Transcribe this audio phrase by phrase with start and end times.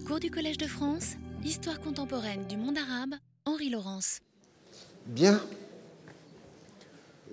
[0.00, 4.20] Cours du Collège de France, Histoire contemporaine du monde arabe, Henri Laurence.
[5.04, 5.38] Bien.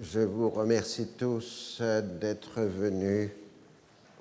[0.01, 1.82] Je vous remercie tous
[2.19, 3.30] d'être venus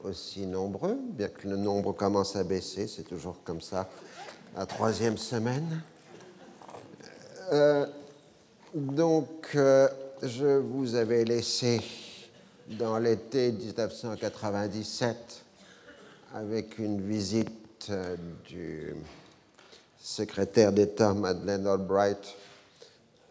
[0.05, 3.89] aussi nombreux, bien que le nombre commence à baisser, c'est toujours comme ça,
[4.57, 5.83] la troisième semaine.
[7.53, 7.87] Euh,
[8.75, 9.89] donc, euh,
[10.23, 11.81] je vous avais laissé
[12.69, 15.45] dans l'été 1997
[16.35, 17.68] avec une visite
[18.49, 18.95] du
[19.99, 22.37] secrétaire d'État Madeleine Albright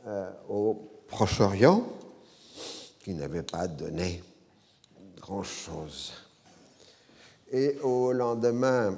[0.06, 1.88] euh, au Proche-Orient,
[3.04, 4.24] qui n'avait pas donné
[5.20, 6.14] grand-chose.
[7.52, 8.98] Et au lendemain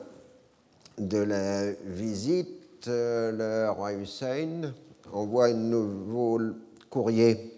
[0.97, 4.73] de la visite, euh, le roi Hussein
[5.11, 6.39] envoie un nouveau
[6.89, 7.53] courrier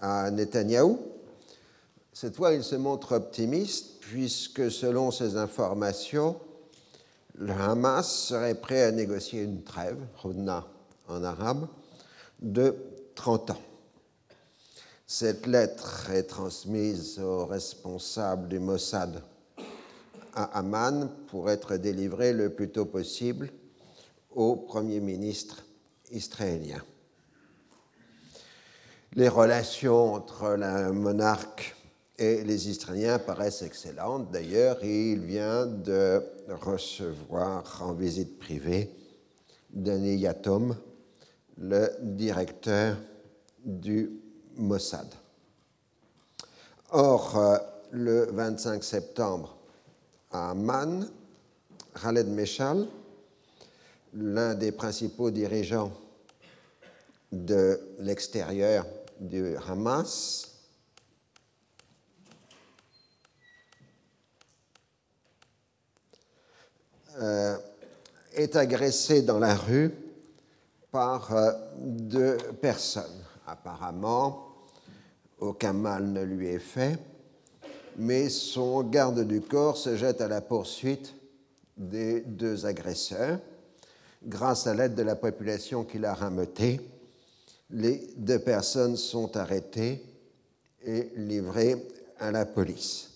[0.00, 0.98] à Netanyahou.
[2.12, 6.36] Cette fois, il se montre optimiste puisque, selon ses informations,
[7.36, 10.64] le Hamas serait prêt à négocier une trêve, Hodna
[11.08, 11.66] en arabe,
[12.40, 12.74] de
[13.14, 13.62] 30 ans.
[15.06, 19.22] Cette lettre est transmise au responsable du Mossad
[20.34, 23.50] à Amman pour être délivrée le plus tôt possible
[24.34, 25.64] au Premier ministre
[26.10, 26.82] israélien.
[29.14, 31.76] Les relations entre le monarque
[32.18, 34.30] et les Israéliens paraissent excellentes.
[34.32, 38.90] D'ailleurs, il vient de recevoir en visite privée
[39.70, 40.76] Danny Yatom,
[41.58, 42.96] le directeur
[43.64, 44.10] du
[44.56, 45.06] Mossad.
[46.90, 47.58] Or, euh,
[47.90, 49.56] le 25 septembre,
[50.30, 51.08] à Amman,
[52.00, 52.86] Khaled Meshal,
[54.12, 55.92] l'un des principaux dirigeants
[57.32, 58.86] de l'extérieur
[59.20, 60.53] du Hamas,
[67.20, 67.56] euh,
[68.34, 69.92] est agressé dans la rue
[70.90, 73.04] par euh, deux personnes.
[73.46, 74.48] Apparemment,
[75.38, 76.98] aucun mal ne lui est fait,
[77.96, 81.14] mais son garde du corps se jette à la poursuite
[81.76, 83.38] des deux agresseurs.
[84.24, 86.80] Grâce à l'aide de la population qui l'a rameuté,
[87.70, 90.02] les deux personnes sont arrêtées
[90.84, 91.76] et livrées
[92.18, 93.13] à la police.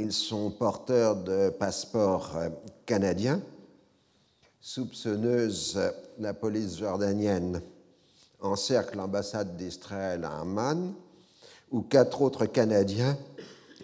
[0.00, 2.48] Ils sont porteurs de passeports euh,
[2.86, 3.42] canadiens.
[4.58, 5.78] Soupçonneuse,
[6.18, 7.60] la police jordanienne
[8.40, 10.94] encercle l'ambassade d'Israël à Amman,
[11.70, 13.18] où quatre autres Canadiens,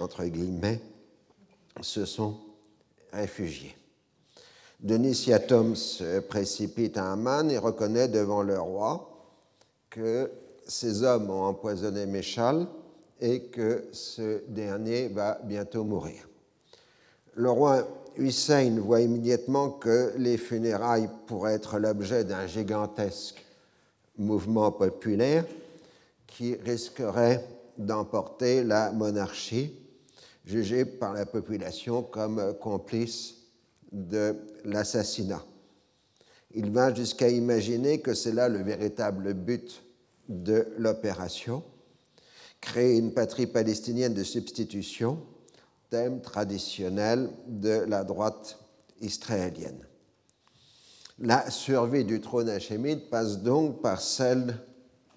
[0.00, 0.80] entre guillemets,
[1.82, 2.38] se sont
[3.12, 3.76] réfugiés.
[4.80, 9.36] Denis Yatom se précipite à Amman et reconnaît devant le roi
[9.90, 10.30] que
[10.66, 12.66] ces hommes ont empoisonné Méchal
[13.20, 16.28] et que ce dernier va bientôt mourir.
[17.34, 23.44] Le roi Hussein voit immédiatement que les funérailles pourraient être l'objet d'un gigantesque
[24.16, 25.44] mouvement populaire
[26.26, 27.44] qui risquerait
[27.76, 29.74] d'emporter la monarchie,
[30.44, 33.34] jugée par la population comme complice
[33.92, 34.34] de
[34.64, 35.44] l'assassinat.
[36.54, 39.82] Il va jusqu'à imaginer que c'est là le véritable but
[40.28, 41.62] de l'opération,
[42.60, 45.18] créer une patrie palestinienne de substitution,
[45.90, 48.58] thème traditionnel de la droite
[49.00, 49.86] israélienne.
[51.18, 54.58] La survie du trône hachémite passe donc par celle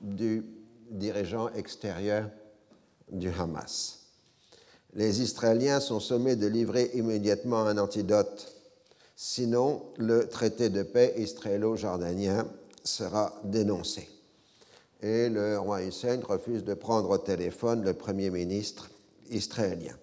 [0.01, 0.45] du
[0.89, 2.29] dirigeant extérieur
[3.11, 3.99] du Hamas.
[4.94, 8.53] Les Israéliens sont sommés de livrer immédiatement un antidote,
[9.16, 12.47] sinon le traité de paix israélo-jordanien
[12.83, 14.07] sera dénoncé
[15.01, 18.89] et le roi Hussein refuse de prendre au téléphone le Premier ministre
[19.29, 19.95] israélien.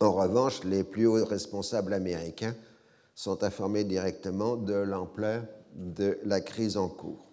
[0.00, 2.54] En revanche, les plus hauts responsables américains
[3.14, 5.42] sont informés directement de l'ampleur
[5.74, 7.26] de la crise en cours.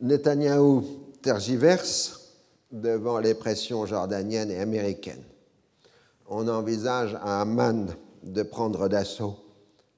[0.00, 0.84] Netanyahou
[1.22, 2.34] tergiverse
[2.70, 5.24] devant les pressions jordaniennes et américaines.
[6.28, 7.86] On envisage à Amman
[8.22, 9.36] de prendre d'assaut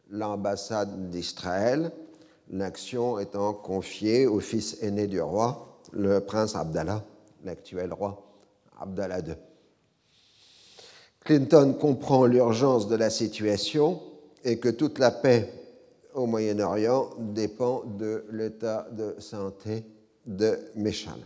[0.09, 1.92] l'ambassade d'Israël
[2.51, 7.05] l'action étant confiée au fils aîné du roi, le prince Abdallah,
[7.45, 8.23] l'actuel roi
[8.81, 9.35] Abdallah II.
[11.25, 14.01] Clinton comprend l'urgence de la situation
[14.45, 15.53] et que toute la paix
[16.15, 19.85] au Moyen-Orient dépend de l'état de santé
[20.27, 21.19] de Méchal.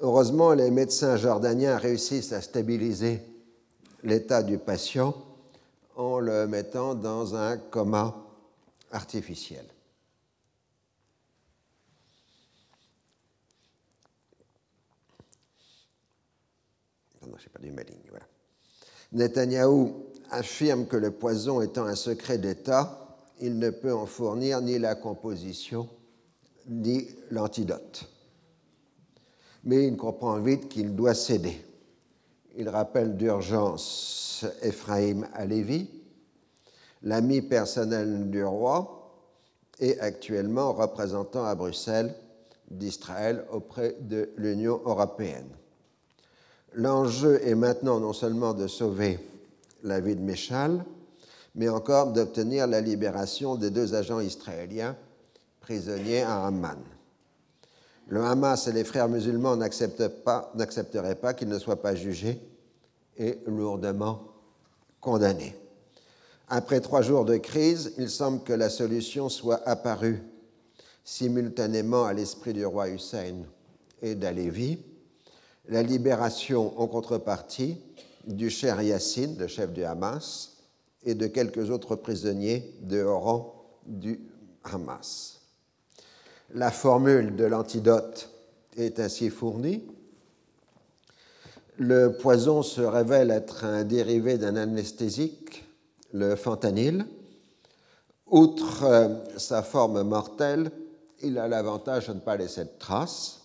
[0.00, 3.22] Heureusement, les médecins jordaniens réussissent à stabiliser
[4.02, 5.14] l'état du patient
[5.96, 8.16] en le mettant dans un coma
[8.90, 9.64] artificiel.
[19.12, 24.78] Netanyahou affirme que le poison étant un secret d'État, il ne peut en fournir ni
[24.78, 25.88] la composition
[26.68, 28.08] ni l'antidote.
[29.64, 31.56] Mais il comprend vite qu'il doit céder.
[32.56, 35.88] Il rappelle d'urgence Ephraim Alevi,
[37.02, 39.00] l'ami personnel du roi
[39.80, 42.14] et actuellement représentant à Bruxelles
[42.70, 45.48] d'Israël auprès de l'Union européenne.
[46.74, 49.18] L'enjeu est maintenant non seulement de sauver
[49.84, 50.84] la vie de Méchal,
[51.54, 54.96] mais encore d'obtenir la libération des deux agents israéliens
[55.60, 56.78] prisonniers à Amman.
[58.08, 62.40] Le Hamas et les frères musulmans n'accepteraient pas, qu'il ne soit pas jugé
[63.16, 64.20] et lourdement
[65.00, 65.56] condamné.
[66.48, 70.22] Après trois jours de crise, il semble que la solution soit apparue
[71.04, 73.44] simultanément à l'esprit du roi Hussein
[74.02, 74.78] et d'Alevi,
[75.68, 77.76] la libération en contrepartie
[78.26, 80.58] du cher Yassine, le chef du Hamas,
[81.04, 83.54] et de quelques autres prisonniers de rang
[83.86, 84.20] du
[84.64, 85.40] Hamas.
[86.54, 88.30] La formule de l'antidote
[88.76, 89.82] est ainsi fournie.
[91.76, 95.64] Le poison se révèle être un dérivé d'un anesthésique,
[96.12, 97.06] le fentanyl.
[98.26, 100.70] Outre euh, sa forme mortelle,
[101.22, 103.43] il a l'avantage de ne pas laisser de traces.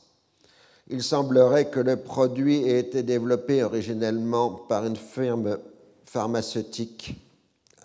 [0.89, 5.59] Il semblerait que le produit ait été développé originellement par une firme
[6.03, 7.15] pharmaceutique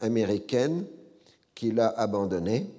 [0.00, 0.86] américaine
[1.54, 2.70] qui l'a abandonné.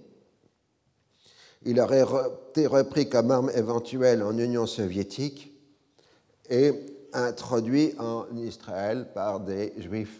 [1.63, 2.05] Il aurait
[2.49, 5.51] été repris comme arme éventuelle en Union soviétique
[6.49, 6.73] et
[7.13, 10.19] introduit en Israël par des juifs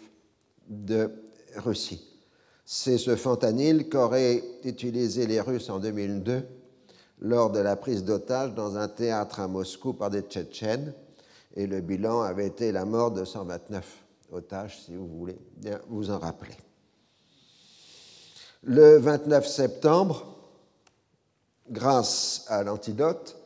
[0.68, 1.10] de
[1.56, 2.04] Russie.
[2.64, 6.44] C'est ce fentanyl qu'auraient utilisé les Russes en 2002
[7.20, 10.92] lors de la prise d'otages dans un théâtre à Moscou par des Tchétchènes,
[11.54, 16.10] et le bilan avait été la mort de 129 otages, si vous voulez bien vous
[16.10, 16.56] en rappeler.
[18.62, 20.26] Le 29 septembre,
[21.70, 23.36] grâce à l'antidote,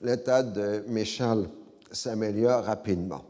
[0.00, 1.48] l'état de Méchal
[1.90, 3.24] s'améliore rapidement.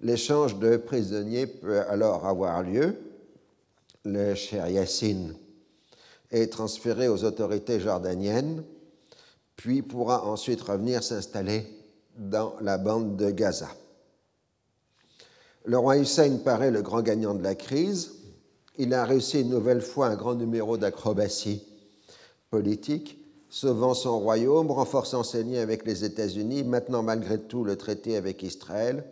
[0.00, 2.96] L'échange de prisonniers peut alors avoir lieu.
[4.04, 5.34] Le cher Yassine
[6.30, 8.62] est transféré aux autorités jordaniennes,
[9.56, 11.66] puis pourra ensuite revenir s'installer
[12.16, 13.68] dans la bande de Gaza.
[15.64, 18.16] Le roi Hussein paraît le grand gagnant de la crise
[18.78, 21.62] il a réussi une nouvelle fois un grand numéro d'acrobatie
[22.50, 23.18] politique,
[23.48, 28.42] sauvant son royaume, renforçant ses liens avec les États-Unis, maintenant malgré tout le traité avec
[28.42, 29.04] Israël,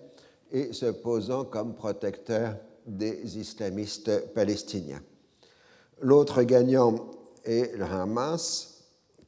[0.52, 2.56] et se posant comme protecteur
[2.86, 5.00] des islamistes palestiniens.
[6.00, 6.96] L'autre gagnant
[7.44, 8.73] est le Hamas,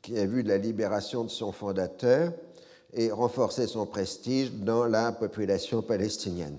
[0.07, 2.33] qui a vu la libération de son fondateur
[2.93, 6.59] et renforcé son prestige dans la population palestinienne.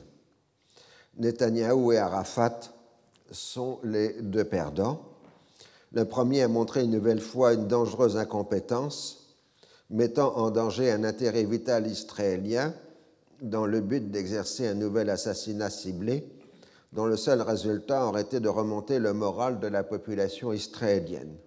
[1.18, 2.60] Netanyahou et Arafat
[3.32, 5.02] sont les deux perdants.
[5.94, 9.38] Le premier a montré une nouvelle fois une dangereuse incompétence,
[9.90, 12.74] mettant en danger un intérêt vital israélien
[13.42, 16.28] dans le but d'exercer un nouvel assassinat ciblé,
[16.92, 21.38] dont le seul résultat aurait été de remonter le moral de la population israélienne.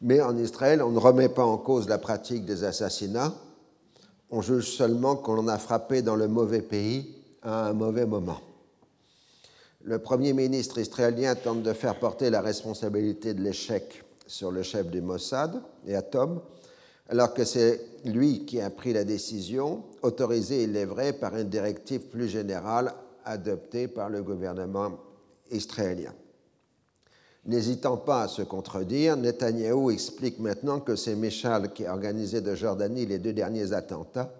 [0.00, 3.34] Mais en Israël, on ne remet pas en cause la pratique des assassinats,
[4.30, 8.40] on juge seulement qu'on en a frappé dans le mauvais pays à un mauvais moment.
[9.84, 14.88] Le Premier ministre israélien tente de faire porter la responsabilité de l'échec sur le chef
[14.88, 16.40] du Mossad et Atom,
[17.08, 21.48] alors que c'est lui qui a pris la décision, autorisée, il est vrai, par une
[21.48, 22.92] directive plus générale
[23.24, 24.98] adoptée par le gouvernement
[25.52, 26.12] israélien.
[27.46, 32.56] N'hésitant pas à se contredire, Netanyahou explique maintenant que c'est Meshal qui a organisé de
[32.56, 34.34] Jordanie les deux derniers attentats,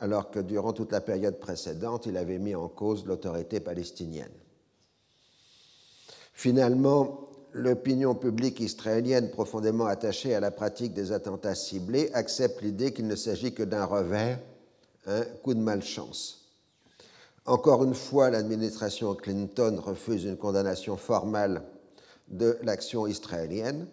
[0.00, 4.32] alors que durant toute la période précédente, il avait mis en cause l'autorité palestinienne.
[6.32, 13.06] Finalement, l'opinion publique israélienne profondément attachée à la pratique des attentats ciblés accepte l'idée qu'il
[13.06, 14.40] ne s'agit que d'un revers,
[15.06, 16.50] un coup de malchance.
[17.46, 21.62] Encore une fois, l'administration Clinton refuse une condamnation formelle
[22.28, 23.86] de l'action israélienne.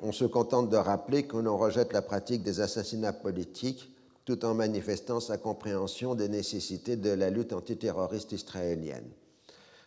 [0.00, 3.88] On se contente de rappeler qu'on en rejette la pratique des assassinats politiques
[4.24, 9.08] tout en manifestant sa compréhension des nécessités de la lutte antiterroriste israélienne.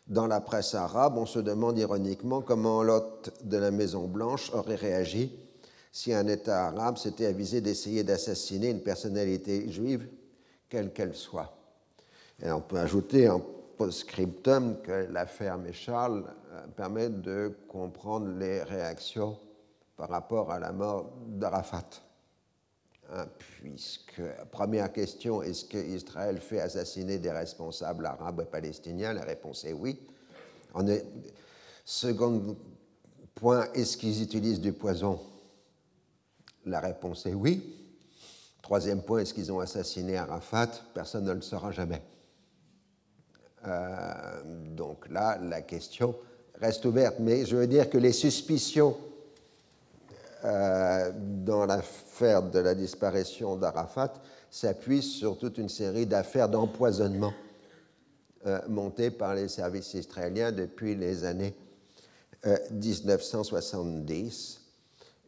[0.08, 5.32] Dans la presse arabe, on se demande ironiquement comment l'hôte de la Maison-Blanche aurait réagi
[5.92, 10.08] si un État arabe s'était avisé d'essayer d'assassiner une personnalité juive,
[10.70, 11.58] quelle qu'elle soit.
[12.44, 13.40] Et on peut ajouter en
[13.78, 16.24] post-scriptum que l'affaire Méchal
[16.56, 19.38] euh, permet de comprendre les réactions
[19.98, 22.02] par rapport à la mort d'Arafat.
[23.12, 24.22] Hein, puisque,
[24.52, 29.14] première question, est-ce qu'Israël fait assassiner des responsables arabes et palestiniens?
[29.14, 30.00] La réponse est oui.
[31.86, 32.56] seconde
[33.36, 35.20] Point, est-ce qu'ils utilisent du poison?
[36.66, 37.76] La réponse est oui.
[38.62, 40.70] Troisième point, est-ce qu'ils ont assassiné Arafat?
[40.94, 42.02] Personne ne le saura jamais.
[43.68, 44.42] Euh,
[44.74, 46.16] donc là, la question
[46.62, 47.16] reste ouverte.
[47.20, 48.98] Mais je veux dire que les suspicions
[50.44, 54.14] euh, dans l'affaire de la disparition d'Arafat
[54.50, 57.34] s'appuient sur toute une série d'affaires d'empoisonnement
[58.46, 61.56] euh, montées par les services israéliens depuis les années
[62.72, 64.62] 1970.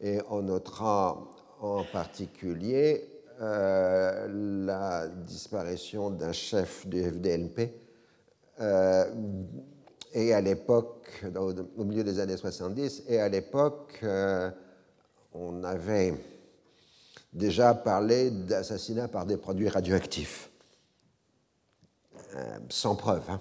[0.02, 1.18] Et on notera
[1.60, 7.04] en particulier la disparition d'un chef du
[8.60, 9.06] euh,
[10.18, 11.24] et à l'époque,
[11.78, 14.50] au milieu des années 70, et à l'époque, euh,
[15.32, 16.16] on avait
[17.32, 20.50] déjà parlé d'assassinat par des produits radioactifs,
[22.36, 23.40] euh, sans preuve, hein,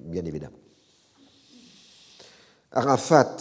[0.00, 0.56] bien évidemment.
[2.70, 3.36] Arafat,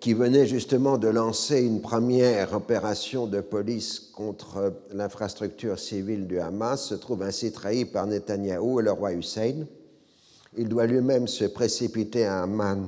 [0.00, 6.88] qui venait justement de lancer une première opération de police contre l'infrastructure civile du Hamas,
[6.88, 9.66] se trouve ainsi trahi par Netanyahou et le roi Hussein.
[10.56, 12.86] Il doit lui-même se précipiter à Amman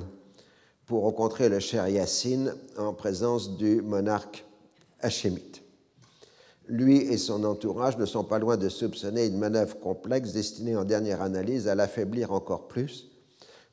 [0.87, 4.43] pour rencontrer le cher Yassine en présence du monarque
[5.01, 5.61] hachémite.
[6.67, 10.83] Lui et son entourage ne sont pas loin de soupçonner une manœuvre complexe destinée en
[10.83, 13.11] dernière analyse à l'affaiblir encore plus,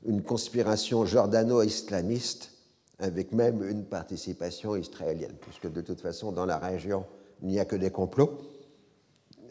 [0.04, 2.52] une conspiration jordano-islamiste
[2.98, 7.04] avec même une participation israélienne, puisque de toute façon, dans la région,
[7.42, 8.38] il n'y a que des complots.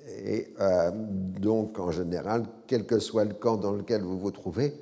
[0.07, 4.73] Et euh, donc, en général, quel que soit le camp dans lequel vous vous trouvez,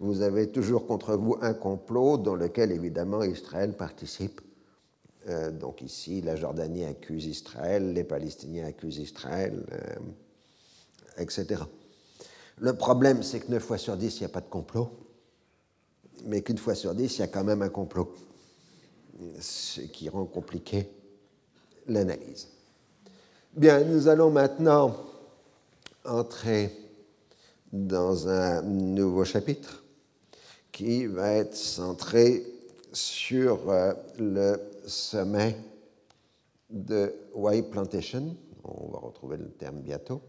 [0.00, 4.40] vous avez toujours contre vous un complot dans lequel, évidemment, Israël participe.
[5.28, 11.62] Euh, donc ici, la Jordanie accuse Israël, les Palestiniens accusent Israël, euh, etc.
[12.58, 14.90] Le problème, c'est que 9 fois sur 10, il n'y a pas de complot
[16.24, 18.14] mais qu'une fois sur dix, il y a quand même un complot,
[19.40, 20.90] ce qui rend compliqué
[21.86, 22.48] l'analyse.
[23.56, 24.94] Bien, nous allons maintenant
[26.04, 26.70] entrer
[27.72, 29.82] dans un nouveau chapitre
[30.70, 32.44] qui va être centré
[32.92, 35.56] sur euh, le sommet
[36.68, 38.36] de White Plantation.
[38.62, 40.20] On va retrouver le terme bientôt.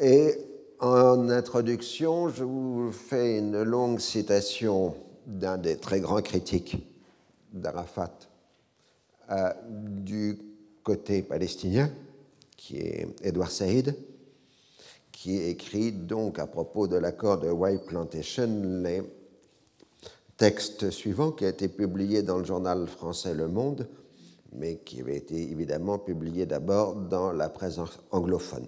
[0.00, 0.38] Et
[0.78, 4.94] en introduction, je vous fais une longue citation
[5.26, 6.86] d'un des très grands critiques
[7.52, 8.12] d'Arafat
[9.32, 10.49] euh, du
[10.82, 11.90] côté palestinien,
[12.56, 13.94] qui est Edward Said,
[15.12, 19.02] qui écrit donc à propos de l'accord de White Plantation les
[20.36, 23.86] textes suivants, qui a été publié dans le journal français Le Monde,
[24.52, 27.78] mais qui avait été évidemment publié d'abord dans la presse
[28.10, 28.66] anglophone.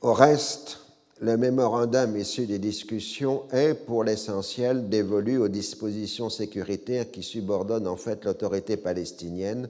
[0.00, 0.80] Au reste,
[1.20, 7.96] le mémorandum issu des discussions est, pour l'essentiel, dévolu aux dispositions sécuritaires qui subordonnent en
[7.96, 9.68] fait l'autorité palestinienne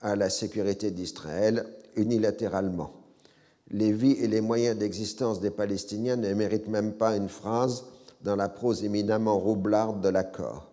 [0.00, 1.66] à la sécurité d'Israël
[1.96, 2.92] unilatéralement.
[3.70, 7.84] Les vies et les moyens d'existence des Palestiniens ne méritent même pas une phrase
[8.22, 10.70] dans la prose éminemment roublarde de l'accord.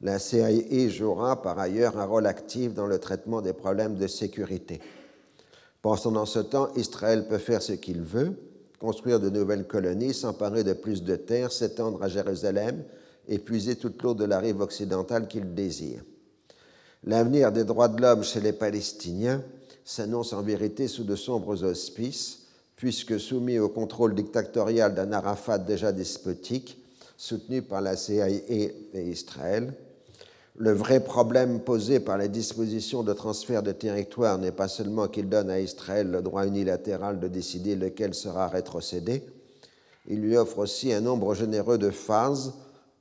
[0.00, 4.80] La CIA jouera par ailleurs un rôle actif dans le traitement des problèmes de sécurité.
[5.80, 8.36] Pendant ce temps, Israël peut faire ce qu'il veut,
[8.80, 12.82] construire de nouvelles colonies, s'emparer de plus de terres, s'étendre à Jérusalem
[13.28, 16.02] et puiser toute l'eau de la rive occidentale qu'il désire.
[17.06, 19.42] L'avenir des droits de l'homme chez les Palestiniens
[19.84, 22.40] s'annonce en vérité sous de sombres auspices,
[22.76, 26.82] puisque soumis au contrôle dictatorial d'un Arafat déjà despotique,
[27.16, 29.74] soutenu par la CIA et Israël,
[30.56, 35.28] le vrai problème posé par les dispositions de transfert de territoire n'est pas seulement qu'il
[35.28, 39.24] donne à Israël le droit unilatéral de décider lequel sera rétrocédé,
[40.06, 42.52] il lui offre aussi un nombre généreux de phases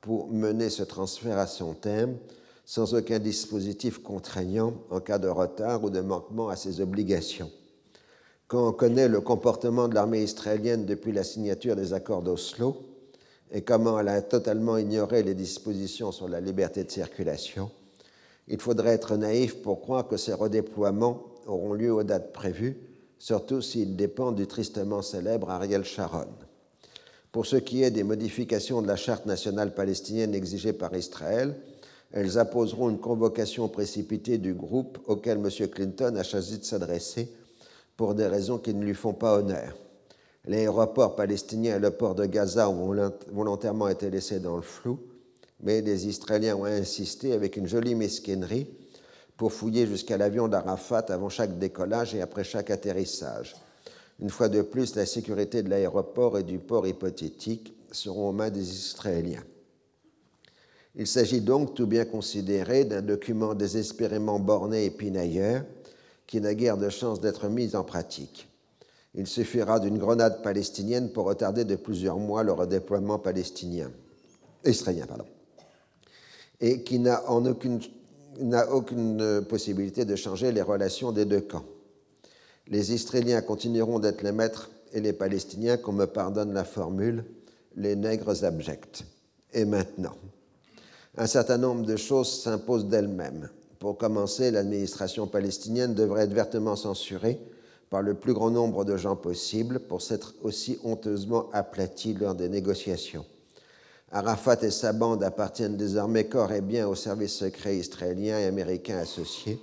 [0.01, 2.15] pour mener ce transfert à son terme,
[2.65, 7.51] sans aucun dispositif contraignant en cas de retard ou de manquement à ses obligations.
[8.47, 12.77] Quand on connaît le comportement de l'armée israélienne depuis la signature des accords d'Oslo,
[13.51, 17.69] et comment elle a totalement ignoré les dispositions sur la liberté de circulation,
[18.47, 22.77] il faudrait être naïf pour croire que ces redéploiements auront lieu aux dates prévues,
[23.19, 26.27] surtout s'ils dépendent du tristement célèbre Ariel Sharon.
[27.31, 31.55] Pour ce qui est des modifications de la charte nationale palestinienne exigées par Israël,
[32.13, 35.49] elles apposeront une convocation précipitée du groupe auquel M.
[35.67, 37.33] Clinton a choisi de s'adresser
[37.97, 39.75] pour des raisons qui ne lui font pas honneur.
[40.45, 44.99] L'aéroport palestinien et le port de Gaza ont volontairement été laissés dans le flou,
[45.61, 48.67] mais les Israéliens ont insisté avec une jolie mesquinerie
[49.35, 53.55] pour fouiller jusqu'à l'avion d'Arafat avant chaque décollage et après chaque atterrissage.
[54.19, 58.51] Une fois de plus, la sécurité de l'aéroport et du port hypothétique seront aux mains
[58.51, 59.43] des Israéliens.
[60.95, 65.63] Il s'agit donc, tout bien considéré, d'un document désespérément borné et pinailleur
[66.27, 68.47] qui n'a guère de chance d'être mis en pratique.
[69.15, 73.91] Il suffira d'une grenade palestinienne pour retarder de plusieurs mois le redéploiement palestinien,
[74.65, 75.05] israélien.
[75.05, 75.25] Pardon,
[76.61, 77.79] et qui n'a aucune,
[78.71, 81.65] aucune possibilité de changer les relations des deux camps.
[82.67, 87.25] Les Israéliens continueront d'être les maîtres et les Palestiniens, qu'on me pardonne la formule,
[87.75, 89.03] les nègres abjects.
[89.53, 90.15] Et maintenant
[91.17, 93.49] Un certain nombre de choses s'imposent d'elles-mêmes.
[93.79, 97.39] Pour commencer, l'administration palestinienne devrait être vertement censurée
[97.89, 102.49] par le plus grand nombre de gens possible pour s'être aussi honteusement aplatie lors des
[102.49, 103.25] négociations.
[104.11, 108.97] Arafat et sa bande appartiennent désormais corps et bien au service secret israélien et américain
[108.97, 109.59] associés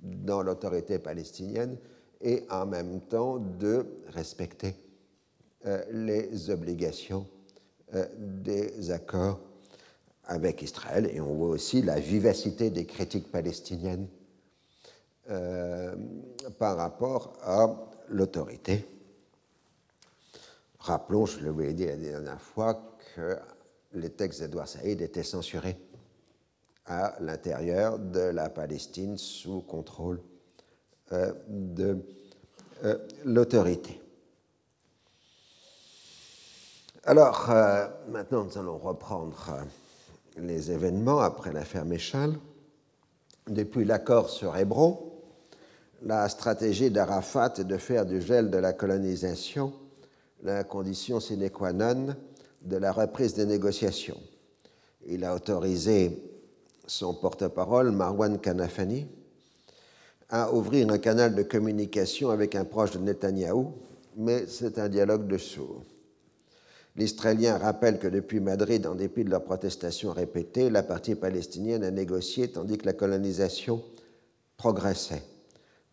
[0.00, 1.76] dans l'autorité palestinienne
[2.20, 4.74] et en même temps de respecter
[5.66, 7.26] euh, les obligations
[7.94, 9.40] euh, des accords
[10.24, 11.08] avec Israël.
[11.12, 14.08] Et on voit aussi la vivacité des critiques palestiniennes
[15.30, 15.94] euh,
[16.58, 18.86] par rapport à l'autorité.
[20.86, 23.36] Rappelons, je l'avais dit la dernière fois, que
[23.94, 25.76] les textes d'Edouard Saïd étaient censurés
[26.86, 30.20] à l'intérieur de la Palestine sous contrôle
[31.10, 31.98] euh, de
[32.84, 34.00] euh, l'autorité.
[37.02, 37.50] Alors,
[38.08, 39.56] maintenant, nous allons reprendre
[40.36, 42.38] les événements après l'affaire Méchal.
[43.48, 45.12] Depuis l'accord sur Hébron,
[46.02, 49.72] la stratégie d'Arafat est de faire du gel de la colonisation
[50.42, 52.14] la condition sine qua non
[52.62, 54.20] de la reprise des négociations.
[55.06, 56.22] Il a autorisé
[56.86, 59.06] son porte-parole, Marwan Kanafani,
[60.28, 63.72] à ouvrir un canal de communication avec un proche de Netanyahou,
[64.16, 65.82] mais c'est un dialogue de sourds.
[66.96, 71.90] L'Israélien rappelle que depuis Madrid, en dépit de leurs protestations répétées, la partie palestinienne a
[71.90, 73.82] négocié tandis que la colonisation
[74.56, 75.22] progressait.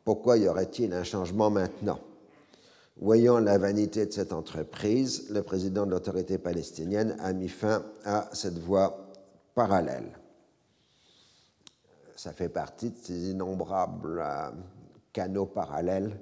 [0.05, 1.99] Pourquoi y aurait-il un changement maintenant?
[2.97, 8.29] Voyant la vanité de cette entreprise, le président de l'autorité palestinienne a mis fin à
[8.33, 9.11] cette voie
[9.55, 10.17] parallèle.
[12.15, 14.51] Ça fait partie de ces innombrables euh,
[15.11, 16.17] canaux parallèles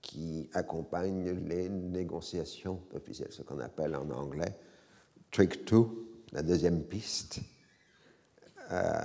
[0.00, 4.54] qui accompagnent les négociations officielles, ce qu'on appelle en anglais
[5.30, 7.40] trick two, la deuxième piste,
[8.72, 8.98] euh,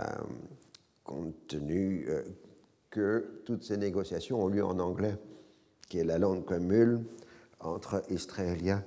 [1.04, 2.24] compte tenu euh,
[2.89, 5.15] que toutes ces négociations ont lieu en anglais,
[5.93, 7.06] qui est la langue commune
[7.60, 8.84] entre Israéliens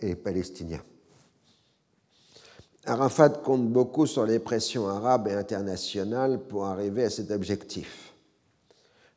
[0.00, 0.82] et Palestiniens.
[2.84, 8.12] Arafat compte beaucoup sur les pressions arabes et internationales pour arriver à cet objectif.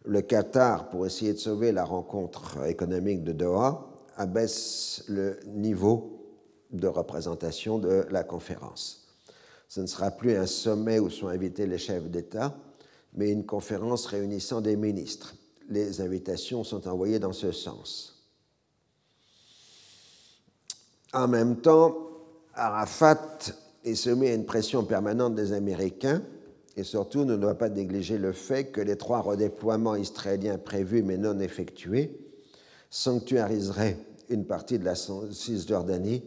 [0.06, 6.38] Le Qatar, pour essayer de sauver la rencontre économique de Doha, abaisse le niveau
[6.70, 9.08] de représentation de la conférence.
[9.68, 12.56] Ce ne sera plus un sommet où sont invités les chefs d'État,
[13.16, 15.34] mais une conférence réunissant des ministres.
[15.70, 18.16] Les invitations sont envoyées dans ce sens.
[21.14, 21.96] En même temps,
[22.54, 23.20] Arafat
[23.84, 26.22] est soumis à une pression permanente des Américains
[26.76, 31.18] et surtout ne doit pas négliger le fait que les trois redéploiements israéliens prévus mais
[31.18, 32.20] non effectués
[32.90, 33.98] sanctuariseraient
[34.30, 36.24] une partie de la Cisjordanie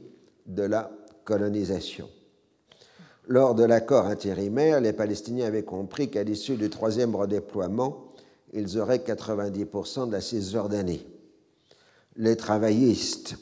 [0.46, 0.90] de la
[1.24, 2.08] colonisation.
[3.28, 8.11] Lors de l'accord intérimaire, les Palestiniens avaient compris qu'à l'issue du troisième redéploiement,
[8.52, 11.06] ils auraient 90% de la Cisjordanie.
[12.16, 13.36] Les travaillistes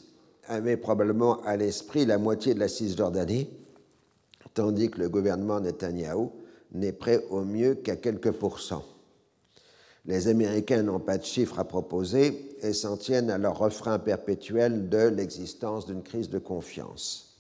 [0.46, 3.48] avaient probablement à l'esprit la moitié de la Cisjordanie,
[4.54, 6.32] tandis que le gouvernement Netanyahou
[6.72, 8.84] n'est prêt au mieux qu'à quelques pourcents.
[10.06, 14.88] Les Américains n'ont pas de chiffres à proposer et s'en tiennent à leur refrain perpétuel
[14.88, 17.36] de l'existence d'une crise de confiance.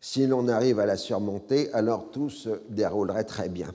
[0.00, 3.72] Si l'on arrive à la surmonter, alors tout se déroulerait très bien.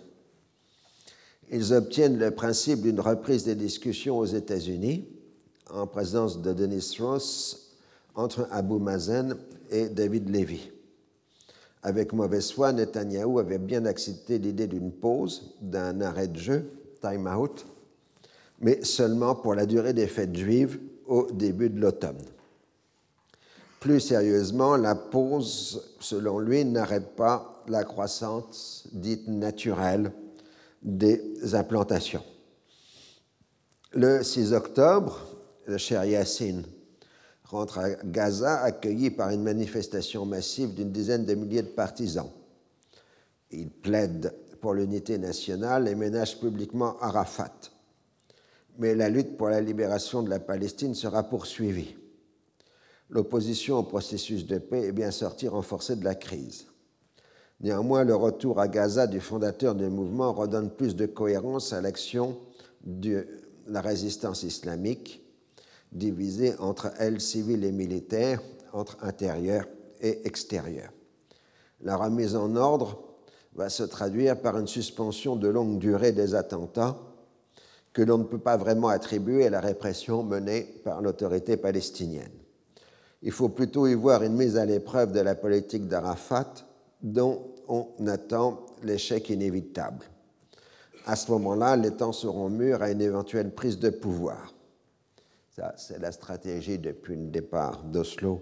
[1.51, 5.05] Ils obtiennent le principe d'une reprise des discussions aux États-Unis
[5.69, 7.75] en présence de Denis Ross
[8.15, 9.35] entre Abu Mazen
[9.69, 10.71] et David Levy.
[11.83, 17.27] Avec mauvaise foi, Netanyahou avait bien accepté l'idée d'une pause, d'un arrêt de jeu, time
[17.27, 17.65] out,
[18.61, 22.21] mais seulement pour la durée des fêtes juives au début de l'automne.
[23.81, 30.13] Plus sérieusement, la pause, selon lui, n'arrête pas la croissance dite naturelle
[30.81, 32.23] des implantations.
[33.93, 35.19] Le 6 octobre,
[35.65, 36.63] le cher Yassine
[37.43, 42.29] rentre à Gaza accueilli par une manifestation massive d'une dizaine de milliers de partisans.
[43.51, 47.53] Il plaide pour l'unité nationale et ménage publiquement Arafat.
[48.77, 51.97] Mais la lutte pour la libération de la Palestine sera poursuivie.
[53.09, 56.67] L'opposition au processus de paix est bien sortie renforcée de la crise.
[57.61, 62.37] Néanmoins, le retour à Gaza du fondateur du mouvement redonne plus de cohérence à l'action
[62.83, 63.27] de
[63.67, 65.23] la résistance islamique
[65.91, 68.41] divisée entre elle civile et militaire,
[68.73, 69.67] entre intérieur
[70.01, 70.89] et extérieur.
[71.81, 72.99] La remise en ordre
[73.53, 76.97] va se traduire par une suspension de longue durée des attentats
[77.93, 82.31] que l'on ne peut pas vraiment attribuer à la répression menée par l'autorité palestinienne.
[83.21, 86.53] Il faut plutôt y voir une mise à l'épreuve de la politique d'Arafat
[87.03, 90.05] dont on attend l'échec inévitable.
[91.05, 94.53] À ce moment-là, les temps seront mûrs à une éventuelle prise de pouvoir.
[95.55, 98.41] Ça, c'est la stratégie depuis le départ d'Oslo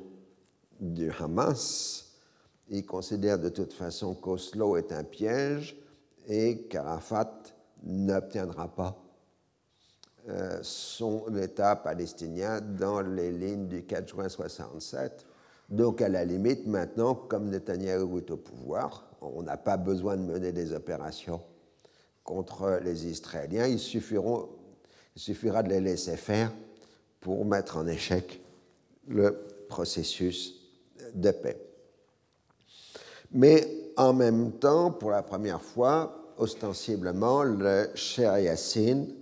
[0.80, 2.12] du Hamas.
[2.70, 5.78] Il considère de toute façon qu'Oslo est un piège
[6.28, 7.40] et qu'Arafat
[7.84, 9.00] n'obtiendra pas
[10.28, 15.26] euh, son État palestinien dans les lignes du 4 juin 67.
[15.70, 20.24] Donc, à la limite, maintenant, comme Netanyahou est au pouvoir, on n'a pas besoin de
[20.24, 21.42] mener des opérations
[22.24, 23.68] contre les Israéliens.
[23.68, 26.52] Il, il suffira de les laisser faire
[27.20, 28.42] pour mettre en échec
[29.08, 30.56] le processus
[31.14, 31.60] de paix.
[33.32, 39.14] Mais en même temps, pour la première fois, ostensiblement, le cher Yassine,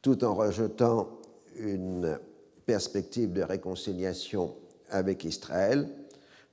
[0.00, 1.08] tout en rejetant
[1.56, 2.18] une
[2.64, 4.54] perspective de réconciliation
[4.90, 5.88] avec Israël,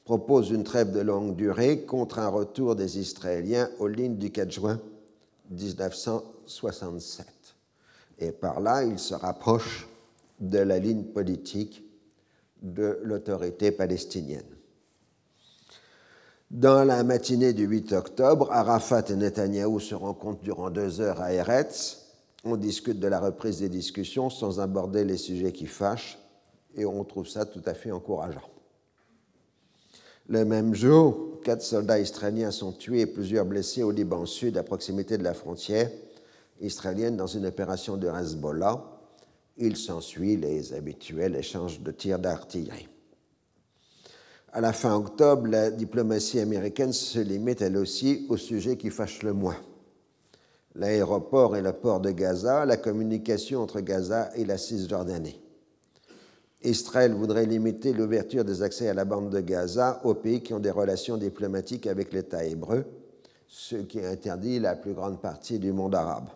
[0.05, 4.51] propose une trêve de longue durée contre un retour des Israéliens aux lignes du 4
[4.51, 4.79] juin
[5.49, 7.25] 1967.
[8.19, 9.87] Et par là, il se rapproche
[10.39, 11.83] de la ligne politique
[12.61, 14.45] de l'autorité palestinienne.
[16.51, 21.33] Dans la matinée du 8 octobre, Arafat et Netanyahou se rencontrent durant deux heures à
[21.33, 22.03] Eretz.
[22.43, 26.19] On discute de la reprise des discussions sans aborder les sujets qui fâchent
[26.75, 28.49] et on trouve ça tout à fait encourageant.
[30.27, 34.63] Le même jour, quatre soldats israéliens sont tués et plusieurs blessés au Liban Sud, à
[34.63, 35.91] proximité de la frontière
[36.59, 38.83] israélienne, dans une opération de Hezbollah.
[39.57, 42.89] Il s'ensuit les habituels échanges de tirs d'artillerie.
[44.51, 49.21] À la fin octobre, la diplomatie américaine se limite elle aussi au sujet qui fâche
[49.21, 49.57] le moins.
[50.73, 55.39] L'aéroport et le port de Gaza, la communication entre Gaza et la Cisjordanie.
[56.65, 60.59] Israël voudrait limiter l'ouverture des accès à la bande de Gaza aux pays qui ont
[60.59, 62.85] des relations diplomatiques avec l'État hébreu,
[63.47, 66.29] ce qui interdit la plus grande partie du monde arabe.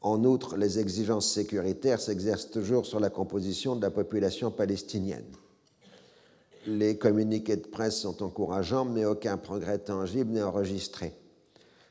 [0.00, 5.26] En outre, les exigences sécuritaires s'exercent toujours sur la composition de la population palestinienne.
[6.66, 11.12] Les communiqués de presse sont encourageants, mais aucun progrès tangible n'est enregistré.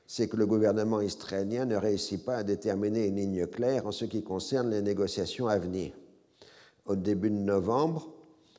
[0.08, 4.06] C'est que le gouvernement israélien ne réussit pas à déterminer une ligne claire en ce
[4.06, 5.92] qui concerne les négociations à venir.
[6.90, 8.08] Au début de novembre,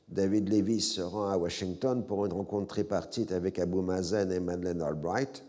[0.06, 4.82] David Levy se rend à Washington pour une rencontre tripartite avec Abou Mazen et Madeleine
[4.82, 5.42] Albright.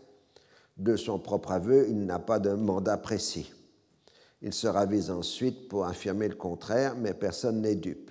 [0.76, 3.52] De son propre aveu, il n'a pas de mandat précis.
[4.42, 8.10] Il se ravise ensuite pour affirmer le contraire, mais personne n'est dupe.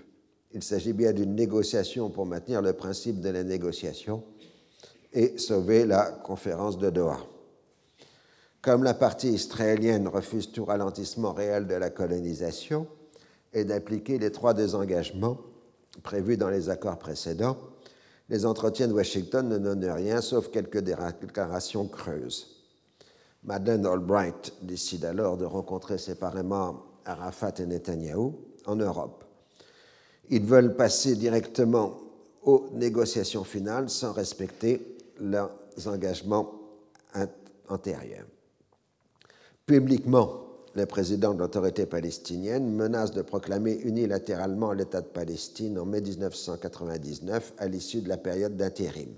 [0.53, 4.23] Il s'agit bien d'une négociation pour maintenir le principe de la négociation
[5.11, 7.19] et sauver la conférence de Doha.
[8.61, 12.87] Comme la partie israélienne refuse tout ralentissement réel de la colonisation,
[13.53, 15.37] et d'appliquer les trois désengagements
[16.03, 17.57] prévus dans les accords précédents,
[18.29, 22.61] les entretiens de Washington ne donnent rien sauf quelques déclarations creuses.
[23.43, 29.25] Madeleine Albright décide alors de rencontrer séparément Arafat et Netanyahou en Europe.
[30.29, 31.99] Ils veulent passer directement
[32.43, 35.51] aux négociations finales sans respecter leurs
[35.85, 36.53] engagements
[37.67, 38.27] antérieurs.
[39.65, 45.99] Publiquement, le président de l'autorité palestinienne menace de proclamer unilatéralement l'État de Palestine en mai
[46.01, 49.09] 1999 à l'issue de la période d'intérim.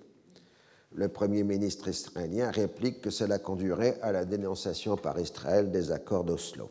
[0.95, 6.23] Le Premier ministre israélien réplique que cela conduirait à la dénonciation par Israël des accords
[6.23, 6.69] d'Oslo.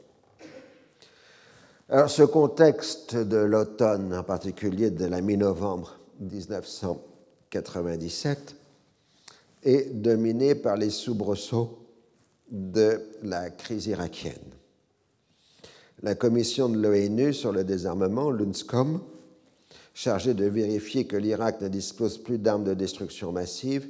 [1.89, 8.55] Alors ce contexte de l'automne, en particulier de la mi-novembre 1997,
[9.65, 11.81] et dominé par les soubresauts
[12.51, 14.62] de la crise irakienne.
[16.05, 19.01] La commission de l'ONU sur le désarmement, l'UNSCOM,
[19.95, 23.87] chargée de vérifier que l'Irak ne dispose plus d'armes de destruction massive,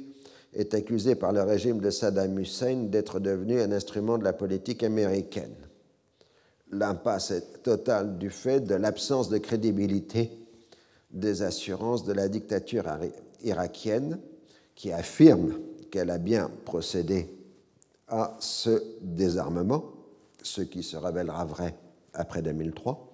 [0.53, 4.83] est accusée par le régime de Saddam Hussein d'être devenu un instrument de la politique
[4.83, 5.55] américaine.
[6.71, 10.29] L'impasse est totale du fait de l'absence de crédibilité
[11.09, 12.85] des assurances de la dictature
[13.41, 14.19] irakienne
[14.75, 17.27] qui affirme qu'elle a bien procédé
[18.07, 19.85] à ce désarmement,
[20.43, 21.73] ce qui se révélera vrai
[22.13, 23.09] après 2003,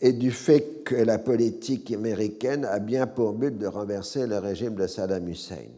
[0.00, 4.74] et du fait que la politique américaine a bien pour but de renverser le régime
[4.74, 5.68] de Saddam Hussein.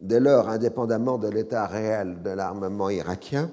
[0.00, 3.50] Dès lors, indépendamment de l'état réel de l'armement irakien,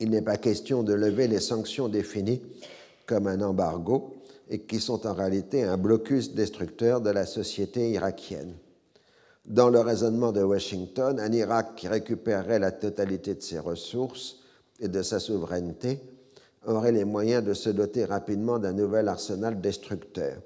[0.00, 2.42] il n'est pas question de lever les sanctions définies
[3.06, 4.14] comme un embargo
[4.48, 8.54] et qui sont en réalité un blocus destructeur de la société irakienne.
[9.46, 14.38] Dans le raisonnement de Washington, un Irak qui récupérerait la totalité de ses ressources
[14.80, 16.00] et de sa souveraineté
[16.66, 20.40] aurait les moyens de se doter rapidement d'un nouvel arsenal destructeur.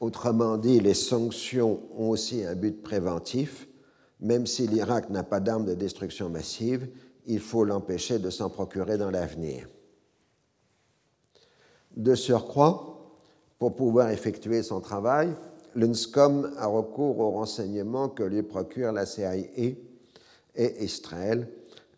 [0.00, 3.68] Autrement dit, les sanctions ont aussi un but préventif.
[4.20, 6.88] Même si l'Irak n'a pas d'armes de destruction massive,
[7.26, 9.66] il faut l'empêcher de s'en procurer dans l'avenir.
[11.96, 13.12] De surcroît,
[13.58, 15.34] pour pouvoir effectuer son travail,
[15.74, 21.48] l'UNSCOM a recours aux renseignements que lui procure la CIA et Israël,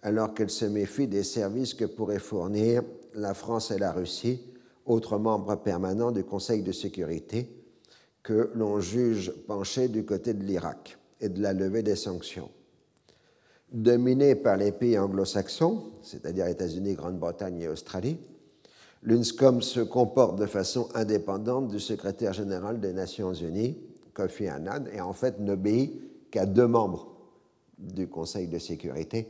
[0.03, 2.83] alors qu'elle se méfie des services que pourraient fournir
[3.16, 4.40] la France et la Russie,
[4.85, 7.48] autres membres permanents du Conseil de sécurité,
[8.22, 12.50] que l'on juge pencher du côté de l'Irak et de la levée des sanctions.
[13.72, 18.18] Dominé par les pays anglo-saxons, c'est-à-dire États-Unis, Grande-Bretagne et Australie,
[19.02, 23.76] l'UNSCOM se comporte de façon indépendante du secrétaire général des Nations Unies,
[24.14, 27.16] Kofi Annan, et en fait n'obéit qu'à deux membres
[27.79, 29.29] du Conseil de sécurité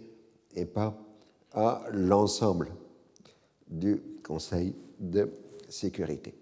[0.54, 0.98] et pas
[1.52, 2.70] à l'ensemble
[3.68, 5.30] du Conseil de
[5.68, 6.34] sécurité.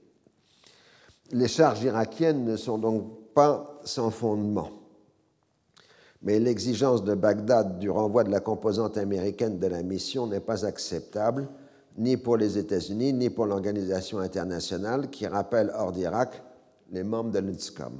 [1.32, 4.70] Les charges irakiennes ne sont donc pas sans fondement,
[6.22, 10.64] mais l'exigence de Bagdad du renvoi de la composante américaine de la mission n'est pas
[10.64, 11.48] acceptable,
[11.96, 16.42] ni pour les États-Unis, ni pour l'organisation internationale qui rappelle hors d'Irak
[16.90, 17.98] les membres de l'UNSCOM.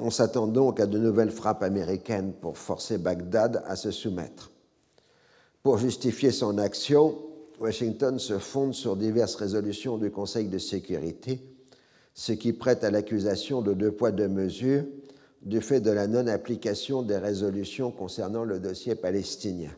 [0.00, 4.50] On s'attend donc à de nouvelles frappes américaines pour forcer Bagdad à se soumettre.
[5.62, 7.16] Pour justifier son action,
[7.64, 11.40] Washington se fonde sur diverses résolutions du Conseil de sécurité,
[12.12, 14.84] ce qui prête à l'accusation de deux poids, deux mesures
[15.40, 19.70] du fait de la non-application des résolutions concernant le dossier palestinien.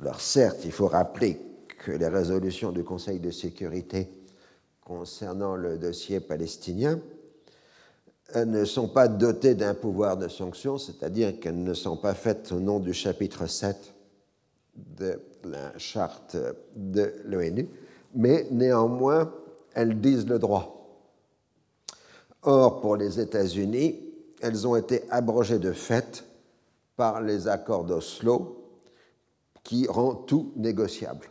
[0.00, 1.40] Alors certes, il faut rappeler
[1.78, 4.08] que les résolutions du Conseil de sécurité
[4.84, 6.98] concernant le dossier palestinien
[8.34, 12.50] euh, ne sont pas dotées d'un pouvoir de sanction, c'est-à-dire qu'elles ne sont pas faites
[12.50, 13.76] au nom du chapitre 7
[14.74, 16.36] de la charte
[16.76, 17.68] de l'ONU,
[18.14, 19.32] mais néanmoins,
[19.74, 20.76] elles disent le droit.
[22.42, 24.00] Or, pour les États-Unis,
[24.40, 26.24] elles ont été abrogées de fait
[26.96, 28.56] par les accords d'Oslo
[29.62, 31.30] qui rend tout négociable.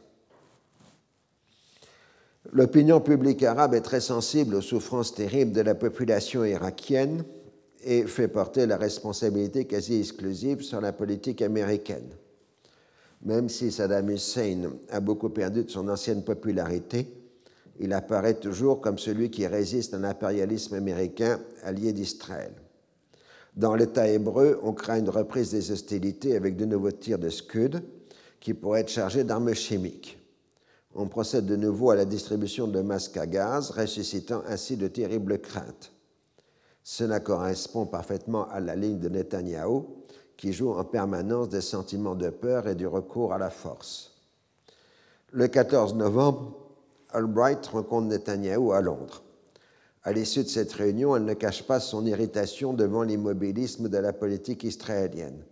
[2.52, 7.24] L'opinion publique arabe est très sensible aux souffrances terribles de la population irakienne
[7.84, 12.10] et fait porter la responsabilité quasi exclusive sur la politique américaine.
[13.23, 17.08] Même si Saddam Hussein a beaucoup perdu de son ancienne popularité,
[17.79, 22.53] il apparaît toujours comme celui qui résiste à l'impérialisme américain allié d'Israël.
[23.55, 27.82] Dans l'État hébreu, on craint une reprise des hostilités avec de nouveaux tirs de Scud
[28.39, 30.17] qui pourraient être chargés d'armes chimiques.
[30.95, 35.39] On procède de nouveau à la distribution de masques à gaz, ressuscitant ainsi de terribles
[35.39, 35.91] craintes.
[36.84, 39.99] Cela correspond parfaitement à la ligne de Netanyahou,
[40.39, 44.13] qui joue en permanence des sentiments de peur et du recours à la force.
[45.34, 46.56] Le 14 novembre,
[47.10, 49.21] Albright rencontre Netanyahou à Londres.
[50.02, 54.13] À l'issue de cette réunion, elle ne cache pas son irritation devant l'immobilisme de la
[54.13, 55.43] politique israélienne.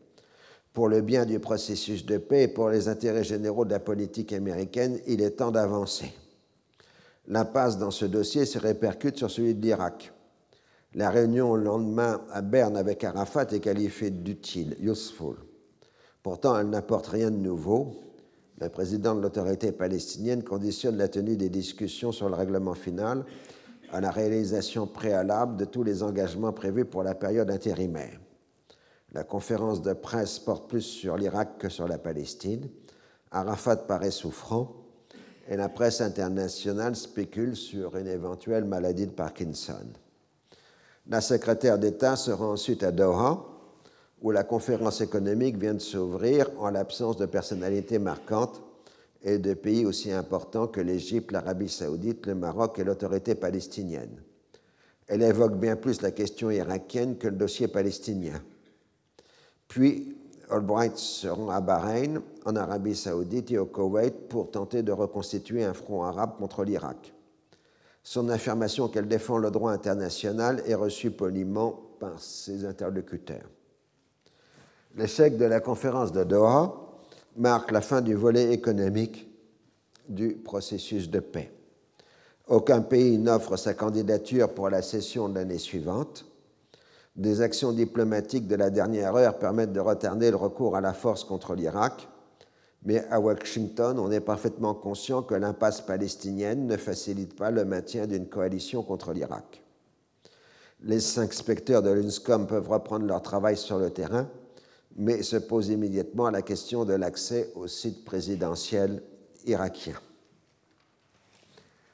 [0.72, 4.32] Pour le bien du processus de paix et pour les intérêts généraux de la politique
[4.32, 6.14] américaine, il est temps d'avancer.
[7.28, 10.14] L'impasse dans ce dossier se répercute sur celui de l'Irak.
[10.98, 15.36] La réunion au lendemain à Berne avec Arafat est qualifiée d'utile, useful.
[16.24, 18.02] Pourtant, elle n'apporte rien de nouveau.
[18.60, 23.26] Le président de l'autorité palestinienne conditionne la tenue des discussions sur le règlement final
[23.92, 28.20] à la réalisation préalable de tous les engagements prévus pour la période intérimaire.
[29.14, 32.68] La conférence de presse porte plus sur l'Irak que sur la Palestine.
[33.30, 34.74] Arafat paraît souffrant
[35.48, 39.86] et la presse internationale spécule sur une éventuelle maladie de Parkinson.
[41.10, 43.46] La secrétaire d'État se rend ensuite à Doha
[44.22, 48.62] où la conférence économique vient de s'ouvrir en l'absence de personnalités marquantes
[49.22, 54.22] et de pays aussi importants que l'Égypte, l'Arabie saoudite, le Maroc et l'autorité palestinienne.
[55.08, 58.42] Elle évoque bien plus la question irakienne que le dossier palestinien.
[59.68, 60.18] Puis,
[60.50, 65.64] Albright se rend à Bahreïn, en Arabie saoudite et au Koweït pour tenter de reconstituer
[65.64, 67.14] un front arabe contre l'Irak.
[68.10, 73.50] Son affirmation qu'elle défend le droit international est reçue poliment par ses interlocuteurs.
[74.96, 76.74] L'échec de la conférence de Doha
[77.36, 79.30] marque la fin du volet économique
[80.08, 81.52] du processus de paix.
[82.48, 86.26] Aucun pays n'offre sa candidature pour la session de l'année suivante.
[87.18, 91.26] Des actions diplomatiques de la dernière heure permettent de retarder le recours à la force
[91.26, 92.08] contre l'Irak,
[92.84, 98.08] mais à Washington, on est parfaitement conscient que l'impasse palestinienne ne facilite pas le maintien
[98.08, 99.64] d'une coalition contre l'Irak.
[100.84, 104.30] Les cinq inspecteurs de l'UNSCOM peuvent reprendre leur travail sur le terrain,
[104.96, 109.02] mais se pose immédiatement la question de l'accès au site présidentiel
[109.46, 109.96] irakien.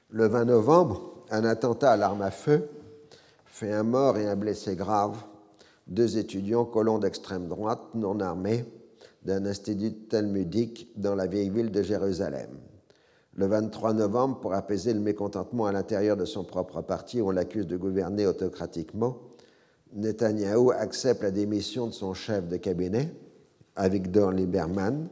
[0.10, 2.70] Le 20 novembre, un attentat à l'arme à feu
[3.46, 5.18] fait un mort et un blessé grave,
[5.88, 8.66] deux étudiants colons d'extrême droite non armés
[9.26, 12.50] d'un institut talmudique dans la vieille ville de Jérusalem.
[13.36, 17.32] Le 23 novembre, pour apaiser le mécontentement à l'intérieur de son propre parti où on
[17.32, 19.18] l'accuse de gouverner autocratiquement,
[19.94, 23.14] Netanyahou accepte la démission de son chef de cabinet,
[23.76, 25.08] Avigdor Lieberman.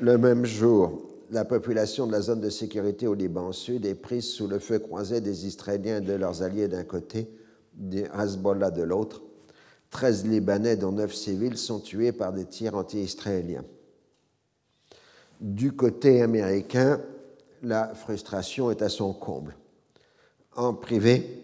[0.00, 4.26] Le même jour, la population de la zone de sécurité au Liban Sud est prise
[4.26, 7.30] sous le feu croisé des Israéliens et de leurs alliés d'un côté,
[7.74, 9.22] des Hezbollah de l'autre.
[9.96, 13.64] 13 Libanais, dont 9 civils, sont tués par des tirs anti-israéliens.
[15.40, 17.00] Du côté américain,
[17.62, 19.56] la frustration est à son comble.
[20.54, 21.42] En privé,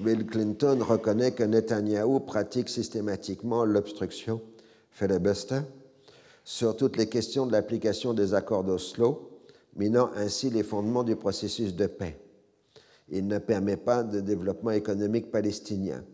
[0.00, 4.40] Bill Clinton reconnaît que Netanyahu pratique systématiquement l'obstruction,
[4.92, 5.62] filibuster,
[6.44, 9.40] sur toutes les questions de l'application des accords d'Oslo,
[9.74, 12.16] minant ainsi les fondements du processus de paix.
[13.08, 16.04] Il ne permet pas de développement économique palestinien.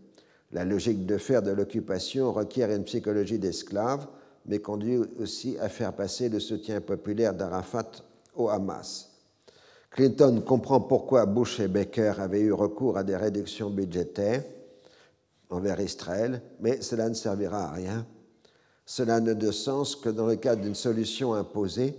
[0.52, 4.06] La logique de faire de l'occupation requiert une psychologie d'esclave,
[4.46, 7.90] mais conduit aussi à faire passer le soutien populaire d'Arafat
[8.34, 9.10] au Hamas.
[9.90, 14.44] Clinton comprend pourquoi Bush et Baker avaient eu recours à des réductions budgétaires
[15.50, 18.06] envers Israël, mais cela ne servira à rien.
[18.86, 21.94] Cela n'a de sens que dans le cadre d'une solution imposée,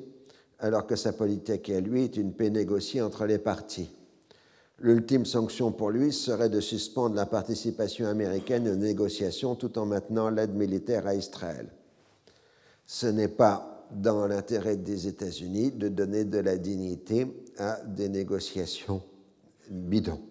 [0.59, 3.89] alors que sa politique à lui est une paix négociée entre les partis.
[4.83, 10.31] L'ultime sanction pour lui serait de suspendre la participation américaine aux négociations tout en maintenant
[10.31, 11.67] l'aide militaire à Israël.
[12.87, 17.27] Ce n'est pas dans l'intérêt des États-Unis de donner de la dignité
[17.59, 19.03] à des négociations
[19.69, 20.21] bidons.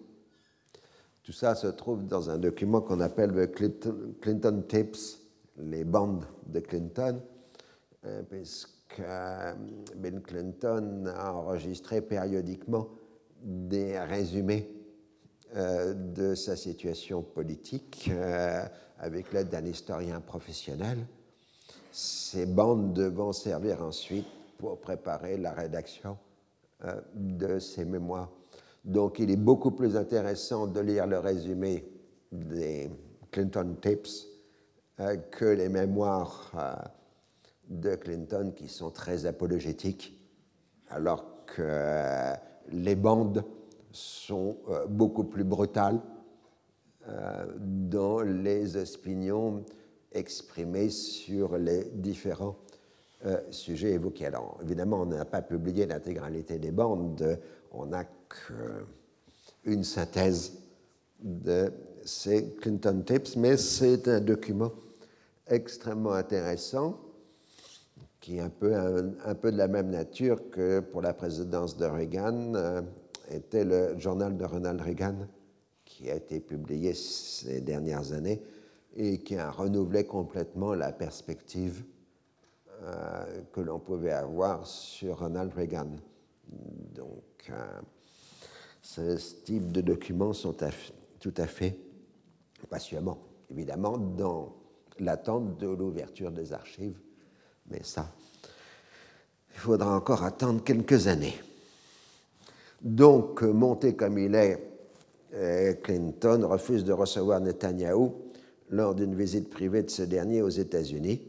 [1.23, 5.21] Tout ça se trouve dans un document qu'on appelle le Clinton, Tips,
[5.59, 7.21] les bandes de Clinton,
[8.05, 9.53] euh, puisque euh,
[9.95, 12.89] Bill Clinton a enregistré périodiquement
[13.41, 14.69] des résumés
[15.55, 18.09] euh, de sa situation politique
[18.99, 20.97] avec l'aide d'un historien professionnel
[21.91, 24.27] ces bandes devront servir ensuite
[24.57, 26.17] pour préparer la rédaction
[26.85, 28.29] euh, de ces mémoires.
[28.85, 31.85] Donc il est beaucoup plus intéressant de lire le résumé
[32.31, 32.89] des
[33.31, 34.27] Clinton Tips
[34.99, 36.73] euh, que les mémoires euh,
[37.69, 40.17] de Clinton qui sont très apologétiques,
[40.89, 42.33] alors que
[42.69, 43.43] les bandes
[43.91, 45.99] sont beaucoup plus brutales
[47.57, 49.63] dans les opinions
[50.11, 52.57] exprimé sur les différents
[53.25, 54.25] euh, sujets évoqués.
[54.27, 57.39] Alors, évidemment, on n'a pas publié l'intégralité des bandes,
[57.71, 58.05] on n'a
[59.63, 60.57] qu'une synthèse
[61.21, 61.71] de
[62.03, 64.71] ces Clinton Tips, mais c'est un document
[65.47, 66.99] extrêmement intéressant
[68.21, 72.81] qui est un peu, de la même nature que pour la présidence de Reagan, euh,
[73.31, 75.27] était le journal de Ronald Reagan,
[75.83, 78.41] qui a été publié ces dernières années
[78.95, 81.83] et qui a renouvelé complètement la perspective
[82.83, 85.89] euh, que l'on pouvait avoir sur Ronald Reagan.
[86.93, 87.81] Donc, euh,
[88.83, 90.55] ce type de documents sont
[91.19, 91.77] tout à fait
[92.69, 93.19] passionnants,
[93.49, 94.55] évidemment, dans
[94.99, 96.99] l'attente de l'ouverture des archives,
[97.69, 98.07] mais ça,
[99.53, 101.39] il faudra encore attendre quelques années.
[102.81, 104.71] Donc, monté comme il est,
[105.83, 108.13] Clinton refuse de recevoir Netanyahou
[108.69, 111.21] lors d'une visite privée de ce dernier aux États-Unis,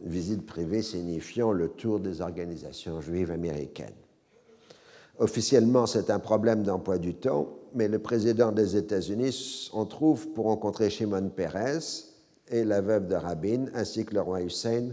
[0.00, 3.94] visite privée signifiant le tour des organisations juives américaines.
[5.18, 10.46] Officiellement, c'est un problème d'emploi du temps, mais le président des États-Unis en trouve pour
[10.46, 12.10] rencontrer Shimon Peres,
[12.48, 14.90] et la veuve de Rabin, ainsi que le roi Hussein,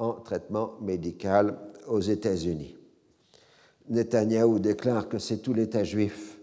[0.00, 2.74] en traitement médical aux États-Unis.
[3.90, 6.38] Netanyahou déclare que c'est tout l'État juif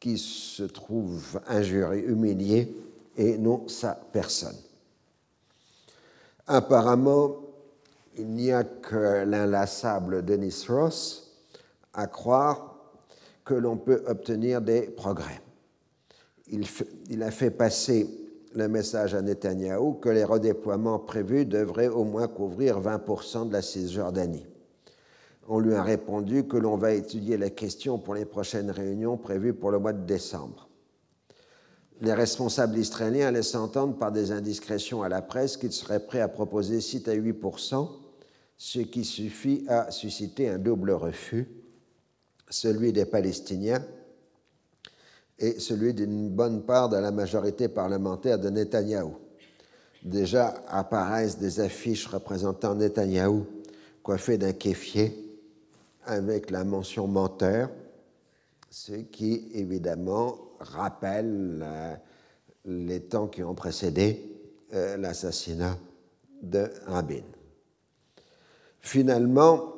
[0.00, 2.74] qui se trouve injuré, humilié,
[3.16, 4.56] et non sa personne.
[6.46, 7.36] Apparemment,
[8.16, 11.36] il n'y a que l'inlassable Denis Ross
[11.92, 12.92] à croire
[13.44, 15.42] que l'on peut obtenir des progrès.
[16.48, 16.66] Il,
[17.08, 18.08] il, a fait passer
[18.54, 23.62] le message à Netanyahou que les redéploiements prévus devraient au moins couvrir 20% de la
[23.62, 24.46] Cisjordanie.
[25.48, 29.54] On lui a répondu que l'on va étudier la question pour les prochaines réunions prévues
[29.54, 30.68] pour le mois de décembre.
[32.00, 36.28] Les responsables israéliens laissent entendre par des indiscrétions à la presse qu'ils seraient prêts à
[36.28, 37.36] proposer 6 à 8
[38.56, 41.48] ce qui suffit à susciter un double refus,
[42.48, 43.82] celui des Palestiniens
[45.40, 49.16] et celui d'une bonne part de la majorité parlementaire de Netanyahou.
[50.02, 53.46] Déjà apparaissent des affiches représentant Netanyahou
[54.02, 55.38] coiffé d'un kéfier
[56.04, 57.70] avec la mention menteur,
[58.70, 61.94] ce qui évidemment rappelle euh,
[62.66, 64.36] les temps qui ont précédé
[64.74, 65.76] euh, l'assassinat
[66.42, 67.22] de Rabin.
[68.80, 69.74] Finalement,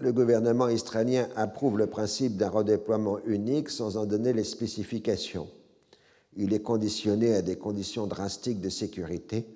[0.00, 5.48] le gouvernement israélien approuve le principe d'un redéploiement unique sans en donner les spécifications.
[6.36, 9.46] Il est conditionné à des conditions drastiques de sécurité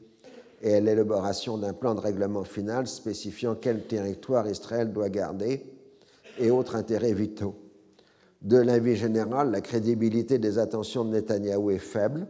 [0.63, 5.65] et à l'élaboration d'un plan de règlement final spécifiant quel territoire Israël doit garder
[6.39, 7.55] et autres intérêts vitaux.
[8.41, 12.27] De l'avis général, la crédibilité des attentions de Netanyahou est faible.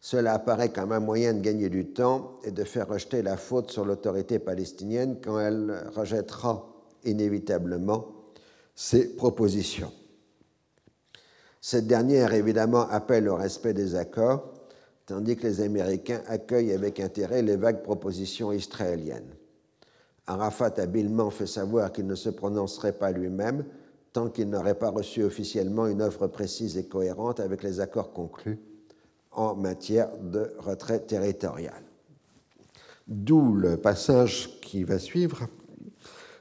[0.00, 3.70] Cela apparaît comme un moyen de gagner du temps et de faire rejeter la faute
[3.70, 6.68] sur l'autorité palestinienne quand elle rejettera
[7.04, 8.06] inévitablement
[8.74, 9.92] ses propositions.
[11.60, 14.54] Cette dernière, évidemment, appelle au respect des accords,
[15.06, 19.34] tandis que les Américains accueillent avec intérêt les vagues propositions israéliennes.
[20.26, 23.64] Arafat habilement fait savoir qu'il ne se prononcerait pas lui-même
[24.12, 28.60] tant qu'il n'aurait pas reçu officiellement une offre précise et cohérente avec les accords conclus
[29.38, 31.80] en matière de retrait territorial.
[33.06, 35.46] D'où le passage qui va suivre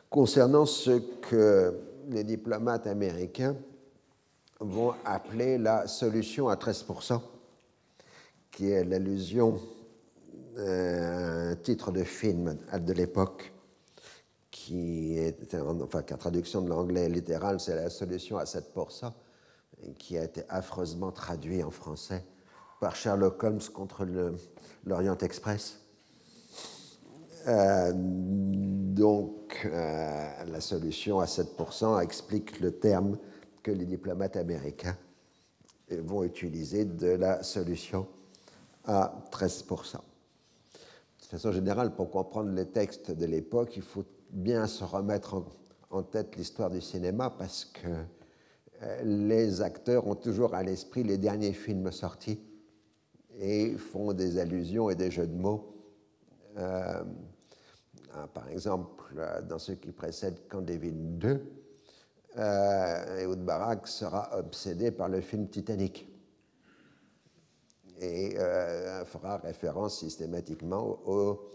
[0.10, 1.80] concernant ce que
[2.10, 3.56] les diplomates américains
[4.60, 7.22] vont appeler la solution à 13%,
[8.50, 9.62] qui est l'allusion
[10.58, 13.54] à un titre de film de l'époque
[14.50, 19.12] qui est, enfin, qu'en traduction de l'anglais littéral, c'est la solution à 7%,
[20.00, 22.24] qui a été affreusement traduit en français
[22.80, 24.06] par Sherlock Holmes contre
[24.86, 25.80] l'Orient Express.
[27.48, 33.18] Euh, donc, euh, la solution à 7% explique le terme
[33.64, 34.98] que les diplomates américains
[35.90, 38.08] vont utiliser de la solution
[38.84, 39.96] à 13%.
[39.96, 45.44] De façon générale, pour comprendre les textes de l'époque, il faut bien se remettre
[45.90, 47.88] en, tête l'histoire du cinéma parce que
[48.84, 52.40] euh, les acteurs ont toujours à l'esprit les derniers films sortis
[53.40, 55.74] et font des allusions et des jeux de mots.
[56.58, 57.04] Euh,
[58.34, 59.14] par exemple,
[59.48, 61.42] dans ce qui précède David 2,
[62.38, 66.08] euh, Barak sera obsédé par le film Titanic
[68.00, 71.48] et euh, fera référence systématiquement au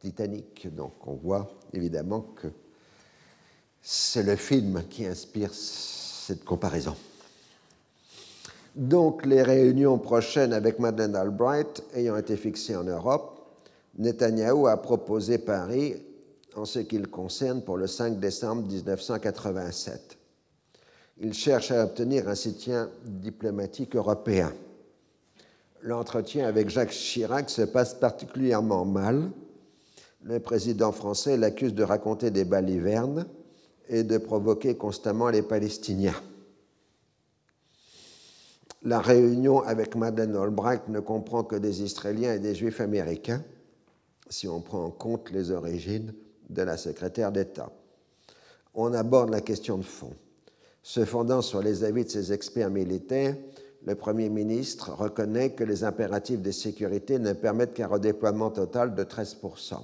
[0.00, 0.74] Titanic.
[0.74, 2.48] Donc on voit évidemment que
[3.80, 6.94] c'est le film qui inspire cette comparaison.
[8.76, 13.40] Donc les réunions prochaines avec Madeleine Albright ayant été fixées en Europe,
[13.96, 15.94] Netanyahou a proposé Paris
[16.54, 20.18] en ce qui le concerne pour le 5 décembre 1987.
[21.22, 24.52] Il cherche à obtenir un soutien diplomatique européen.
[25.80, 29.30] L'entretien avec Jacques Chirac se passe particulièrement mal
[30.22, 33.26] le président français l'accuse de raconter des balivernes
[33.88, 36.20] et de provoquer constamment les Palestiniens.
[38.82, 43.42] La réunion avec Madeleine Albright ne comprend que des Israéliens et des Juifs américains,
[44.28, 46.12] si on prend en compte les origines
[46.50, 47.70] de la secrétaire d'État.
[48.74, 50.12] On aborde la question de fond.
[50.82, 53.34] Se fondant sur les avis de ses experts militaires,
[53.84, 59.02] le Premier ministre reconnaît que les impératifs de sécurité ne permettent qu'un redéploiement total de
[59.02, 59.78] 13%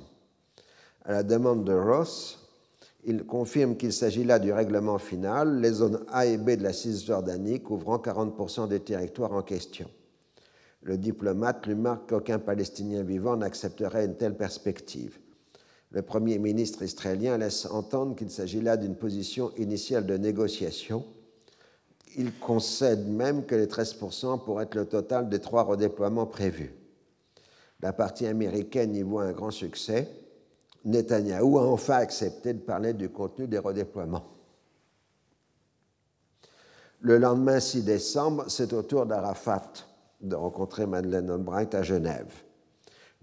[1.05, 2.41] à la demande de Ross,
[3.05, 6.72] il confirme qu'il s'agit là du règlement final, les zones A et B de la
[6.72, 9.88] Cisjordanie couvrant 40% des territoires en question.
[10.82, 15.18] Le diplomate lui marque qu'aucun Palestinien vivant n'accepterait une telle perspective.
[15.90, 21.05] Le Premier ministre israélien laisse entendre qu'il s'agit là d'une position initiale de négociation
[22.16, 26.74] Il concède même que les 13% pourraient être le total des trois redéploiements prévus.
[27.80, 30.09] La partie américaine y voit un grand succès.
[30.85, 34.26] Netanyahou a enfin accepté de parler du contenu des redéploiements.
[37.01, 39.72] Le lendemain 6 décembre, c'est au tour d'Arafat
[40.20, 42.33] de rencontrer Madeleine Albright à Genève.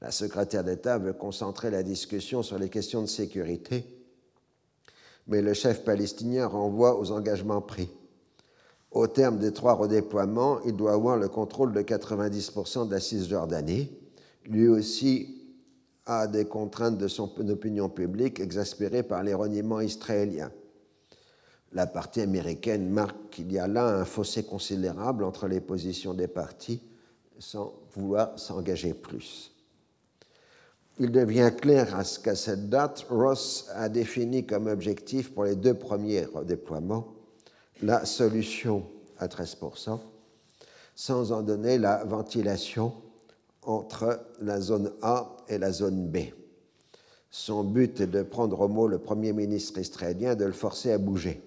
[0.02, 3.86] La secrétaire d'État veut concentrer la discussion sur les questions de sécurité,
[5.28, 7.90] mais le chef palestinien renvoie aux engagements pris.
[8.92, 13.92] Au terme des trois redéploiements, il doit avoir le contrôle de 90% de la Cisjordanie.
[14.46, 15.39] Lui aussi
[16.10, 20.52] a des contraintes de son opinion publique exaspérées par les reniements israéliens.
[21.72, 26.28] La partie américaine marque qu'il y a là un fossé considérable entre les positions des
[26.28, 26.82] partis
[27.38, 29.54] sans vouloir s'engager plus
[31.00, 36.28] il devient clair qu'à cette date, Ross a défini comme objectif pour les deux premiers
[36.46, 37.08] déploiements
[37.82, 38.86] la solution
[39.18, 40.00] à 13%,
[40.96, 42.94] sans en donner la ventilation
[43.64, 46.18] entre la zone A et la zone B.
[47.30, 50.92] Son but est de prendre au mot le Premier ministre israélien et de le forcer
[50.92, 51.44] à bouger.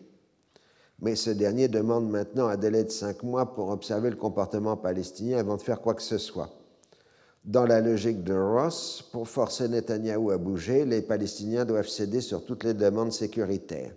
[1.01, 5.39] Mais ce dernier demande maintenant un délai de cinq mois pour observer le comportement palestinien
[5.39, 6.51] avant de faire quoi que ce soit.
[7.45, 12.45] Dans la logique de Ross, pour forcer Netanyahou à bouger, les Palestiniens doivent céder sur
[12.45, 13.93] toutes les demandes sécuritaires.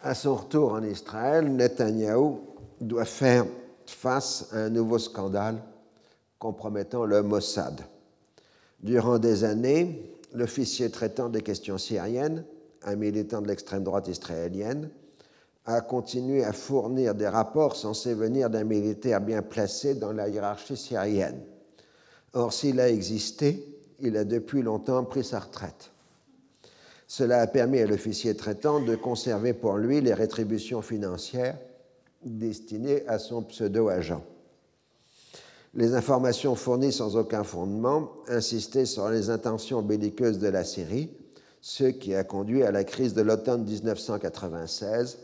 [0.00, 2.40] À son retour en Israël, Netanyahou
[2.80, 3.44] doit faire
[3.84, 5.62] face à un nouveau scandale
[6.40, 7.82] compromettant le Mossad.
[8.82, 12.44] Durant des années, l'officier traitant des questions syriennes,
[12.82, 14.90] un militant de l'extrême droite israélienne,
[15.66, 20.78] a continué à fournir des rapports censés venir d'un militaire bien placé dans la hiérarchie
[20.78, 21.40] syrienne.
[22.32, 25.90] Or, s'il a existé, il a depuis longtemps pris sa retraite.
[27.06, 31.58] Cela a permis à l'officier traitant de conserver pour lui les rétributions financières
[32.24, 34.24] destinées à son pseudo-agent.
[35.74, 41.10] Les informations fournies sans aucun fondement insistaient sur les intentions belliqueuses de la Syrie,
[41.60, 45.18] ce qui a conduit à la crise de l'automne 1996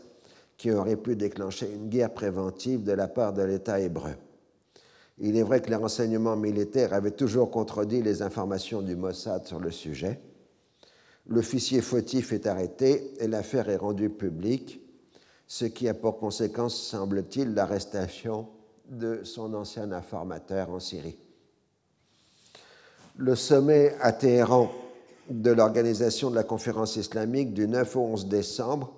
[0.57, 4.15] qui aurait pu déclencher une guerre préventive de la part de l'État hébreu.
[5.19, 9.59] Il est vrai que les renseignements militaires avaient toujours contredit les informations du Mossad sur
[9.59, 10.19] le sujet.
[11.27, 14.81] L'officier fautif est arrêté et l'affaire est rendue publique,
[15.45, 18.47] ce qui a pour conséquence, semble-t-il, l'arrestation
[18.89, 21.17] de son ancien informateur en Syrie.
[23.17, 24.71] Le sommet à Téhéran
[25.29, 28.93] de l'organisation de la conférence islamique du 9 au 11 décembre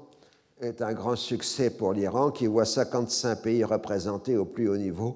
[0.61, 5.15] est un grand succès pour l'Iran qui voit 55 pays représentés au plus haut niveau,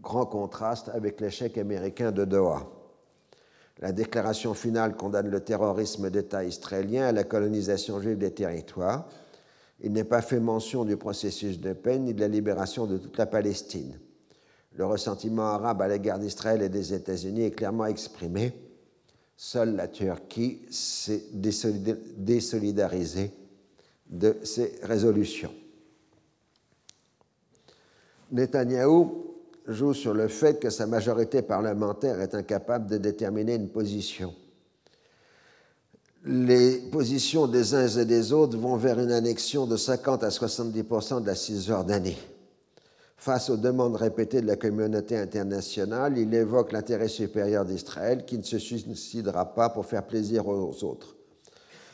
[0.00, 2.68] grand contraste avec l'échec américain de Doha.
[3.80, 9.08] La déclaration finale condamne le terrorisme d'État israélien à la colonisation juive des territoires.
[9.82, 13.18] Il n'est pas fait mention du processus de paix ni de la libération de toute
[13.18, 13.98] la Palestine.
[14.74, 18.52] Le ressentiment arabe à l'égard d'Israël et des États-Unis est clairement exprimé.
[19.36, 23.32] Seule la Turquie s'est désolidarisée
[24.08, 25.52] de ces résolutions.
[28.30, 29.34] Netanyahou
[29.66, 34.32] joue sur le fait que sa majorité parlementaire est incapable de déterminer une position.
[36.24, 41.20] Les positions des uns et des autres vont vers une annexion de 50 à 70%
[41.20, 42.16] de la Cisjordanie.
[43.16, 48.44] Face aux demandes répétées de la communauté internationale, il évoque l'intérêt supérieur d'Israël qui ne
[48.44, 51.16] se suicidera pas pour faire plaisir aux autres.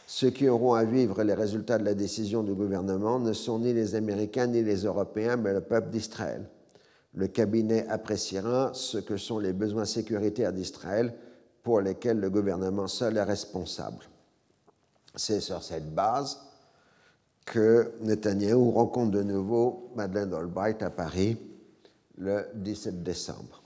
[0.07, 3.73] Ceux qui auront à vivre les résultats de la décision du gouvernement ne sont ni
[3.73, 6.47] les Américains ni les Européens, mais le peuple d'Israël.
[7.15, 11.15] Le cabinet appréciera ce que sont les besoins sécuritaires d'Israël
[11.63, 14.08] pour lesquels le gouvernement seul est responsable.
[15.15, 16.39] C'est sur cette base
[17.45, 21.37] que Netanyahou rencontre de nouveau Madeleine Albright à Paris
[22.17, 23.63] le 17 décembre.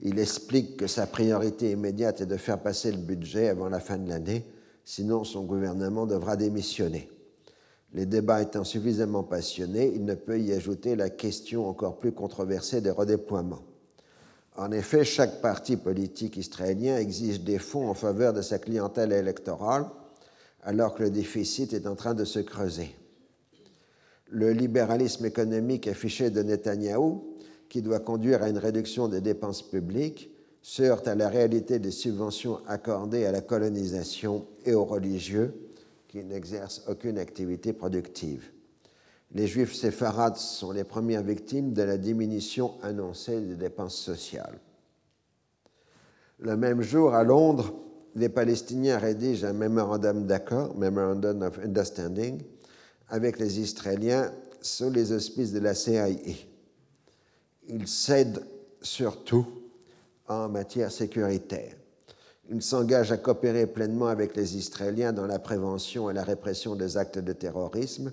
[0.00, 3.96] Il explique que sa priorité immédiate est de faire passer le budget avant la fin
[3.98, 4.44] de l'année
[4.84, 7.08] sinon son gouvernement devra démissionner.
[7.92, 12.80] Les débats étant suffisamment passionnés, il ne peut y ajouter la question encore plus controversée
[12.80, 13.62] des redéploiements.
[14.56, 19.86] En effet, chaque parti politique israélien exige des fonds en faveur de sa clientèle électorale,
[20.64, 22.94] alors que le déficit est en train de se creuser.
[24.30, 27.36] Le libéralisme économique affiché de Netanyahou,
[27.68, 30.30] qui doit conduire à une réduction des dépenses publiques,
[30.62, 35.54] se heurte à la réalité des subventions accordées à la colonisation et aux religieux
[36.08, 38.50] qui n'exercent aucune activité productive.
[39.32, 44.58] Les juifs séfarades sont les premières victimes de la diminution annoncée des dépenses sociales.
[46.38, 47.74] Le même jour, à Londres,
[48.16, 52.42] les Palestiniens rédigent un mémorandum d'accord, Memorandum of Understanding,
[53.08, 56.08] avec les Israéliens sous les auspices de la CIA.
[57.68, 58.42] Il cède
[58.80, 59.46] surtout
[60.28, 61.74] en matière sécuritaire.
[62.50, 66.96] Il s'engage à coopérer pleinement avec les Israéliens dans la prévention et la répression des
[66.96, 68.12] actes de terrorisme,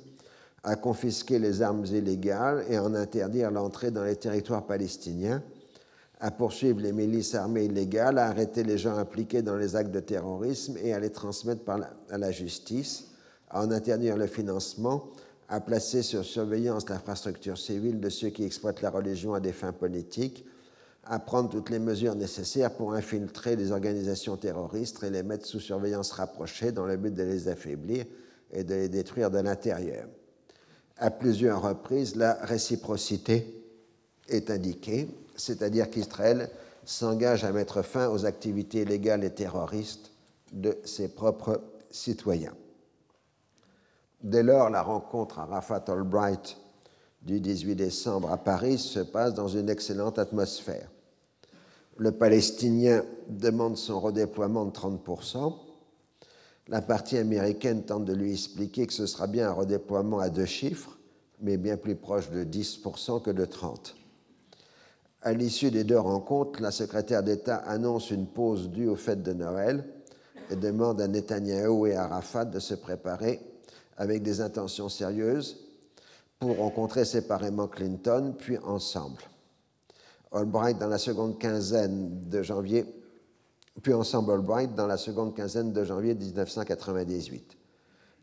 [0.64, 5.44] à confisquer les armes illégales et à en interdire l'entrée dans les territoires palestiniens,
[6.22, 10.00] à poursuivre les milices armées illégales, à arrêter les gens impliqués dans les actes de
[10.00, 11.64] terrorisme et à les transmettre
[12.10, 13.08] à la justice,
[13.50, 15.10] à en interdire le financement,
[15.50, 19.74] à placer sur surveillance l'infrastructure civile de ceux qui exploitent la religion à des fins
[19.74, 20.46] politiques,
[21.06, 25.60] à prendre toutes les mesures nécessaires pour infiltrer les organisations terroristes et les mettre sous
[25.60, 28.06] surveillance rapprochée dans le but de les affaiblir
[28.52, 30.08] et de les détruire de l'intérieur.
[30.98, 33.66] À plusieurs reprises, la réciprocité
[34.30, 35.08] est indiquée,
[35.42, 36.50] c'est-à-dire qu'Israël
[36.86, 40.12] s'engage à mettre fin aux activités légales et terroristes
[40.54, 42.54] de ses propres citoyens.
[44.22, 46.58] Dès lors, la rencontre à Rafat Albright
[47.24, 50.90] du 18 décembre à Paris se passe dans une excellente atmosphère.
[51.98, 55.56] Le Palestinien demande son redéploiement de 30%.
[56.68, 60.46] La partie américaine tente de lui expliquer que ce sera bien un redéploiement à deux
[60.46, 60.98] chiffres,
[61.42, 64.01] mais bien plus proche de 10% que de 30%.
[65.24, 69.34] À l'issue des deux rencontres, la secrétaire d'État annonce une pause due aux fêtes de
[69.34, 69.86] Noël
[70.50, 73.40] et demande à Netanyahou et à Arafat de se préparer
[73.98, 75.58] avec des intentions sérieuses
[76.40, 79.22] pour rencontrer séparément Clinton, puis ensemble.
[80.32, 82.84] Albright dans la seconde quinzaine de janvier,
[83.84, 87.58] puis ensemble Albright dans la seconde quinzaine de janvier 1998.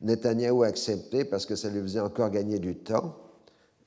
[0.01, 3.15] Netanyahu a accepté parce que ça lui faisait encore gagner du temps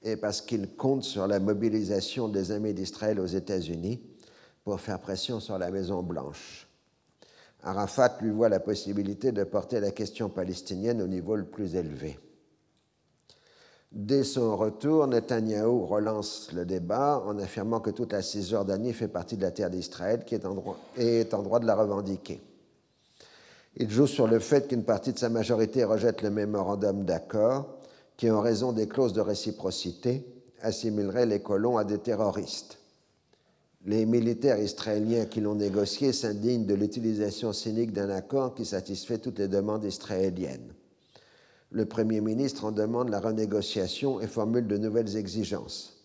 [0.04, 4.02] et parce qu'il compte sur la mobilisation des amis d'Israël aux États-Unis
[4.64, 6.68] pour faire pression sur la Maison-Blanche.
[7.64, 12.18] Arafat lui voit la possibilité de porter la question palestinienne au niveau le plus élevé.
[13.92, 19.36] Dès son retour, Netanyahou relance le débat en affirmant que toute la Cisjordanie fait partie
[19.36, 22.42] de la terre d'Israël qui est en, droit, et est en droit de la revendiquer.
[23.76, 27.81] Il joue sur le fait qu'une partie de sa majorité rejette le mémorandum d'accord
[28.22, 30.24] qui, en raison des clauses de réciprocité,
[30.62, 32.78] assimilerait les colons à des terroristes.
[33.86, 39.40] Les militaires israéliens qui l'ont négocié s'indignent de l'utilisation cynique d'un accord qui satisfait toutes
[39.40, 40.72] les demandes israéliennes
[41.72, 46.04] le Premier ministre en demande la renégociation et formule de nouvelles exigences.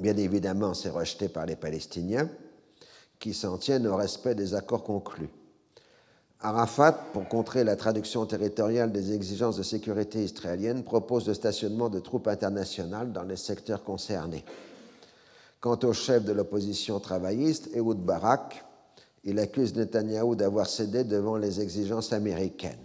[0.00, 2.30] Bien évidemment, c'est rejeté par les Palestiniens,
[3.18, 5.28] qui s'en tiennent au respect des accords conclus.
[6.42, 12.00] Arafat, pour contrer la traduction territoriale des exigences de sécurité israéliennes, propose le stationnement de
[12.00, 14.44] troupes internationales dans les secteurs concernés.
[15.60, 18.64] Quant au chef de l'opposition travailliste, Ehud Barak,
[19.24, 22.78] il accuse Netanyahou d'avoir cédé devant les exigences américaines.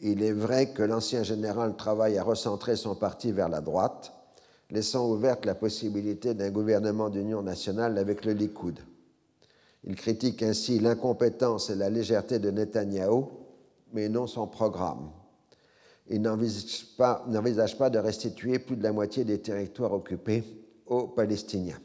[0.00, 4.12] Il est vrai que l'ancien général travaille à recentrer son parti vers la droite,
[4.70, 8.80] laissant ouverte la possibilité d'un gouvernement d'union nationale avec le Likoud.
[9.86, 13.30] Il critique ainsi l'incompétence et la légèreté de Netanyahou,
[13.92, 15.10] mais non son programme.
[16.08, 17.24] Il n'envisage pas,
[17.78, 20.44] pas, de restituer plus de la moitié des territoires occupés
[20.86, 21.80] aux Palestiniens.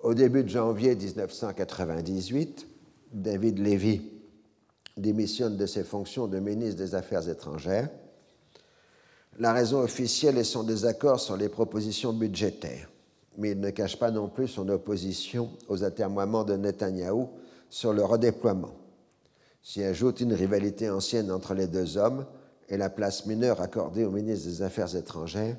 [0.00, 2.66] Au début de janvier 1998,
[3.12, 4.02] David Levy
[4.96, 7.88] démissionne de ses fonctions de ministre des Affaires étrangères.
[9.38, 12.90] La raison officielle est son désaccord sur les propositions budgétaires,
[13.38, 17.28] mais il ne cache pas non plus son opposition aux atermoiements de Netanyahou
[17.68, 18.74] sur le redéploiement.
[19.62, 22.26] S'y ajoute une rivalité ancienne entre les deux hommes
[22.68, 25.56] et la place mineure accordée au ministre des Affaires étrangères,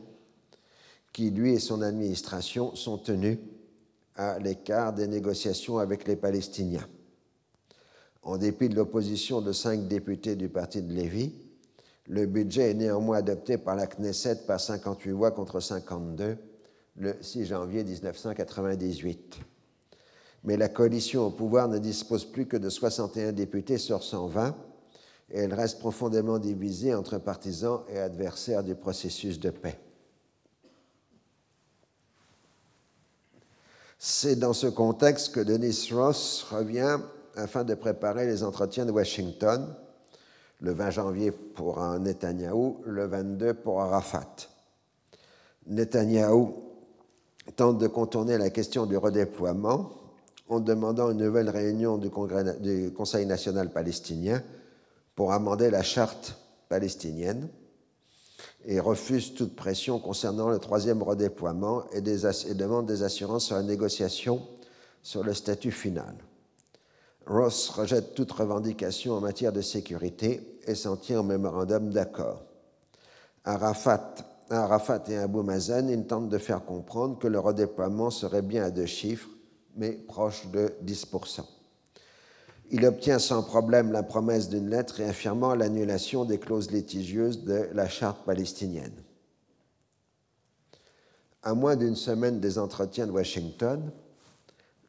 [1.13, 3.38] qui, lui et son administration, sont tenus
[4.15, 6.88] à l'écart des négociations avec les Palestiniens.
[8.24, 11.34] En dépit de l'opposition de cinq députés du parti de Lévi,
[12.07, 16.38] le budget est néanmoins adopté par la Knesset par 58 voix contre 52
[16.95, 19.39] le 6 janvier 1998.
[20.43, 24.55] Mais la coalition au pouvoir ne dispose plus que de 61 députés sur 120
[25.29, 29.79] et elle reste profondément divisée entre partisans et adversaires du processus de paix.
[33.97, 36.97] C'est dans ce contexte que Denis Ross revient
[37.35, 39.75] afin de préparer les entretiens de Washington,
[40.59, 44.49] le 20 janvier pour un Netanyahou, le 22 pour Arafat.
[45.67, 46.70] Netanyahou
[47.55, 49.91] tente de contourner la question du redéploiement
[50.49, 52.09] en demandant une nouvelle réunion du,
[52.91, 54.43] Conseil national palestinien
[55.15, 56.35] pour amender la charte
[56.67, 57.47] palestinienne
[58.65, 64.41] et refuse toute pression concernant le troisième redéploiement et demande des assurances sur la négociation
[65.01, 66.15] sur le statut final.
[67.25, 72.43] Ross rejette toute revendication en matière de sécurité et s'en tient au mémorandum d'accord.
[73.43, 74.15] Arafat,
[74.57, 78.71] Arafat et Abou Mazen, il tente de faire comprendre que le redéploiement serait bien à
[78.71, 79.29] deux chiffres,
[79.75, 81.41] mais proche de 10%.
[82.71, 87.89] Il obtient sans problème la promesse d'une lettre réaffirmant l'annulation des clauses litigieuses de la
[87.89, 88.93] charte palestinienne.
[91.43, 93.91] À moins d'une semaine des entretiens de Washington,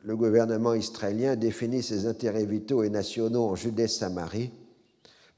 [0.04, 4.52] le gouvernement israélien définit ses intérêts vitaux et nationaux en Judée-Samarie,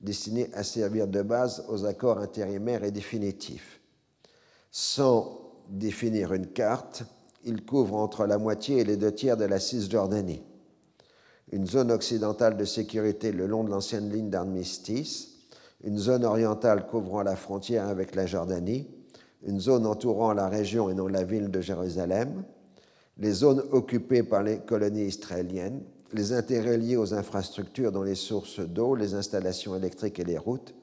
[0.01, 3.81] destinés à servir de base aux accords intérimaires et définitifs.
[4.77, 7.05] Sans définir une carte,
[7.45, 10.43] il couvre entre la moitié et les deux tiers de la Cisjordanie,
[11.53, 15.29] une zone occidentale de sécurité le long de l'ancienne ligne d'armistice,
[15.85, 18.89] une zone orientale couvrant la frontière avec la Jordanie,
[19.47, 22.43] une zone entourant la région et non la ville de Jérusalem,
[23.19, 28.59] les zones occupées par les colonies israéliennes, les intérêts liés aux infrastructures dont les sources
[28.59, 30.75] d'eau, les installations électriques et les routes,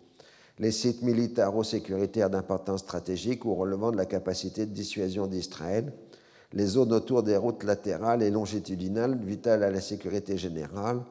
[0.59, 5.91] les sites militaro-sécuritaires d'importance stratégique ou relevant de la capacité de dissuasion d'Israël,
[6.53, 11.01] les zones autour des routes latérales et longitudinales vitales à la sécurité générale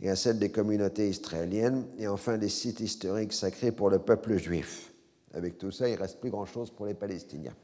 [0.00, 4.36] et à celle des communautés israéliennes, et enfin les sites historiques sacrés pour le peuple
[4.36, 4.92] juif.
[5.32, 7.54] Avec tout ça, il ne reste plus grand-chose pour les Palestiniens.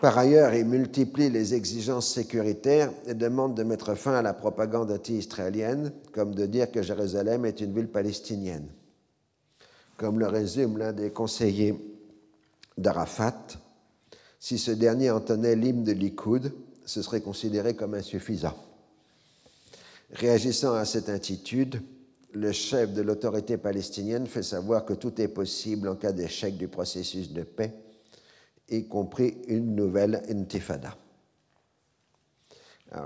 [0.00, 4.92] Par ailleurs, il multiplie les exigences sécuritaires et demande de mettre fin à la propagande
[4.92, 8.68] anti-israélienne, comme de dire que Jérusalem est une ville palestinienne.
[9.98, 11.74] Comme le résume l'un des conseillers
[12.78, 13.48] d'Arafat,
[14.38, 16.54] si ce dernier entonnait l'hymne de Likoud,
[16.86, 18.56] ce serait considéré comme insuffisant.
[20.12, 21.82] Réagissant à cette attitude,
[22.32, 26.68] le chef de l'autorité palestinienne fait savoir que tout est possible en cas d'échec du
[26.68, 27.74] processus de paix
[28.70, 30.96] y compris une nouvelle intifada.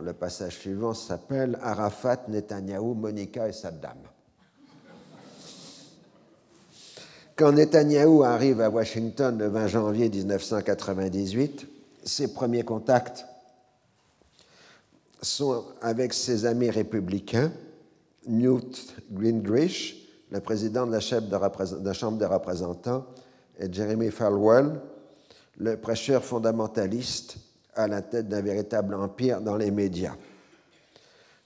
[0.01, 3.99] Le passage suivant s'appelle Arafat, Netanyahou, Monica et Saddam.
[7.35, 11.66] Quand Netanyahou arrive à Washington le 20 janvier 1998,
[12.05, 13.24] ses premiers contacts
[15.22, 17.51] sont avec ses amis républicains,
[18.26, 23.07] Newt Gingrich, le président de la, de la Chambre des représentants,
[23.59, 24.80] et Jeremy Falwell,
[25.57, 27.37] le prêcheur fondamentaliste
[27.74, 30.16] à la tête d'un véritable empire dans les médias.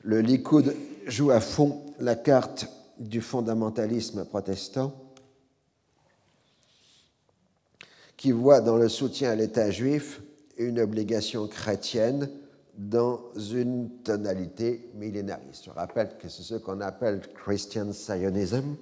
[0.02, 0.74] Le Likoud
[1.06, 2.66] joue à fond la carte
[2.98, 4.92] du fondamentalisme protestant
[8.16, 10.22] qui voit dans le soutien à l'État juif
[10.56, 12.30] une obligation chrétienne
[12.76, 15.64] dans une tonalité millénariste.
[15.66, 18.76] Je rappelle que c'est ce qu'on appelle Christian Zionism,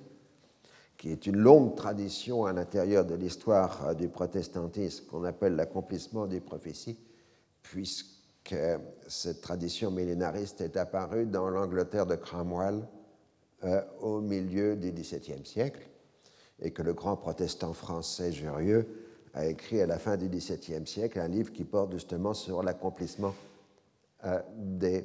[0.96, 6.26] qui est une longue tradition à l'intérieur de l'histoire euh, du protestantisme qu'on appelle l'accomplissement
[6.26, 6.98] des prophéties,
[7.62, 8.56] puisque
[9.08, 12.82] cette tradition millénariste est apparue dans l'Angleterre de Cromwell
[13.64, 15.88] euh, au milieu du XVIIe siècle,
[16.60, 19.03] et que le grand protestant français Jurieux
[19.34, 23.34] a écrit à la fin du XVIIe siècle un livre qui porte justement sur l'accomplissement
[24.24, 25.04] euh, des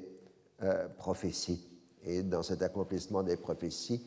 [0.98, 1.66] prophéties.
[2.04, 4.02] Et dans cet accomplissement des prophéties,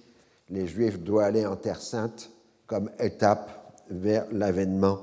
[0.50, 2.30] les Juifs doivent aller en Terre sainte
[2.66, 5.00] comme étape vers l'avènement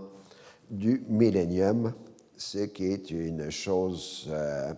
[0.69, 1.93] du millénium,
[2.37, 4.73] ce qui est une chose euh,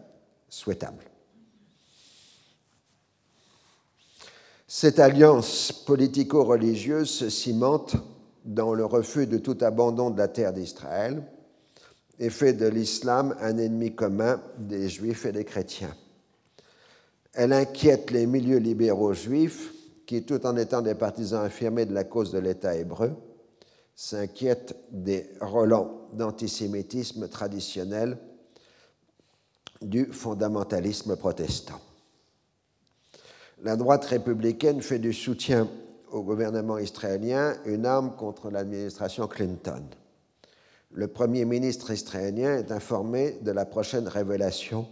[0.49, 1.03] souhaitable.
[4.67, 7.95] Cette alliance politico-religieuse se cimente
[8.45, 11.23] dans le refus de tout abandon de la terre d'Israël
[12.19, 15.95] et fait de l'islam un ennemi commun des juifs et des chrétiens.
[17.33, 19.73] Elle inquiète les milieux libéraux juifs
[20.05, 23.13] qui, tout en étant des partisans affirmés de la cause de l'État hébreu,
[23.95, 28.17] s'inquiètent des relents d'antisémitisme traditionnel
[29.81, 31.79] du fondamentalisme protestant.
[33.63, 35.69] La droite républicaine fait du soutien
[36.11, 39.83] au gouvernement israélien une arme contre l'administration Clinton.
[40.93, 44.87] Le Premier ministre israélien est informé de la prochaine révélation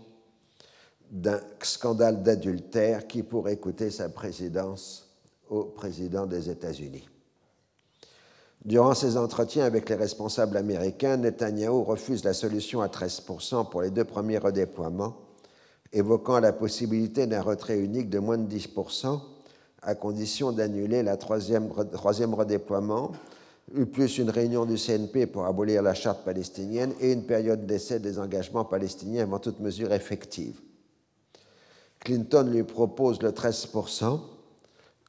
[1.11, 5.09] d'un scandale d'adultère qui pourrait coûter sa présidence
[5.49, 7.09] au président des États-Unis.
[8.63, 13.89] Durant ses entretiens avec les responsables américains, Netanyahu refuse la solution à 13% pour les
[13.89, 15.15] deux premiers redéploiements,
[15.91, 19.19] évoquant la possibilité d'un retrait unique de moins de 10%
[19.81, 23.11] à condition d'annuler le troisième, troisième redéploiement,
[23.91, 28.19] plus une réunion du CNP pour abolir la charte palestinienne et une période d'essai des
[28.19, 30.59] engagements palestiniens avant toute mesure effective.
[31.99, 34.19] Clinton lui propose le 13%,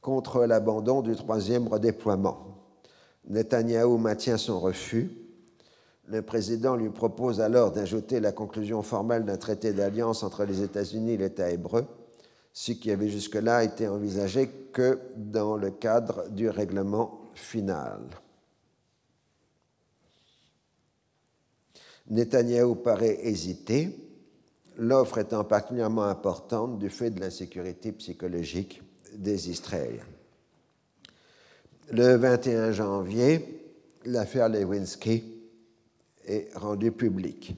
[0.01, 2.57] contre l'abandon du troisième redéploiement.
[3.29, 5.11] Netanyahou maintient son refus.
[6.07, 11.13] Le président lui propose alors d'ajouter la conclusion formelle d'un traité d'alliance entre les États-Unis
[11.13, 11.85] et l'État hébreu,
[12.53, 18.01] ce qui avait jusque-là été envisagé que dans le cadre du règlement final.
[22.09, 23.95] Netanyahu paraît hésiter,
[24.77, 28.81] l'offre étant particulièrement importante du fait de l'insécurité psychologique
[29.13, 30.03] des Israéliens.
[31.91, 33.73] Le 21 janvier,
[34.05, 35.23] l'affaire Lewinsky
[36.25, 37.55] est rendue publique.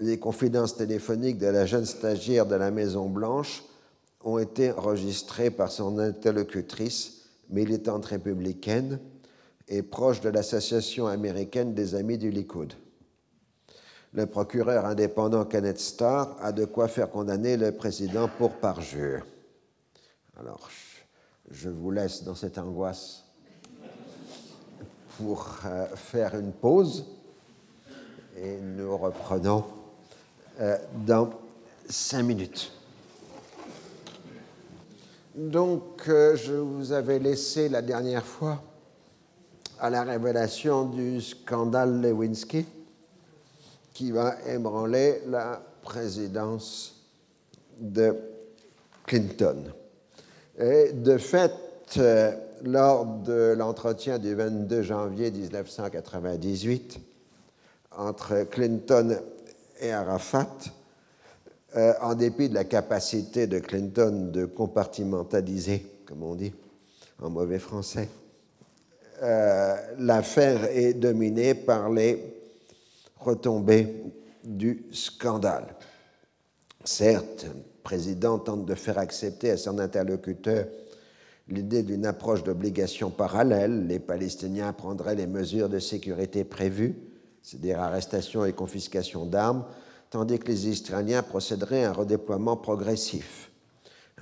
[0.00, 3.62] Les confidences téléphoniques de la jeune stagiaire de la Maison Blanche
[4.26, 8.98] ont été enregistrées par son interlocutrice, militante républicaine
[9.68, 12.74] et proche de l'Association américaine des Amis du Likoud.
[14.12, 19.24] Le procureur indépendant Kenneth Starr a de quoi faire condamner le président pour parjure.
[20.40, 20.70] Alors,
[21.48, 23.24] je vous laisse dans cette angoisse
[25.18, 27.06] pour euh, faire une pause
[28.36, 29.64] et nous reprenons
[30.60, 31.30] euh, dans
[31.88, 32.75] cinq minutes.
[35.36, 38.62] Donc, euh, je vous avais laissé la dernière fois
[39.78, 42.64] à la révélation du scandale Lewinsky
[43.92, 47.04] qui va ébranler la présidence
[47.78, 48.16] de
[49.04, 49.64] Clinton.
[50.58, 51.52] Et de fait,
[52.64, 56.98] lors de l'entretien du 22 janvier 1998
[57.94, 59.18] entre Clinton
[59.80, 60.56] et Arafat,
[61.76, 66.52] euh, en dépit de la capacité de Clinton de compartimentaliser, comme on dit
[67.20, 68.08] en mauvais français,
[69.22, 72.22] euh, l'affaire est dominée par les
[73.18, 74.04] retombées
[74.44, 75.74] du scandale.
[76.84, 80.66] Certes, le président tente de faire accepter à son interlocuteur
[81.48, 83.86] l'idée d'une approche d'obligation parallèle.
[83.86, 86.96] Les Palestiniens prendraient les mesures de sécurité prévues,
[87.42, 89.64] c'est-à-dire arrestation et confiscation d'armes,
[90.10, 93.50] tandis que les Israéliens procéderaient à un redéploiement progressif.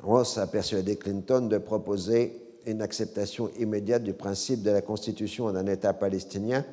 [0.02, 5.66] Ross a persuadé Clinton de proposer une acceptation immédiate du principe de la constitution d'un
[5.66, 6.64] État palestinien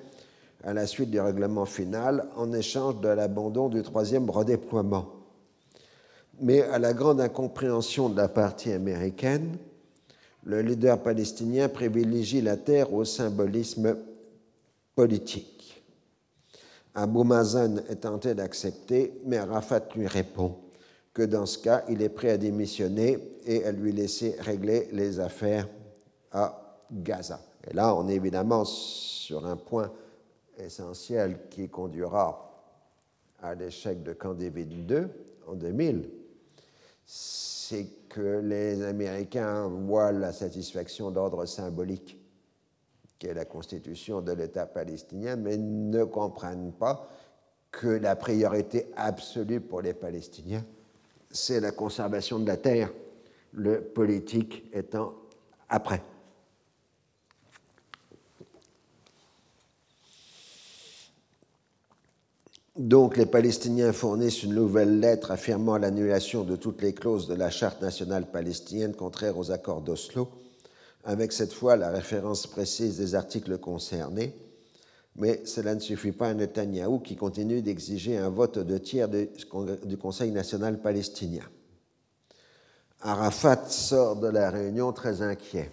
[0.64, 5.08] à la suite du règlement final en échange de l'abandon du troisième redéploiement.
[6.40, 9.58] Mais à la grande incompréhension de la partie américaine,
[10.44, 13.96] le leader palestinien privilégie la terre au symbolisme
[14.96, 15.51] politique.
[16.94, 20.56] Abou Mazen est tenté d'accepter, mais Arafat lui répond
[21.14, 25.20] que dans ce cas, il est prêt à démissionner et à lui laisser régler les
[25.20, 25.68] affaires
[26.32, 27.40] à Gaza.
[27.70, 29.92] Et là, on est évidemment sur un point
[30.58, 32.48] essentiel qui conduira
[33.42, 35.08] à l'échec de Camp David II
[35.48, 36.10] en 2000
[37.72, 42.21] c'est que les Américains voient la satisfaction d'ordre symbolique
[43.22, 47.08] qui est la constitution de l'État palestinien, mais ne comprennent pas
[47.70, 50.66] que la priorité absolue pour les Palestiniens,
[51.30, 52.92] c'est la conservation de la terre,
[53.54, 55.14] le politique étant
[55.70, 56.02] après.
[62.76, 67.52] Donc les Palestiniens fournissent une nouvelle lettre affirmant l'annulation de toutes les clauses de la
[67.52, 70.28] Charte nationale palestinienne contraires aux accords d'Oslo,
[71.04, 74.36] avec cette fois la référence précise des articles concernés.
[75.16, 79.98] Mais cela ne suffit pas à Netanyahou qui continue d'exiger un vote de tiers du
[79.98, 81.44] Conseil national palestinien.
[83.02, 85.72] Arafat sort de la réunion très inquiet.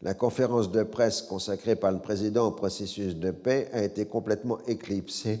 [0.00, 4.58] La conférence de presse consacrée par le président au processus de paix a été complètement
[4.66, 5.40] éclipsée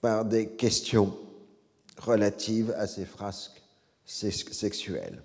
[0.00, 1.14] par des questions
[1.98, 3.62] relatives à ces frasques
[4.04, 5.22] sexuelles.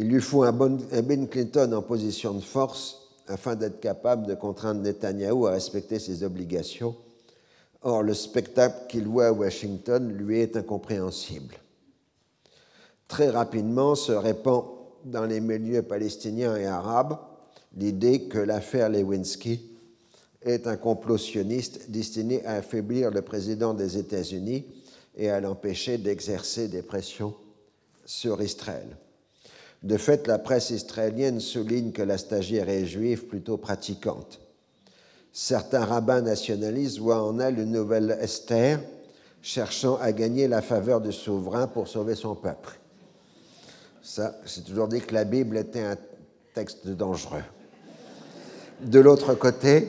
[0.00, 4.80] Il lui faut un, Ben Clinton en position de force afin d'être capable de contraindre
[4.80, 6.94] Netanyahou à respecter ses obligations.
[7.82, 11.56] Or, le spectacle qu'il voit à Washington lui est incompréhensible.
[13.08, 14.66] Très rapidement se répand
[15.04, 17.18] dans les milieux palestiniens et arabes
[17.76, 19.60] l'idée que l'affaire Lewinsky
[20.42, 24.64] est un complot sioniste destiné à affaiblir le président des États-Unis
[25.16, 27.34] et à l'empêcher d'exercer des pressions
[28.06, 28.96] sur Israël.
[29.82, 34.40] De fait, la presse israélienne souligne que la stagiaire est juive plutôt pratiquante.
[35.32, 38.80] Certains rabbins nationalistes voient en elle une nouvelle Esther,
[39.40, 42.78] cherchant à gagner la faveur du souverain pour sauver son peuple.
[44.02, 45.96] Ça, c'est toujours dit que la Bible était un
[46.54, 47.44] texte dangereux.
[48.80, 49.88] De l'autre côté,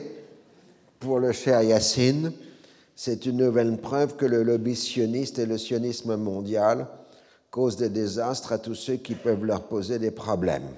[1.00, 2.32] pour le cher Yassine,
[2.94, 6.86] c'est une nouvelle preuve que le lobby sioniste et le sionisme mondial
[7.50, 10.68] causent des désastres à tous ceux qui peuvent leur poser des problèmes.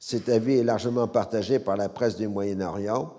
[0.00, 3.12] Cet avis est largement partagé par la presse du Moyen-Orient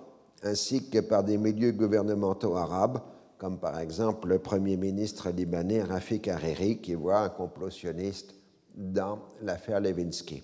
[0.43, 2.99] ainsi que par des milieux gouvernementaux arabes,
[3.37, 8.33] comme par exemple le Premier ministre libanais Rafik Hariri, qui voit un complot sioniste
[8.75, 10.43] dans l'affaire Levinsky.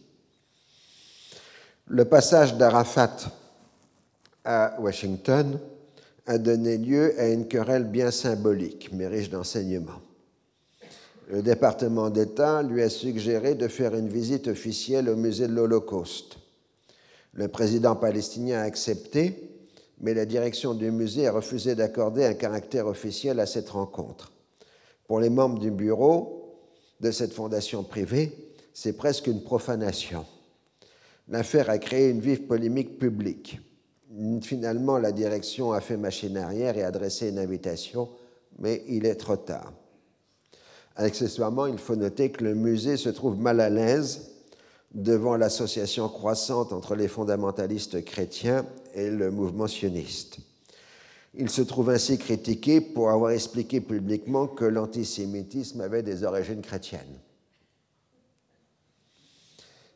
[1.87, 3.17] Le passage d'Arafat
[4.45, 5.59] à Washington
[6.27, 10.01] a donné lieu à une querelle bien symbolique, mais riche d'enseignements.
[11.30, 16.39] Le département d'État lui a suggéré de faire une visite officielle au musée de l'Holocauste.
[17.34, 19.51] Le président palestinien a accepté,
[20.01, 24.32] mais la direction du musée a refusé d'accorder un caractère officiel à cette rencontre.
[25.05, 26.57] Pour les membres du bureau
[26.99, 28.36] de cette fondation privée,
[28.73, 30.25] c'est presque une profanation.
[31.27, 33.59] L'affaire a créé une vive polémique publique.
[34.41, 38.09] Finalement, la direction a fait machine arrière et adressé une invitation,
[38.57, 39.71] mais il est trop tard.
[40.99, 44.31] Accessoirement, il faut noter que le musée se trouve mal à l'aise
[44.93, 50.39] devant l'association croissante entre les fondamentalistes chrétiens et le mouvement sioniste.
[51.35, 57.21] Il se trouve ainsi critiqué pour avoir expliqué publiquement que l'antisémitisme avait des origines chrétiennes.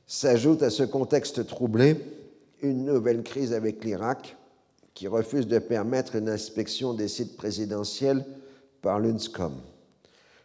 [0.08, 1.98] S'ajoute à ce contexte troublé
[2.62, 4.38] une nouvelle crise avec l'Irak
[4.94, 8.24] qui refuse de permettre une inspection des sites présidentiels
[8.82, 9.52] par l'UNSCOM.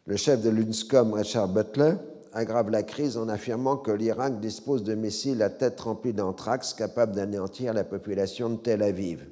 [0.09, 1.92] Le chef de l'UNSCOM, Richard Butler,
[2.32, 7.14] aggrave la crise en affirmant que l'Irak dispose de missiles à tête remplie d'anthrax capables
[7.14, 9.28] d'anéantir la population de Tel Aviv.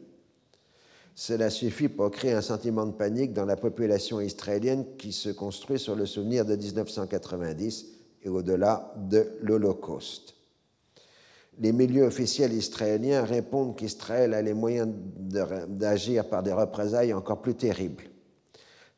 [1.14, 5.78] Cela suffit pour créer un sentiment de panique dans la population israélienne qui se construit
[5.78, 7.86] sur le souvenir de 1990
[8.24, 10.34] et au-delà de l'Holocauste.
[11.58, 14.92] Les milieux officiels israéliens répondent qu'Israël a les moyens
[15.68, 18.04] d'agir par des représailles encore plus terribles.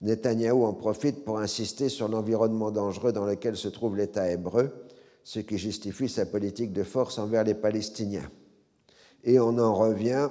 [0.00, 4.70] Netanyahou en profite pour insister sur l'environnement dangereux dans lequel se trouve l'État hébreu,
[5.24, 8.30] ce qui justifie sa politique de force envers les Palestiniens.
[9.24, 10.28] Et on en revient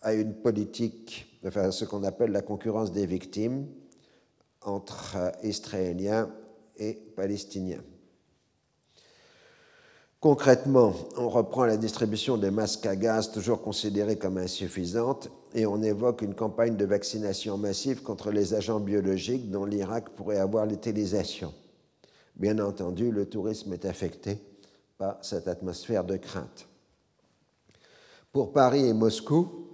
[0.00, 3.66] à une politique, enfin ce qu'on appelle la concurrence des victimes
[4.62, 6.30] entre Israéliens
[6.76, 7.82] et Palestiniens.
[10.20, 15.82] Concrètement, on reprend la distribution des masques à gaz, toujours considérée comme insuffisante, et on
[15.82, 21.52] évoque une campagne de vaccination massive contre les agents biologiques dont l'Irak pourrait avoir l'utilisation.
[22.36, 24.38] Bien entendu, le tourisme est affecté
[24.96, 26.68] par cette atmosphère de crainte.
[28.32, 29.66] Pour Paris et Moscou,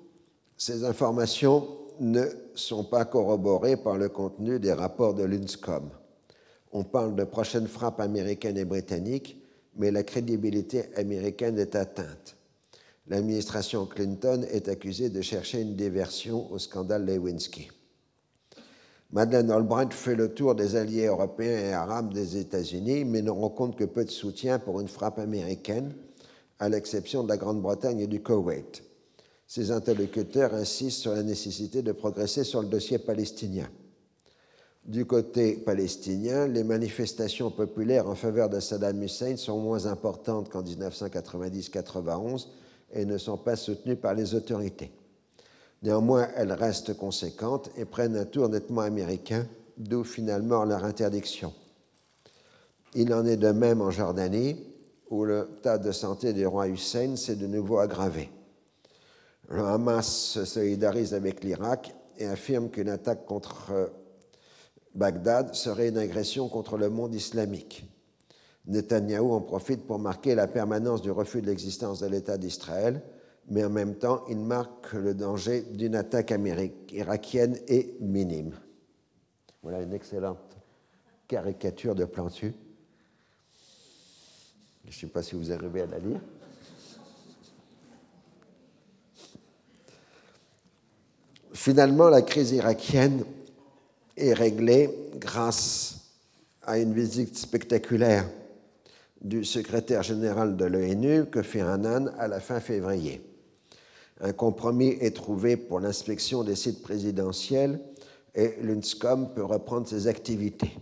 [0.56, 1.66] ces informations
[2.00, 5.90] ne sont pas corroborées par le contenu des rapports de l'UNSCOM.
[6.72, 9.40] On parle de prochaines frappes américaines et britanniques,
[9.76, 12.36] mais la crédibilité américaine est atteinte.
[13.06, 17.70] L'administration Clinton est accusée de chercher une diversion au scandale Lewinsky.
[19.10, 23.76] Madeleine Albright fait le tour des alliés européens et arabes des États-Unis, mais ne rencontre
[23.76, 25.94] que peu de soutien pour une frappe américaine,
[26.58, 28.82] à l'exception de la Grande-Bretagne et du Koweït.
[29.46, 33.68] Ses interlocuteurs insistent sur la nécessité de progresser sur le dossier palestinien.
[34.84, 40.62] Du côté palestinien, les manifestations populaires en faveur de Saddam Hussein sont moins importantes qu'en
[40.62, 42.48] 1990-91
[42.94, 44.92] et ne sont pas soutenues par les autorités.
[45.82, 51.52] Néanmoins, elles restent conséquentes et prennent un tour nettement américain, d'où finalement leur interdiction.
[52.94, 54.56] Il en est de même en Jordanie,
[55.10, 58.30] où le tas de santé du roi Hussein s'est de nouveau aggravé.
[59.48, 63.92] Le Hamas se solidarise avec l'Irak et affirme qu'une attaque contre
[64.94, 67.84] Bagdad serait une agression contre le monde islamique.
[68.66, 73.02] Netanyahou en profite pour marquer la permanence du refus de l'existence de l'État d'Israël,
[73.50, 76.32] mais en même temps, il marque que le danger d'une attaque
[76.90, 78.54] irakienne est minime.
[79.62, 80.56] Voilà une excellente
[81.28, 82.54] caricature de Plantu.
[84.84, 86.20] Je ne sais pas si vous arrivez à la lire.
[91.52, 93.24] Finalement, la crise irakienne
[94.16, 96.12] est réglé grâce
[96.62, 98.26] à une visite spectaculaire
[99.24, 103.22] du secrétaire général de l'ONU, Kofi Annan, à la fin février.
[104.20, 107.80] Un compromis est trouvé pour l'inspection des sites présidentiels
[108.34, 110.72] et l'UNSCOM peut reprendre ses activités.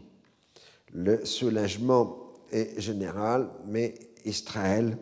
[0.92, 4.98] Le soulagement est général, mais Israël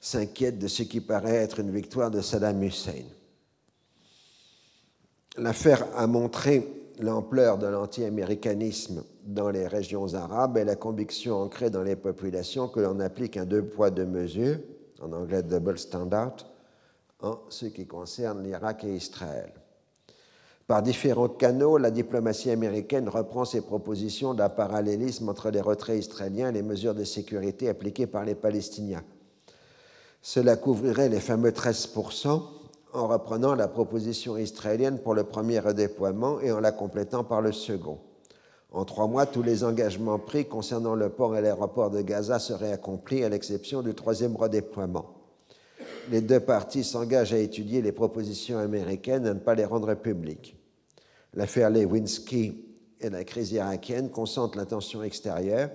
[0.00, 3.04] s'inquiète de ce qui paraît être une victoire de Saddam Hussein.
[5.36, 6.66] L'affaire a montré
[6.98, 12.80] l'ampleur de l'anti-américanisme dans les régions arabes et la conviction ancrée dans les populations que
[12.80, 14.58] l'on applique un deux poids, deux mesures,
[15.00, 16.36] en anglais double standard,
[17.20, 19.52] en ce qui concerne l'Irak et Israël.
[20.66, 26.48] Par différents canaux, la diplomatie américaine reprend ses propositions d'un parallélisme entre les retraits israéliens
[26.48, 29.04] et les mesures de sécurité appliquées par les Palestiniens.
[30.22, 31.90] Cela couvrirait les fameux 13
[32.94, 37.52] en reprenant la proposition israélienne pour le premier redéploiement et en la complétant par le
[37.52, 37.98] second.
[38.72, 42.72] En trois mois, tous les engagements pris concernant le port et l'aéroport de Gaza seraient
[42.72, 45.14] accomplis, à l'exception du troisième redéploiement.
[46.10, 49.94] les deux parties s'engagent à étudier les propositions américaines et à ne pas les rendre
[49.94, 50.56] publiques.
[51.34, 52.64] L'affaire Lewinsky
[53.00, 55.70] et la crise irakienne consentent l'intention extérieure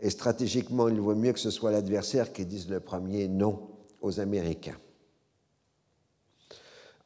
[0.00, 3.60] et stratégiquement, il vaut mieux que ce soit l'adversaire qui dise le premier non
[4.02, 4.76] aux Américains.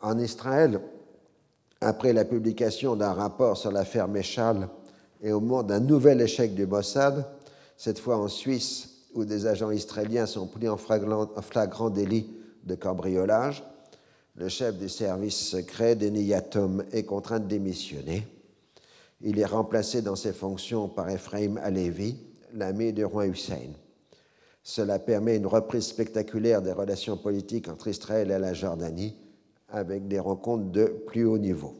[0.00, 0.80] En Israël,
[1.80, 4.68] après la publication d'un rapport sur l'affaire Méchal
[5.22, 7.26] et au moment d'un nouvel échec du Mossad,
[7.76, 12.30] cette fois en Suisse, où des agents israéliens sont pris en flagrant, délit
[12.64, 13.64] de cambriolage,
[14.36, 18.26] le chef du service secret, Denis Yatom, est contraint de démissionner.
[19.20, 22.16] Il est remplacé dans ses fonctions par Ephraim Alevi,
[22.54, 23.72] l'ami du roi Hussein.
[24.62, 29.16] Cela permet une reprise spectaculaire des relations politiques entre Israël et la Jordanie,
[29.68, 31.76] avec des rencontres de plus haut niveau.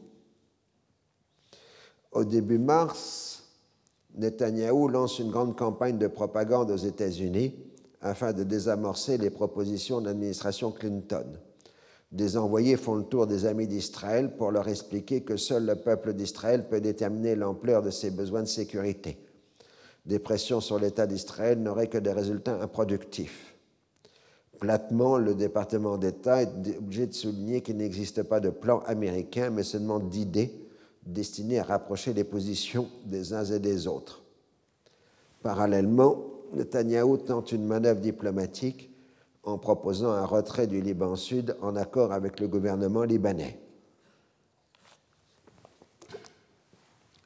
[2.11, 3.30] Au début mars,
[4.15, 7.55] Netanyahou lance une grande campagne de propagande aux États-Unis
[8.01, 11.25] afin de désamorcer les propositions de l'administration Clinton.
[12.11, 16.13] Des envoyés font le tour des amis d'Israël pour leur expliquer que seul le peuple
[16.13, 19.17] d'Israël peut déterminer l'ampleur de ses besoins de sécurité.
[20.05, 23.55] Des pressions sur l'État d'Israël n'auraient que des résultats improductifs.
[24.59, 29.63] Platement, le département d'État est obligé de souligner qu'il n'existe pas de plan américain, mais
[29.63, 30.60] seulement d'idées
[31.05, 34.21] destinées à rapprocher les positions des uns et des autres.
[35.41, 36.23] Parallèlement,
[36.53, 38.91] Netanyahou tente une manœuvre diplomatique
[39.43, 43.59] en proposant un retrait du Liban Sud en accord avec le gouvernement libanais.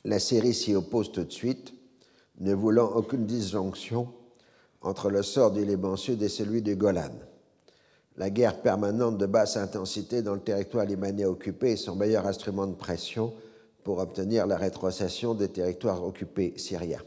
[0.05, 1.73] La Syrie s'y oppose tout de suite,
[2.39, 4.07] ne voulant aucune disjonction
[4.81, 7.11] entre le sort du Liban Sud et celui du Golan.
[8.17, 12.67] La guerre permanente de basse intensité dans le territoire libanais occupé est son meilleur instrument
[12.67, 13.33] de pression
[13.85, 17.03] pour obtenir la rétrocession des territoires occupés syriens.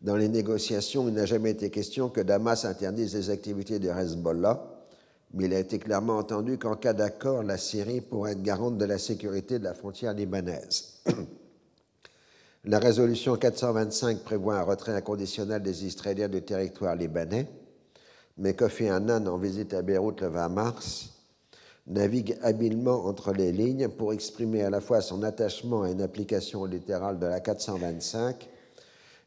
[0.00, 4.60] Dans les négociations, il n'a jamais été question que Damas interdise les activités de Hezbollah,
[5.34, 8.84] mais il a été clairement entendu qu'en cas d'accord, la Syrie pourrait être garante de
[8.84, 11.00] la sécurité de la frontière libanaise.
[12.64, 17.48] la résolution 425 prévoit un retrait inconditionnel des Israéliens du territoire libanais,
[18.36, 21.17] mais Kofi Annan, en visite à Beyrouth le 20 mars,
[21.88, 26.64] navigue habilement entre les lignes pour exprimer à la fois son attachement à une application
[26.64, 28.48] littérale de la 425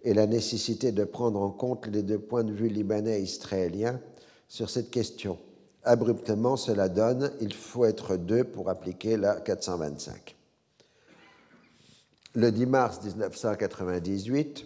[0.03, 3.99] et la nécessité de prendre en compte les deux points de vue libanais et israéliens
[4.47, 5.38] sur cette question.
[5.84, 10.36] Abruptement, cela donne il faut être deux pour appliquer la 425.
[12.36, 14.66] Le 10 mars 1998,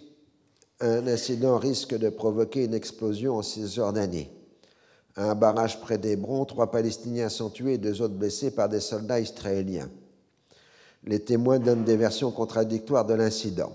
[0.80, 4.28] un incident risque de provoquer une explosion en Cisjordanie.
[5.16, 8.80] À un barrage près d'Hébron, trois Palestiniens sont tués et deux autres blessés par des
[8.80, 9.88] soldats israéliens.
[11.04, 13.72] Les témoins donnent des versions contradictoires de l'incident.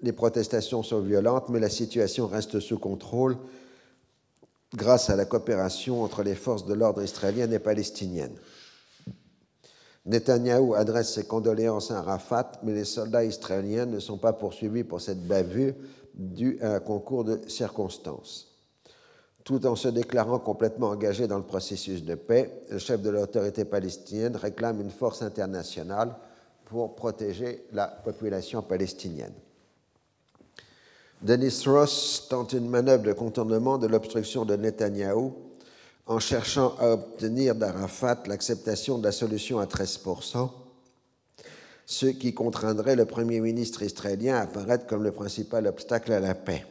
[0.00, 3.36] Les protestations sont violentes, mais la situation reste sous contrôle
[4.74, 8.36] grâce à la coopération entre les forces de l'ordre israéliennes et palestiniennes.
[10.06, 15.02] Netanyahou adresse ses condoléances à Arafat, mais les soldats israéliens ne sont pas poursuivis pour
[15.02, 15.74] cette bavure
[16.14, 18.49] due à un concours de circonstances.
[19.50, 23.64] Tout en se déclarant complètement engagé dans le processus de paix, le chef de l'autorité
[23.64, 26.14] palestinienne réclame une force internationale
[26.66, 29.32] pour protéger la population palestinienne.
[31.20, 35.34] Denis Ross tente une manœuvre de contournement de l'obstruction de Netanyahou
[36.06, 40.48] en cherchant à obtenir d'Arafat l'acceptation de la solution à 13%,
[41.86, 46.36] ce qui contraindrait le Premier ministre israélien à apparaître comme le principal obstacle à la
[46.36, 46.64] paix.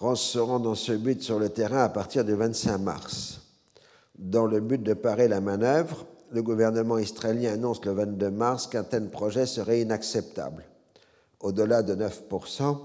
[0.00, 3.42] Ross se rend dans ce but sur le terrain à partir du 25 mars.
[4.18, 8.82] Dans le but de parer la manœuvre, le gouvernement israélien annonce le 22 mars qu'un
[8.82, 10.64] tel projet serait inacceptable.
[11.40, 12.78] Au-delà de 9%,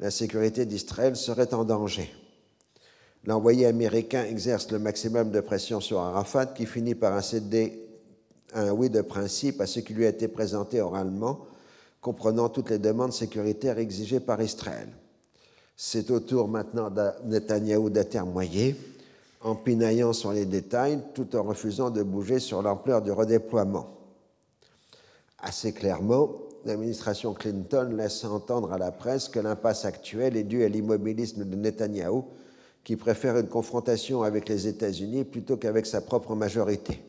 [0.00, 2.12] la sécurité d'Israël serait en danger.
[3.24, 7.88] L'envoyé américain exerce le maximum de pression sur Arafat qui finit par incéder
[8.52, 11.46] un oui de principe à ce qui lui a été présenté oralement,
[12.00, 14.88] comprenant toutes les demandes sécuritaires exigées par Israël.
[15.80, 18.74] C'est au tour maintenant de Netanyahou d'atermoyer,
[19.40, 23.86] en pinaillant sur les détails tout en refusant de bouger sur l'ampleur du redéploiement.
[25.38, 26.32] Assez clairement,
[26.64, 31.54] l'administration Clinton laisse entendre à la presse que l'impasse actuelle est due à l'immobilisme de
[31.54, 32.24] Netanyahou,
[32.82, 37.00] qui préfère une confrontation avec les États-Unis plutôt qu'avec sa propre majorité.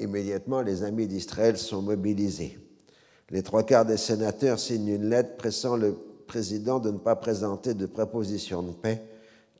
[0.00, 2.58] Immédiatement, les amis d'Israël sont mobilisés.
[3.30, 5.94] Les trois quarts des sénateurs signent une lettre pressant le
[6.26, 9.02] président de ne pas présenter de proposition de paix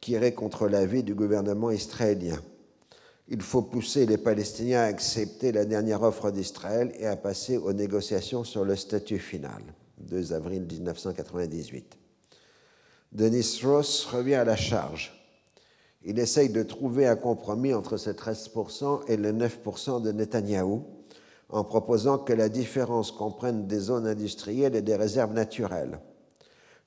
[0.00, 2.38] qui irait contre l'avis du gouvernement israélien
[3.28, 7.72] il faut pousser les Palestiniens à accepter la dernière offre d'Israël et à passer aux
[7.72, 9.62] négociations sur le statut final.
[9.98, 11.98] 2 avril 1998.
[13.12, 15.12] Denis Ross revient à la charge.
[16.04, 20.84] Il essaye de trouver un compromis entre ces 13% et le 9% de Netanyahou,
[21.48, 25.98] en proposant que la différence comprenne des zones industrielles et des réserves naturelles.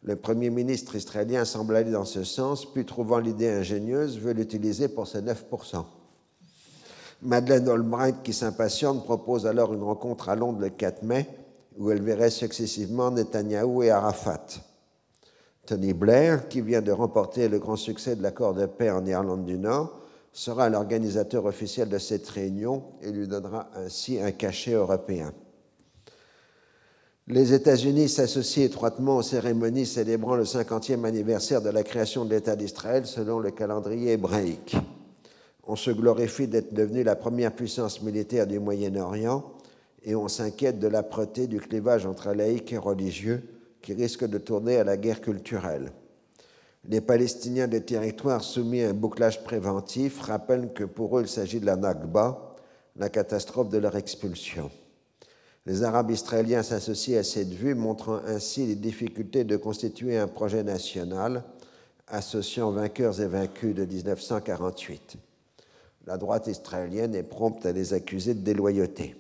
[0.01, 4.87] Le Premier ministre israélien semble aller dans ce sens, puis trouvant l'idée ingénieuse, veut l'utiliser
[4.87, 5.83] pour ses 9%.
[7.21, 11.27] Madeleine Albright, qui s'impatiente, propose alors une rencontre à Londres le 4 mai,
[11.77, 14.45] où elle verrait successivement Netanyahou et Arafat.
[15.65, 19.45] Tony Blair, qui vient de remporter le grand succès de l'accord de paix en Irlande
[19.45, 19.99] du Nord,
[20.31, 25.33] sera l'organisateur officiel de cette réunion et lui donnera ainsi un cachet européen.
[27.31, 32.55] Les États-Unis s'associent étroitement aux cérémonies célébrant le 50e anniversaire de la création de l'État
[32.55, 34.75] d'Israël selon le calendrier hébraïque.
[35.67, 39.43] On se glorifie d'être devenu la première puissance militaire du Moyen-Orient
[40.01, 43.43] et on s'inquiète de l'âpreté du clivage entre laïcs et religieux
[43.83, 45.91] qui risque de tourner à la guerre culturelle.
[46.87, 51.59] Les Palestiniens des territoires soumis à un bouclage préventif rappellent que pour eux il s'agit
[51.59, 52.55] de la Nakba,
[52.95, 54.71] la catastrophe de leur expulsion.
[55.65, 60.63] Les Arabes israéliens s'associent à cette vue, montrant ainsi les difficultés de constituer un projet
[60.63, 61.43] national
[62.07, 65.17] associant vainqueurs et vaincus de 1948.
[66.07, 69.15] La droite israélienne est prompte à les accuser de déloyauté.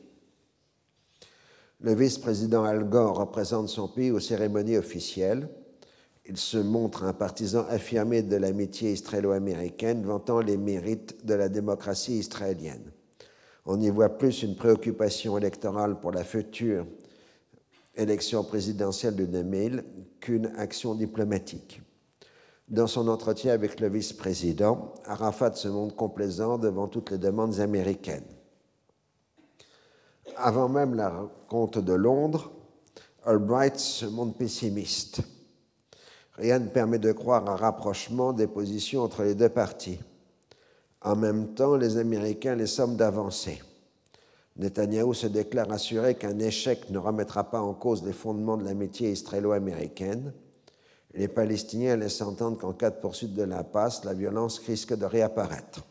[1.81, 5.47] Le vice-président Al Gore représente son pays aux cérémonies officielles.
[6.25, 12.17] Il se montre un partisan affirmé de l'amitié israélo-américaine, vantant les mérites de la démocratie
[12.17, 12.91] israélienne.
[13.65, 16.85] On y voit plus une préoccupation électorale pour la future
[17.95, 19.83] élection présidentielle de 2000
[20.19, 21.81] qu'une action diplomatique.
[22.67, 28.27] Dans son entretien avec le vice-président, Arafat se montre complaisant devant toutes les demandes américaines.
[30.37, 32.51] Avant même la rencontre de Londres,
[33.25, 35.21] Albright se montre pessimiste.
[36.33, 39.99] Rien ne permet de croire un rapprochement des positions entre les deux parties.
[41.01, 43.61] En même temps, les Américains les somment d'avancer.
[44.57, 49.11] Netanyahou se déclare assuré qu'un échec ne remettra pas en cause les fondements de l'amitié
[49.11, 50.33] israélo-américaine.
[51.13, 55.05] Les Palestiniens laissent entendre qu'en cas de poursuite de la passe, la violence risque de
[55.05, 55.85] réapparaître.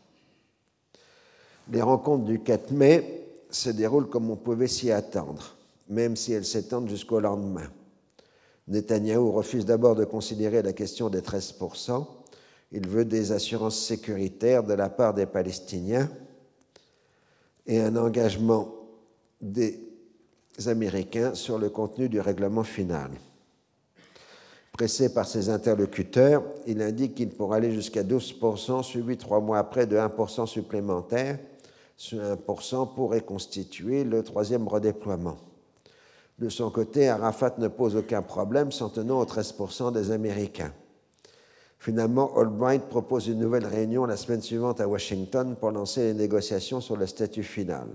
[1.71, 5.55] Les rencontres du 4 mai se déroulent comme on pouvait s'y attendre,
[5.87, 7.69] même si elles s'étendent jusqu'au lendemain.
[8.67, 11.55] Netanyahou refuse d'abord de considérer la question des 13
[12.71, 16.09] il veut des assurances sécuritaires de la part des Palestiniens
[17.65, 18.75] et un engagement
[19.41, 19.79] des
[20.67, 23.11] Américains sur le contenu du règlement final.
[24.73, 29.85] Pressé par ses interlocuteurs, il indique qu'il pourra aller jusqu'à 12%, suivi trois mois après
[29.87, 31.37] de 1% supplémentaire.
[31.97, 35.37] Ce 1% pourrait constituer le troisième redéploiement.
[36.37, 40.71] De son côté, Arafat ne pose aucun problème, s'en tenant aux 13% des Américains.
[41.79, 46.81] Finalement, Albright propose une nouvelle réunion la semaine suivante à Washington pour lancer les négociations
[46.81, 47.87] sur le statut final.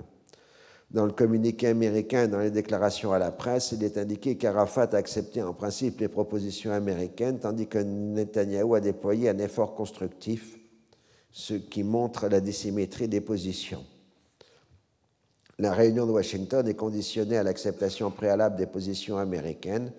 [0.90, 4.88] Dans le communiqué américain et dans les déclarations à la presse, il est indiqué qu'Arafat
[4.92, 10.58] a accepté en principe les propositions américaines, tandis que Netanyahou a déployé un effort constructif,
[11.30, 13.84] ce qui montre la dissymétrie des positions.
[15.58, 19.92] La réunion de Washington est conditionnée à l'acceptation préalable des positions américaines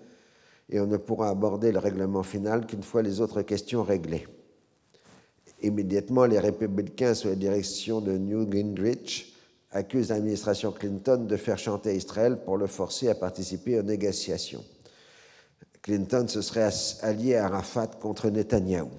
[0.68, 4.26] et on ne pourra aborder le règlement final qu'une fois les autres questions réglées.
[5.62, 9.32] Immédiatement, les républicains, sous la direction de Newt Gingrich,
[9.70, 14.64] accusent l'administration Clinton de faire chanter Israël pour le forcer à participer aux négociations.
[15.82, 16.68] Clinton se serait
[17.02, 18.90] allié à Arafat contre Netanyahou.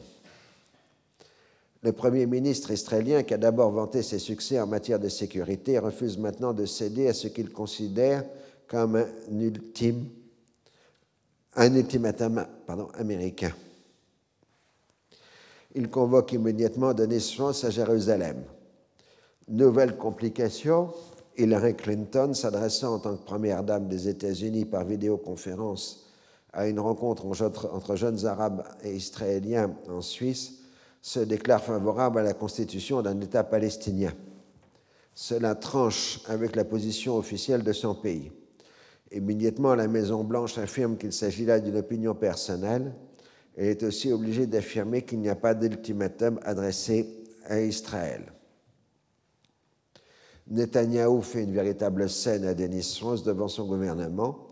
[1.84, 6.18] Le Premier ministre israélien, qui a d'abord vanté ses succès en matière de sécurité, refuse
[6.18, 8.24] maintenant de céder à ce qu'il considère
[8.68, 10.06] comme un ultime
[11.58, 12.46] un ultimatum
[12.94, 13.52] américain.
[15.76, 18.44] Il convoque immédiatement Denis France à Jérusalem.
[19.48, 20.94] Nouvelle complication,
[21.36, 26.06] Hillary Clinton, s'adressant en tant que première dame des États-Unis par vidéoconférence
[26.54, 30.54] à une rencontre entre jeunes Arabes et Israéliens en Suisse,
[31.02, 34.14] se déclare favorable à la constitution d'un État palestinien.
[35.14, 38.32] Cela tranche avec la position officielle de son pays.
[39.12, 42.94] Immédiatement, la Maison-Blanche affirme qu'il s'agit là d'une opinion personnelle.
[43.56, 47.08] Elle est aussi obligée d'affirmer qu'il n'y a pas d'ultimatum adressé
[47.46, 48.34] à Israël.
[50.50, 54.48] Netanyahou fait une véritable scène à Denis Ross devant son gouvernement,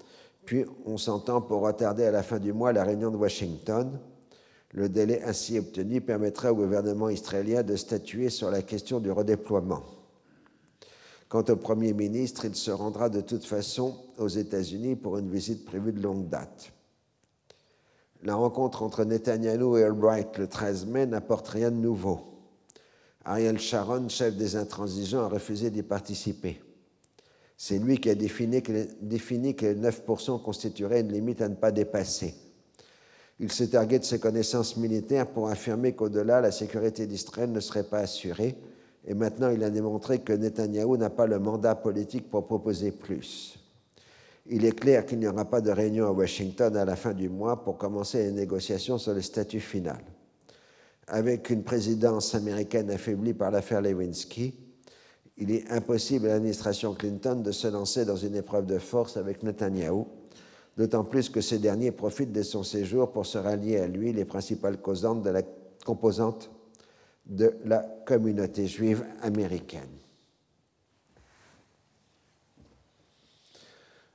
[0.46, 4.00] puis on s'entend pour retarder à la fin du mois la réunion de Washington.
[4.72, 9.84] Le délai ainsi obtenu permettra au gouvernement israélien de statuer sur la question du redéploiement.
[11.36, 15.66] Quant au Premier ministre, il se rendra de toute façon aux États-Unis pour une visite
[15.66, 16.72] prévue de longue date.
[18.24, 22.22] La rencontre entre Netanyahu et Albright le 13 mai n'apporte rien de nouveau.
[23.26, 26.62] Ariel Sharon, chef des intransigeants, a refusé d'y participer.
[27.58, 31.50] C'est lui qui a défini que, les, défini que les 9% constitueraient une limite à
[31.50, 32.34] ne pas dépasser.
[33.42, 37.84] Il s'est targué de ses connaissances militaires pour affirmer qu'au-delà, la sécurité d'Israël ne serait
[37.84, 38.56] pas assurée.
[39.08, 43.60] Et maintenant, il a démontré que Netanyahou n'a pas le mandat politique pour proposer plus.
[44.48, 47.30] Il est clair qu'il n'y aura pas de réunion à Washington à la fin du
[47.30, 50.00] mois pour commencer les négociations sur le statut final.
[51.08, 54.56] Avec une présidence américaine affaiblie par l'affaire Lewinsky,
[55.38, 59.44] il est impossible à l'administration Clinton de se lancer dans une épreuve de force avec
[59.44, 60.08] Netanyahou,
[60.78, 64.26] d'autant plus que ces derniers profitent de son séjour pour se rallier à lui les
[64.26, 65.42] principales causantes de la
[65.86, 66.50] composante
[67.26, 69.90] de la communauté juive américaine.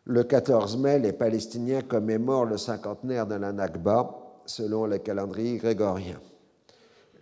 [0.05, 4.11] Le 14 mai, les Palestiniens commémorent le cinquantenaire de la Nakba
[4.47, 6.21] selon le calendrier grégorien.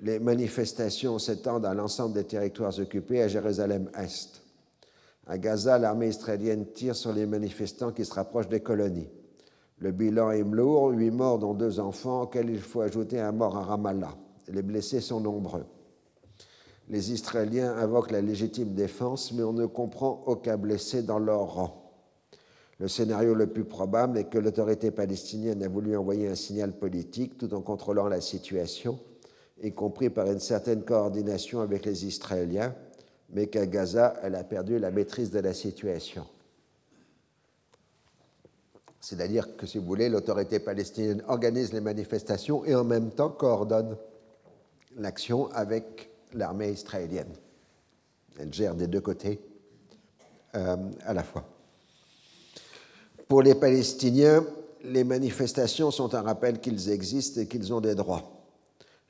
[0.00, 4.42] Les manifestations s'étendent à l'ensemble des territoires occupés à Jérusalem-Est.
[5.26, 9.10] À Gaza, l'armée israélienne tire sur les manifestants qui se rapprochent des colonies.
[9.80, 13.56] Le bilan est lourd, huit morts dont deux enfants, auxquels il faut ajouter un mort
[13.56, 14.16] à Ramallah.
[14.48, 15.66] Les blessés sont nombreux.
[16.90, 21.92] Les Israéliens invoquent la légitime défense, mais on ne comprend aucun blessé dans leur rang.
[22.80, 27.36] Le scénario le plus probable est que l'autorité palestinienne a voulu envoyer un signal politique
[27.36, 28.98] tout en contrôlant la situation,
[29.62, 32.74] y compris par une certaine coordination avec les Israéliens,
[33.30, 36.24] mais qu'à Gaza, elle a perdu la maîtrise de la situation.
[39.00, 43.96] C'est-à-dire que, si vous voulez, l'autorité palestinienne organise les manifestations et en même temps coordonne
[44.96, 47.32] l'action avec l'armée israélienne.
[48.38, 49.40] Elle gère des deux côtés
[50.54, 51.44] euh, à la fois.
[53.26, 54.44] Pour les Palestiniens,
[54.84, 58.38] les manifestations sont un rappel qu'ils existent et qu'ils ont des droits.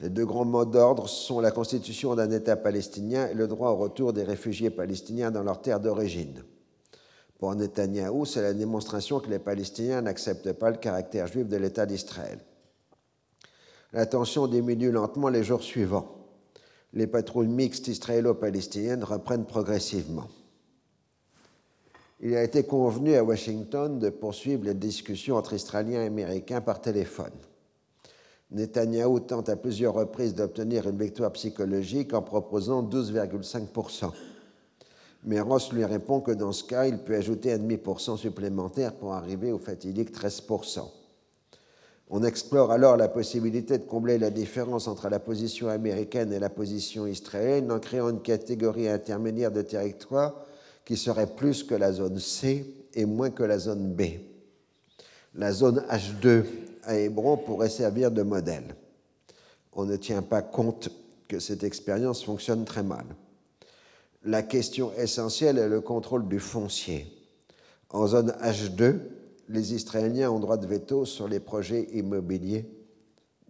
[0.01, 3.77] Les deux grands mots d'ordre sont la constitution d'un État palestinien et le droit au
[3.77, 6.43] retour des réfugiés palestiniens dans leur terre d'origine.
[7.39, 11.87] Pour Netanyahou, c'est la démonstration que les Palestiniens n'acceptent pas le caractère juif de l'État
[11.87, 12.39] d'Israël.
[13.93, 16.18] La tension diminue lentement les jours suivants.
[16.93, 20.29] Les patrouilles mixtes israélo-palestiniennes reprennent progressivement.
[22.21, 26.81] Il a été convenu à Washington de poursuivre les discussions entre Israéliens et Américains par
[26.81, 27.33] téléphone.
[28.51, 34.13] Netanyahou tente à plusieurs reprises d'obtenir une victoire psychologique en proposant 12,5%
[35.25, 39.13] mais Ross lui répond que dans ce cas, il peut ajouter un demi-pour supplémentaire pour
[39.13, 40.89] arriver au fatidique 13%.
[42.11, 46.49] On explore alors la possibilité de combler la différence entre la position américaine et la
[46.49, 50.35] position israélienne en créant une catégorie intermédiaire de territoire
[50.85, 52.65] qui serait plus que la zone C
[52.95, 54.03] et moins que la zone B.
[55.35, 56.45] La zone H2
[56.85, 58.75] à Hébron pourrait servir de modèle.
[59.75, 60.89] On ne tient pas compte
[61.29, 63.05] que cette expérience fonctionne très mal
[64.25, 67.07] la question essentielle est le contrôle du foncier.
[67.91, 68.99] En zone H2,
[69.49, 72.69] les Israéliens ont droit de veto sur les projets immobiliers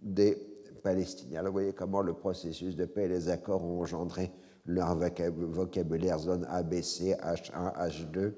[0.01, 0.37] des
[0.81, 1.39] Palestiniens.
[1.39, 4.31] Alors vous voyez comment le processus de paix et les accords ont engendré
[4.65, 8.33] leur vocabulaire zone ABC, H1, H2,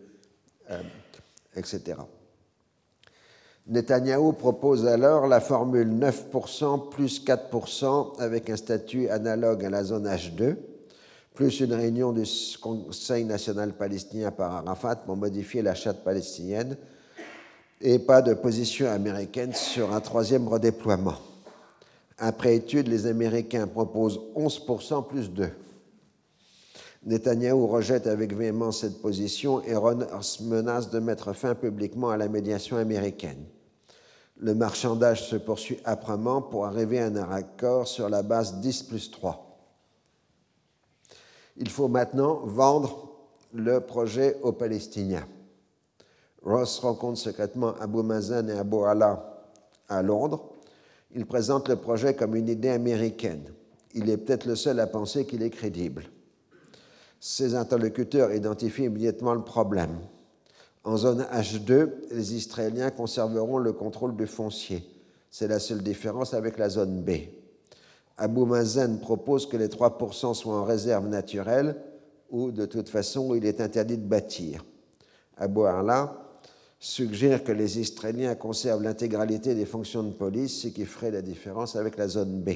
[1.56, 1.98] etc.
[3.68, 10.08] Netanyahou propose alors la formule 9% plus 4% avec un statut analogue à la zone
[10.08, 10.56] H2
[11.34, 12.24] plus une réunion du
[12.60, 16.76] Conseil national palestinien par Arafat pour modifier la charte palestinienne
[17.82, 21.16] et pas de position américaine sur un troisième redéploiement.
[22.18, 25.50] Après étude, les Américains proposent 11% plus 2.
[27.04, 32.28] Netanyahou rejette avec véhémence cette position et Ross menace de mettre fin publiquement à la
[32.28, 33.44] médiation américaine.
[34.38, 39.10] Le marchandage se poursuit âprement pour arriver à un accord sur la base 10 plus
[39.10, 39.48] 3.
[41.58, 43.12] Il faut maintenant vendre
[43.54, 45.28] le projet aux Palestiniens.
[46.44, 49.44] Ross rencontre secrètement Abu Mazen et Abu Allah
[49.88, 50.50] à Londres.
[51.14, 53.44] Il présente le projet comme une idée américaine.
[53.94, 56.04] Il est peut-être le seul à penser qu'il est crédible.
[57.20, 60.00] Ses interlocuteurs identifient immédiatement le problème.
[60.84, 64.84] En zone H2, les Israéliens conserveront le contrôle du foncier.
[65.30, 67.12] C'est la seule différence avec la zone B.
[68.18, 71.76] Abou Mazen propose que les 3% soient en réserve naturelle
[72.32, 74.66] ou de toute façon il est interdit de bâtir.
[75.38, 75.66] Abou
[76.82, 81.78] suggère que les Israéliens conservent l'intégralité des fonctions de police, ce qui ferait la différence
[81.78, 82.50] avec la zone B.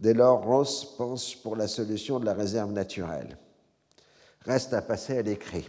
[0.00, 3.38] Dès lors, Ross pense pour la solution de la réserve naturelle.
[4.40, 5.68] Reste à passer à l'écrit.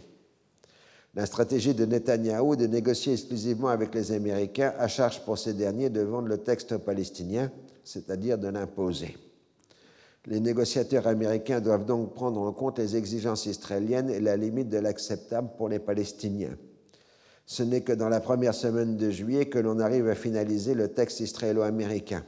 [1.14, 5.90] La stratégie de Netanyahou de négocier exclusivement avec les Américains à charge pour ces derniers
[5.90, 7.52] de vendre le texte aux Palestiniens
[7.88, 9.16] c'est-à-dire de l'imposer.
[10.26, 14.76] Les négociateurs américains doivent donc prendre en compte les exigences israéliennes et la limite de
[14.76, 16.56] l'acceptable pour les Palestiniens.
[17.50, 20.88] Ce n'est que dans la première semaine de juillet que l'on arrive à finaliser le
[20.88, 22.22] texte israélo-américain.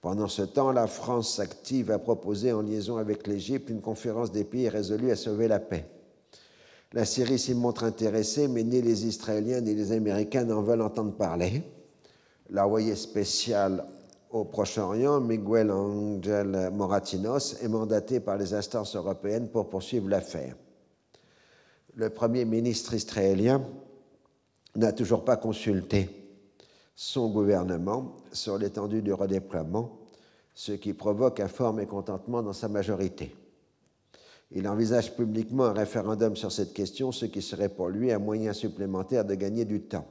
[0.00, 4.42] Pendant ce temps, la France s'active à proposer, en liaison avec l'Égypte, une conférence des
[4.42, 5.86] pays résolus à sauver la paix.
[6.92, 11.12] La Syrie s'y montre intéressée, mais ni les Israéliens ni les Américains n'en veulent entendre
[11.12, 11.62] parler.
[12.50, 13.84] L'envoyé spécial
[14.30, 20.56] au Proche-Orient, Miguel Angel Moratinos, est mandaté par les instances européennes pour poursuivre l'affaire.
[21.94, 23.62] Le Premier ministre israélien
[24.76, 26.08] n'a toujours pas consulté
[26.94, 29.98] son gouvernement sur l'étendue du redéploiement,
[30.54, 33.34] ce qui provoque un fort mécontentement dans sa majorité.
[34.50, 38.52] Il envisage publiquement un référendum sur cette question, ce qui serait pour lui un moyen
[38.52, 40.06] supplémentaire de gagner du temps.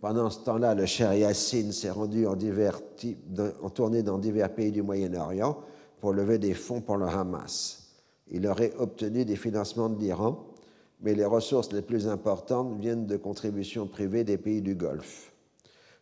[0.00, 2.36] Pendant ce temps-là, le cher Yassine s'est rendu en,
[3.62, 5.58] en tournée dans divers pays du Moyen-Orient
[6.00, 7.88] pour lever des fonds pour le Hamas.
[8.30, 10.46] Il aurait obtenu des financements de l'Iran,
[11.00, 15.32] mais les ressources les plus importantes viennent de contributions privées des pays du Golfe.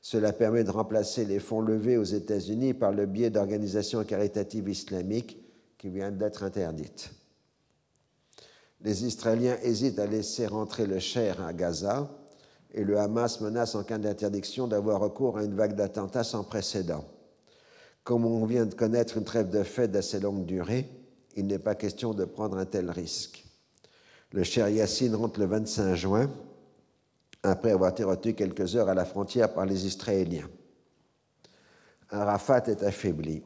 [0.00, 5.38] Cela permet de remplacer les fonds levés aux États-Unis par le biais d'organisations caritatives islamiques
[5.78, 7.10] qui viennent d'être interdites.
[8.82, 12.08] Les Israéliens hésitent à laisser rentrer le Cher à Gaza,
[12.72, 17.04] et le Hamas menace en cas d'interdiction d'avoir recours à une vague d'attentats sans précédent.
[18.04, 20.88] Comme on vient de connaître une trêve de fait d'assez longue durée,
[21.36, 23.45] il n'est pas question de prendre un tel risque.
[24.32, 26.30] Le cher Yassine rentre le 25 juin,
[27.42, 30.48] après avoir été retenu quelques heures à la frontière par les Israéliens.
[32.10, 33.42] Arafat est affaibli.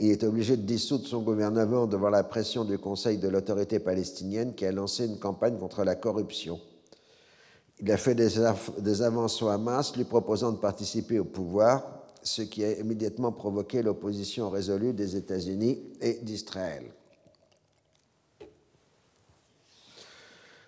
[0.00, 4.54] Il est obligé de dissoudre son gouvernement devant la pression du Conseil de l'autorité palestinienne
[4.54, 6.60] qui a lancé une campagne contre la corruption.
[7.78, 12.64] Il a fait des, avances au Hamas lui proposant de participer au pouvoir, ce qui
[12.64, 16.84] a immédiatement provoqué l'opposition résolue des États-Unis et d'Israël.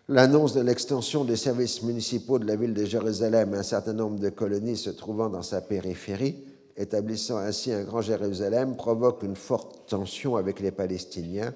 [0.08, 4.18] L'annonce de l'extension des services municipaux de la ville de Jérusalem à un certain nombre
[4.20, 6.44] de colonies se trouvant dans sa périphérie,
[6.76, 11.54] établissant ainsi un grand Jérusalem, provoque une forte tension avec les Palestiniens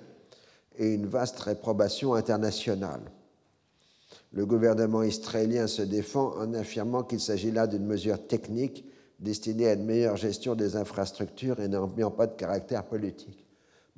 [0.78, 3.02] et une vaste réprobation internationale.
[4.32, 8.86] Le gouvernement israélien se défend en affirmant qu'il s'agit là d'une mesure technique
[9.20, 13.47] destinée à une meilleure gestion des infrastructures et n'ayant pas de caractère politique.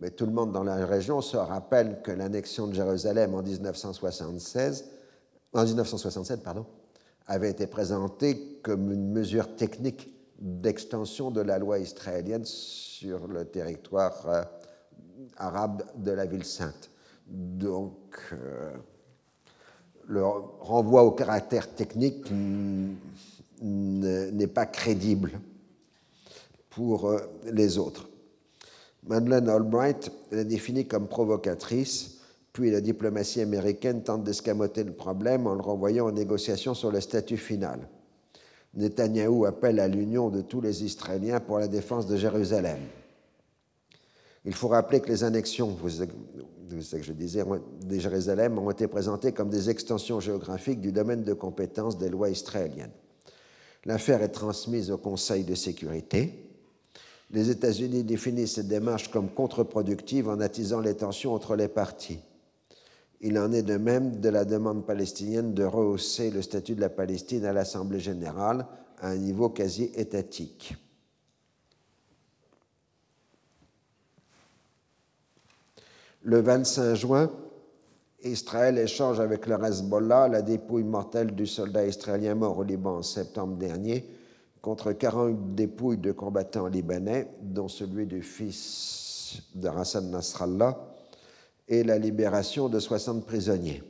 [0.01, 4.87] Mais tout le monde dans la région se rappelle que l'annexion de Jérusalem en 1976,
[5.53, 6.67] en 1967 pardon,
[7.27, 14.27] avait été présentée comme une mesure technique d'extension de la loi israélienne sur le territoire
[14.29, 14.43] euh,
[15.37, 16.91] arabe de la ville sainte.
[17.27, 18.73] Donc, euh,
[20.07, 22.27] le renvoi au caractère technique
[23.61, 25.33] n'est pas crédible
[26.71, 27.19] pour euh,
[27.53, 28.10] les autres.
[29.07, 32.19] Madeleine Albright la définit comme provocatrice,
[32.53, 37.01] puis la diplomatie américaine tente d'escamoter le problème en le renvoyant aux négociations sur le
[37.01, 37.89] statut final.
[38.75, 42.79] Netanyahou appelle à l'union de tous les Israéliens pour la défense de Jérusalem.
[44.45, 47.45] Il faut rappeler que les annexions, ce que je disais,
[47.85, 52.31] de Jérusalem ont été présentées comme des extensions géographiques du domaine de compétence des lois
[52.31, 52.93] israéliennes.
[53.85, 56.50] L'affaire est transmise au Conseil de sécurité.
[57.33, 62.19] Les États-Unis définissent cette démarche comme contre-productive en attisant les tensions entre les parties.
[63.21, 66.89] Il en est de même de la demande palestinienne de rehausser le statut de la
[66.89, 68.67] Palestine à l'Assemblée générale
[68.99, 70.75] à un niveau quasi étatique.
[76.23, 77.31] Le 25 juin,
[78.25, 83.03] Israël échange avec le Hezbollah la dépouille mortelle du soldat israélien mort au Liban en
[83.03, 84.07] septembre dernier
[84.63, 90.79] contre 40 dépouilles de combattants libanais, dont celui du fils de Hassan Nasrallah,
[91.69, 93.83] et la libération de 60 prisonniers.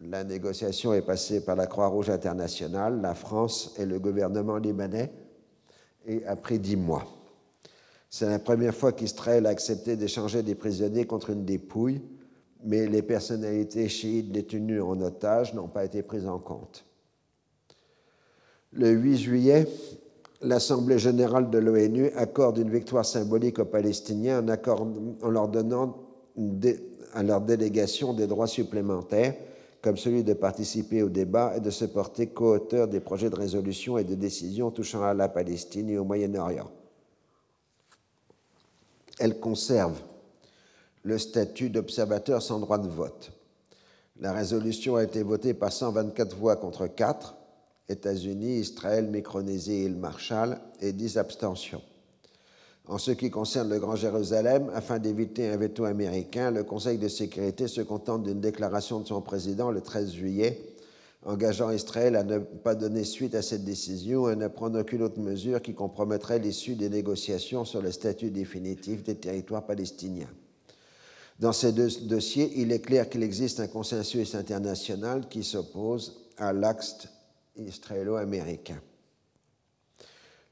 [0.00, 5.12] La négociation est passée par la Croix-Rouge internationale, la France et le gouvernement libanais,
[6.06, 7.04] et a pris dix mois.
[8.08, 12.00] C'est la première fois qu'Israël a accepté d'échanger des prisonniers contre une dépouille,
[12.64, 16.87] mais les personnalités chiites détenues en otage n'ont pas été prises en compte.
[18.72, 19.66] Le 8 juillet,
[20.42, 24.44] l'Assemblée générale de l'ONU accorde une victoire symbolique aux Palestiniens
[25.22, 25.96] en, leur donnant
[27.14, 29.34] à leur délégation des droits supplémentaires,
[29.80, 33.96] comme celui de participer au débat et de se porter co-auteur des projets de résolution
[33.96, 36.70] et de décision touchant à la Palestine et au Moyen-Orient
[39.18, 40.00] elle conserve
[41.02, 43.32] le statut d'observateur sans droit de vote.
[44.20, 47.36] La résolution a été votée par 124 voix contre 4,
[47.88, 51.82] États-Unis, Israël, Micronésie et île Marshall, et 10 abstentions.
[52.86, 57.08] En ce qui concerne le Grand Jérusalem, afin d'éviter un veto américain, le Conseil de
[57.08, 60.58] sécurité se contente d'une déclaration de son président le 13 juillet,
[61.24, 65.02] engageant Israël à ne pas donner suite à cette décision et à ne prendre aucune
[65.02, 70.30] autre mesure qui compromettrait l'issue des négociations sur le statut définitif des territoires palestiniens.
[71.38, 76.52] Dans ces deux dossiers, il est clair qu'il existe un consensus international qui s'oppose à
[76.52, 77.08] l'axe
[77.66, 78.80] israélo-américain.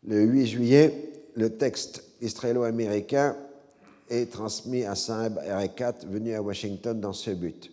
[0.05, 3.37] Le 8 juillet, le texte israélo-américain
[4.09, 7.73] est transmis à Saeb Erekat, venu à Washington dans ce but.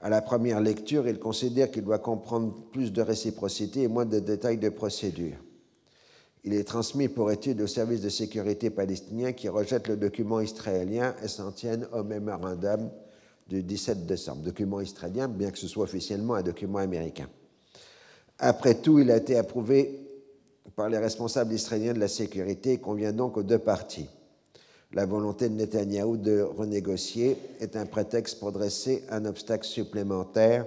[0.00, 4.18] À la première lecture, il considère qu'il doit comprendre plus de réciprocité et moins de
[4.18, 5.36] détails de procédure.
[6.44, 11.14] Il est transmis pour étude au service de sécurité palestinien qui rejette le document israélien
[11.22, 12.90] et s'en tienne au mémorandum
[13.48, 14.42] du 17 décembre.
[14.42, 17.28] Document israélien, bien que ce soit officiellement un document américain.
[18.46, 20.06] Après tout, il a été approuvé
[20.76, 24.06] par les responsables israéliens de la sécurité et convient donc aux deux parties.
[24.92, 30.66] La volonté de Netanyahou de renégocier est un prétexte pour dresser un obstacle supplémentaire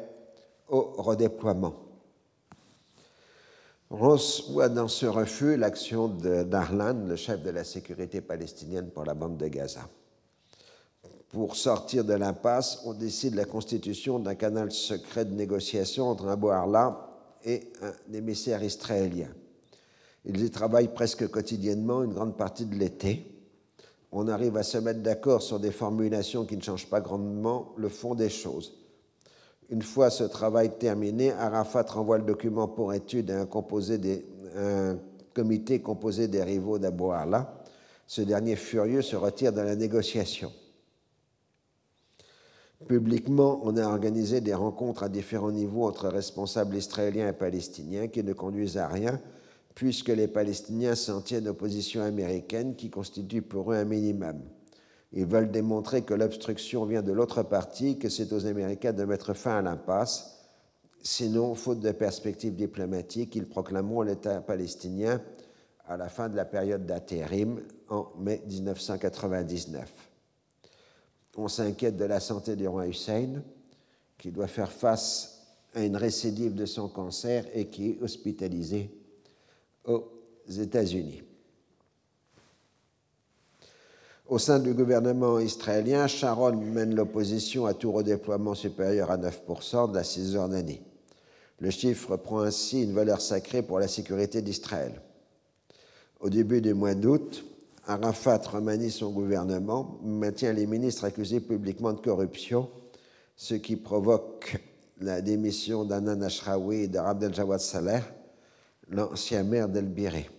[0.69, 1.75] au redéploiement.
[3.91, 9.13] Ross voit dans ce refus l'action d'Arlan, le chef de la sécurité palestinienne pour la
[9.13, 9.87] bande de Gaza.
[11.29, 16.49] Pour sortir de l'impasse, on décide la constitution d'un canal secret de négociation entre Abu
[16.49, 17.06] Arla
[17.45, 19.29] et un émissaire israélien.
[20.25, 23.31] Ils y travaillent presque quotidiennement une grande partie de l'été.
[24.11, 27.89] On arrive à se mettre d'accord sur des formulations qui ne changent pas grandement le
[27.89, 28.73] fond des choses.
[29.69, 34.97] Une fois ce travail terminé, Arafat renvoie le document pour étude à un,
[35.33, 36.79] comité composé des rivaux
[37.11, 37.63] Arla.
[38.07, 40.51] Ce dernier, furieux, se retire de la négociation.
[42.85, 48.23] Publiquement, on a organisé des rencontres à différents niveaux entre responsables israéliens et palestiniens qui
[48.23, 49.19] ne conduisent à rien,
[49.73, 54.41] puisque les Palestiniens s'en tiennent aux positions américaines qui constituent pour eux un minimum.
[55.11, 59.33] Ils veulent démontrer que l'obstruction vient de l'autre partie, que c'est aux Américains de mettre
[59.33, 60.37] fin à l'impasse.
[61.01, 65.21] Sinon, faute de perspectives diplomatiques, ils proclameront l'État palestinien
[65.87, 70.06] à la fin de la période d'intérim en mai 1999.
[71.37, 73.43] On s'inquiète de la santé du roi Hussein,
[74.17, 75.43] qui doit faire face
[75.75, 78.89] à une récidive de son cancer et qui est hospitalisé
[79.85, 80.09] aux
[80.49, 81.21] États-Unis.
[84.27, 89.95] Au sein du gouvernement israélien, Sharon mène l'opposition à tout redéploiement supérieur à 9% de
[89.95, 90.81] la Cisjordanie.
[91.59, 95.01] Le chiffre prend ainsi une valeur sacrée pour la sécurité d'Israël.
[96.19, 97.45] Au début du mois d'août,
[97.87, 102.69] Arafat remanie son gouvernement, maintient les ministres accusés publiquement de corruption,
[103.37, 104.61] ce qui provoque
[104.99, 108.01] la démission d'Anan Ashraoui et d'Abdel Jawad Saleh,
[108.89, 110.29] l'ancien maire d'El-Biré.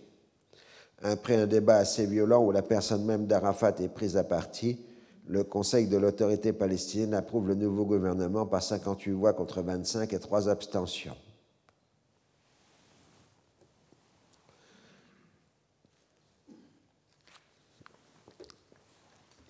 [1.01, 4.85] Après un débat assez violent où la personne même d'Arafat est prise à partie,
[5.25, 10.19] le Conseil de l'autorité palestinienne approuve le nouveau gouvernement par 58 voix contre 25 et
[10.19, 11.15] 3 abstentions.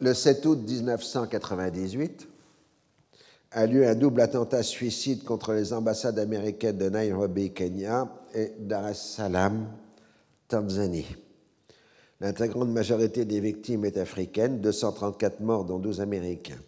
[0.02, 2.28] Le 7 août 1998,
[3.52, 8.88] a lieu un double attentat suicide contre les ambassades américaines de Nairobi, Kenya et Dar
[8.88, 9.68] es Salaam,
[10.48, 11.18] Tanzanie.
[12.22, 16.60] L'intégrante majorité des victimes est africaine, 234 morts dont 12 Américains.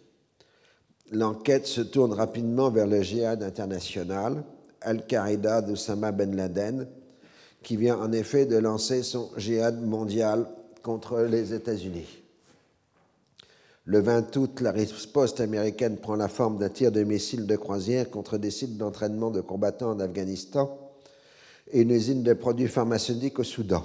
[1.10, 4.44] L'enquête se tourne rapidement vers le djihad international,
[4.82, 6.86] Al-Qaïda d'Oussama Ben Laden,
[7.62, 10.46] qui vient en effet de lancer son djihad mondial
[10.82, 12.21] contre les États-Unis.
[13.84, 18.10] Le 20 août, la riposte américaine prend la forme d'un tir de missiles de croisière
[18.10, 20.78] contre des sites d'entraînement de combattants en Afghanistan
[21.72, 23.84] et une usine de produits pharmaceutiques au Soudan.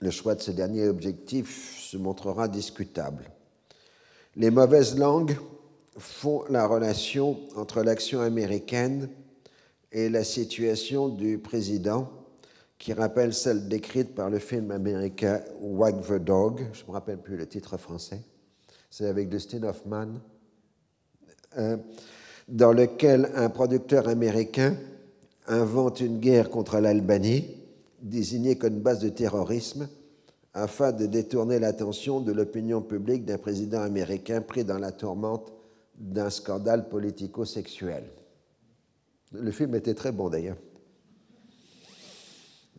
[0.00, 3.30] Le choix de ce dernier objectif se montrera discutable.
[4.36, 5.38] Les mauvaises langues
[5.96, 9.08] font la relation entre l'action américaine
[9.90, 12.10] et la situation du président,
[12.76, 17.16] qui rappelle celle décrite par le film américain Wag the Dog, je ne me rappelle
[17.16, 18.20] plus le titre français,
[18.90, 20.20] c'est avec Dustin Hoffman,
[21.58, 21.76] euh,
[22.48, 24.76] dans lequel un producteur américain
[25.46, 27.46] invente une guerre contre l'Albanie,
[28.02, 29.88] désignée comme base de terrorisme,
[30.54, 35.52] afin de détourner l'attention de l'opinion publique d'un président américain pris dans la tourmente
[35.98, 38.04] d'un scandale politico-sexuel.
[39.32, 40.56] Le film était très bon d'ailleurs.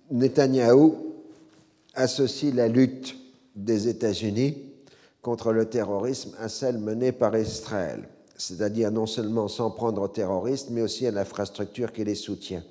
[0.09, 0.95] Netanyahou
[1.93, 3.15] associe la lutte
[3.55, 4.66] des États-Unis
[5.27, 10.69] contre le terrorisme à celle menée par Israël, c'est-à-dire non seulement s'en prendre aux terroristes,
[10.71, 12.63] mais aussi à l'infrastructure qui les soutient.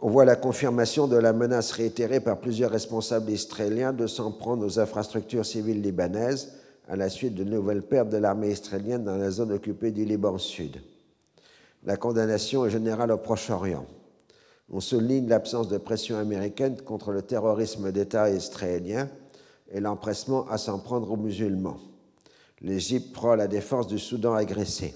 [0.00, 4.64] on voit la confirmation de la menace réitérée par plusieurs responsables israéliens de s'en prendre
[4.64, 6.54] aux infrastructures civiles libanaises
[6.88, 10.38] à la suite de nouvelles pertes de l'armée israélienne dans la zone occupée du Liban
[10.38, 10.80] Sud.
[11.84, 13.84] La condamnation est générale au Proche-Orient.
[14.72, 19.10] On souligne l'absence de pression américaine contre le terrorisme d'État israélien
[19.72, 21.78] et l'empressement à s'en prendre aux musulmans.
[22.60, 24.94] L'Égypte prend la défense du Soudan agressé.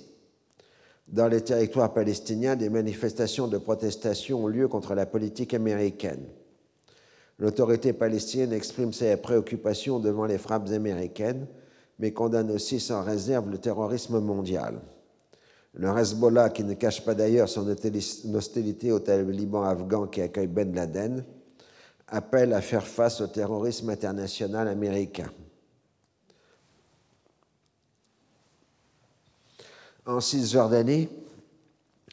[1.08, 6.24] Dans les territoires palestiniens, des manifestations de protestation ont lieu contre la politique américaine.
[7.38, 11.46] L'autorité palestinienne exprime ses préoccupations devant les frappes américaines,
[11.98, 14.80] mais condamne aussi sans réserve le terrorisme mondial.
[15.74, 20.74] Le Hezbollah, qui ne cache pas d'ailleurs son hostilité au taliban afghan qui accueille Ben
[20.74, 21.24] Laden,
[22.08, 25.30] appelle à faire face au terrorisme international américain.
[30.06, 31.08] En Cisjordanie,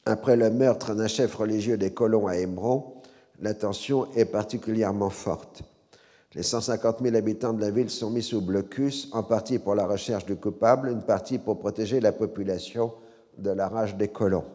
[0.05, 2.95] après le meurtre d'un chef religieux des colons à Hébron,
[3.39, 5.61] la tension est particulièrement forte.
[6.33, 9.85] Les 150 000 habitants de la ville sont mis sous blocus, en partie pour la
[9.85, 12.93] recherche du coupable, une partie pour protéger la population
[13.37, 14.45] de la rage des colons.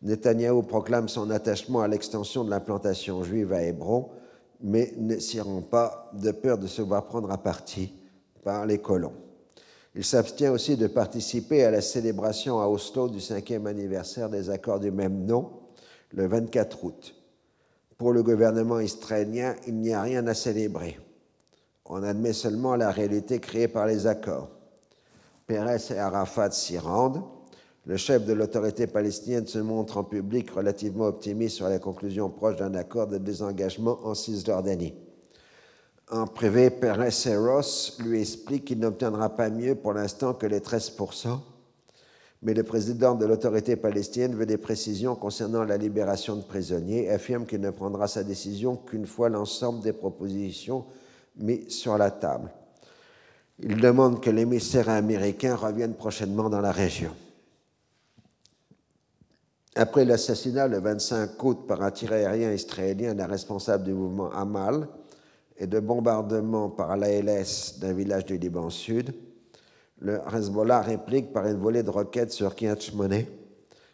[0.00, 4.08] Netanyahou proclame son attachement à l'extension de l'implantation juive à Hébron,
[4.60, 7.92] mais ne s'y rend pas de peur de se voir prendre à partie
[8.42, 9.14] par les colons.
[9.94, 14.80] Il s'abstient aussi de participer à la célébration à Oslo du cinquième anniversaire des accords
[14.80, 15.50] du même nom,
[16.10, 17.14] le 24 août.
[17.96, 20.98] Pour le gouvernement israélien, il n'y a rien à célébrer.
[21.86, 24.50] On admet seulement la réalité créée par les accords.
[25.46, 27.22] Pérez et Arafat s'y rendent.
[27.86, 32.56] Le chef de l'autorité palestinienne se montre en public relativement optimiste sur la conclusion proche
[32.56, 34.92] d'un accord de désengagement en Cisjordanie.
[36.10, 41.38] En privé, Pérez Ross lui explique qu'il n'obtiendra pas mieux pour l'instant que les 13%,
[42.42, 47.10] mais le président de l'autorité palestinienne veut des précisions concernant la libération de prisonniers et
[47.10, 50.86] affirme qu'il ne prendra sa décision qu'une fois l'ensemble des propositions
[51.36, 52.50] mises sur la table.
[53.60, 57.12] Il demande que l'émissaire américain revienne prochainement dans la région.
[59.78, 64.88] Après l'assassinat le 25 août par un tir aérien israélien d'un responsable du mouvement Hamal,
[65.58, 69.12] et de bombardement par l'ALS d'un village du Liban Sud,
[70.00, 72.76] le Hezbollah réplique par une volée de roquettes sur Kiryat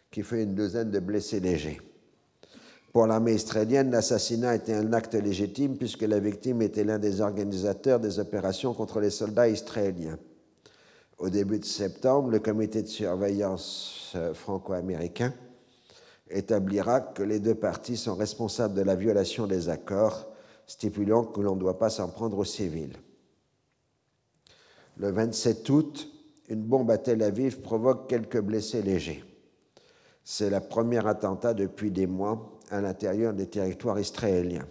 [0.09, 1.81] qui fait une douzaine de blessés légers.
[2.93, 7.99] Pour l'armée israélienne, l'assassinat était un acte légitime puisque la victime était l'un des organisateurs
[7.99, 10.17] des opérations contre les soldats israéliens.
[11.17, 15.33] Au début de septembre, le comité de surveillance euh, franco-américain
[16.33, 20.27] établira que les deux parties sont responsables de la violation des accords
[20.65, 22.97] stipulant que l'on ne doit pas s'en prendre aux civils.
[24.97, 26.09] Le 27 août,
[26.49, 29.23] une bombe à Tel Aviv provoque quelques blessés légers.
[30.23, 34.67] C'est le premier attentat depuis des mois à l'intérieur des territoires israéliens.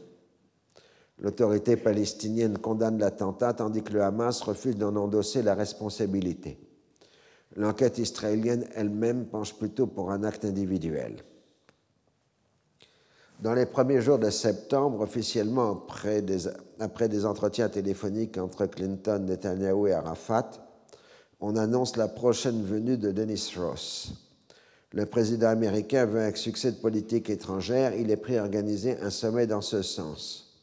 [1.18, 6.58] L'autorité palestinienne condamne l'attentat tandis que le Hamas refuse d'en endosser la responsabilité.
[7.54, 11.22] L'enquête israélienne elle-même penche plutôt pour un acte individuel.
[13.42, 15.84] Dans les premiers jours de septembre, officiellement
[16.78, 20.48] après des, entretiens téléphoniques entre Clinton, Netanyahu et Arafat,
[21.40, 24.12] on annonce la prochaine venue de Dennis Ross.
[24.92, 29.10] Le président américain veut un succès de politique étrangère, il est prêt à organiser un
[29.10, 30.62] sommet dans ce sens.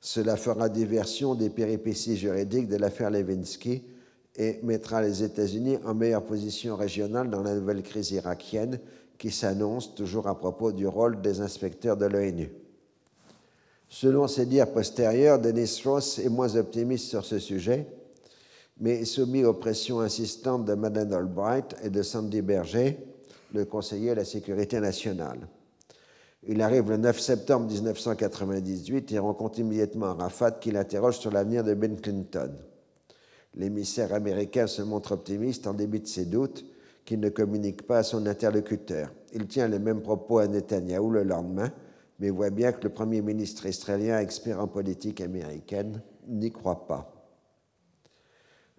[0.00, 3.82] Cela fera diversion des péripéties juridiques de l'affaire Levinsky
[4.36, 8.78] et mettra les États-Unis en meilleure position régionale dans la nouvelle crise irakienne
[9.18, 12.50] qui s'annonce toujours à propos du rôle des inspecteurs de l'ONU.
[13.88, 17.86] Selon ses dires postérieurs, Denis Ross est moins optimiste sur ce sujet,
[18.80, 22.98] mais soumis aux pressions insistantes de Madeleine Albright et de Sandy Berger,
[23.52, 25.48] le conseiller à la sécurité nationale.
[26.46, 31.74] Il arrive le 9 septembre 1998 et rencontre immédiatement Arafat qui l'interroge sur l'avenir de
[31.74, 32.52] Ben Clinton.
[33.54, 36.64] L'émissaire américain se montre optimiste en début de ses doutes
[37.08, 39.10] qu'il ne communique pas à son interlocuteur.
[39.32, 41.72] Il tient les mêmes propos à Netanyahou le lendemain,
[42.18, 47.10] mais voit bien que le Premier ministre israélien, expert en politique américaine, n'y croit pas.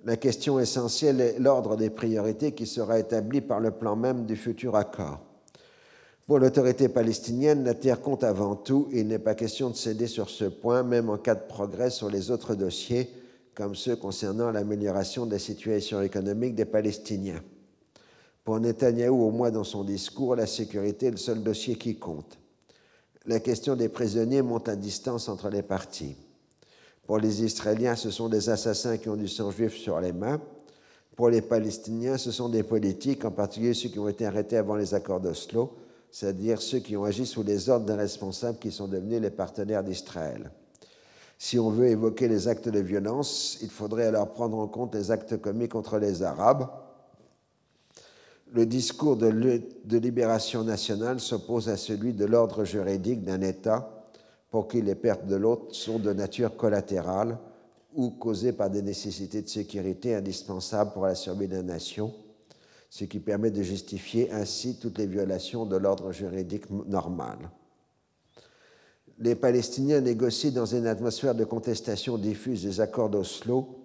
[0.05, 4.35] La question essentielle est l'ordre des priorités qui sera établi par le plan même du
[4.35, 5.21] futur accord.
[6.27, 10.05] Pour l'autorité palestinienne, la terre compte avant tout et il n'est pas question de céder
[10.05, 13.09] sur ce point, même en cas de progrès sur les autres dossiers,
[13.55, 17.41] comme ceux concernant l'amélioration de la situation économique des Palestiniens.
[18.43, 22.37] Pour Netanyahou, au moins dans son discours, la sécurité est le seul dossier qui compte.
[23.25, 26.15] La question des prisonniers monte à distance entre les parties.
[27.05, 30.39] Pour les Israéliens, ce sont des assassins qui ont du sang juif sur les mains.
[31.15, 34.75] Pour les Palestiniens, ce sont des politiques, en particulier ceux qui ont été arrêtés avant
[34.75, 35.75] les accords d'Oslo,
[36.11, 39.83] c'est-à-dire ceux qui ont agi sous les ordres des responsables qui sont devenus les partenaires
[39.83, 40.49] d'Israël.
[41.37, 45.11] Si on veut évoquer les actes de violence, il faudrait alors prendre en compte les
[45.11, 46.67] actes commis contre les Arabes.
[48.51, 49.27] Le discours de,
[49.97, 54.07] libération nationale s'oppose à celui de l'ordre juridique d'un État
[54.49, 57.37] pour qui les pertes de l'autre sont de nature collatérale
[57.93, 62.11] ou causées par des nécessités de sécurité indispensables pour la survie de nation,
[62.89, 67.37] ce qui permet de justifier ainsi toutes les violations de l'ordre juridique normal.
[69.19, 73.78] Les Palestiniens négocient dans une atmosphère de contestation diffuse des accords d'Oslo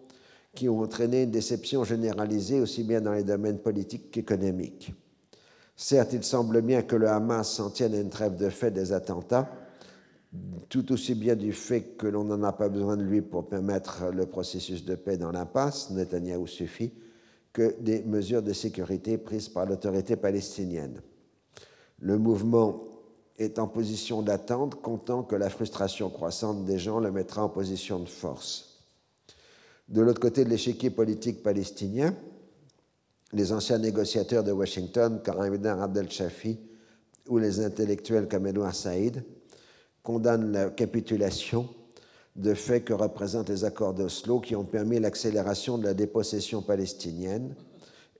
[0.54, 4.94] qui ont entraîné une déception généralisée aussi bien dans les domaines politiques qu'économiques.
[5.76, 8.92] Certes, il semble bien que le Hamas s'en tienne à une trêve de fait des
[8.92, 9.50] attentats,
[10.68, 14.10] tout aussi bien du fait que l'on n'en a pas besoin de lui pour permettre
[14.12, 16.92] le processus de paix dans l'impasse, Netanyahou suffit,
[17.52, 21.00] que des mesures de sécurité prises par l'autorité palestinienne.
[22.00, 22.84] Le mouvement
[23.38, 27.98] est en position d'attente, comptant que la frustration croissante des gens le mettra en position
[27.98, 28.73] de force.
[29.88, 32.14] De l'autre côté de l'échiquier politique palestinien,
[33.32, 36.58] les anciens négociateurs de Washington, Karim Abdel Shafi,
[37.28, 39.22] ou les intellectuels comme Edouard Saïd,
[40.02, 41.68] condamne la capitulation
[42.36, 47.54] de fait que représentent les accords d'Oslo qui ont permis l'accélération de la dépossession palestinienne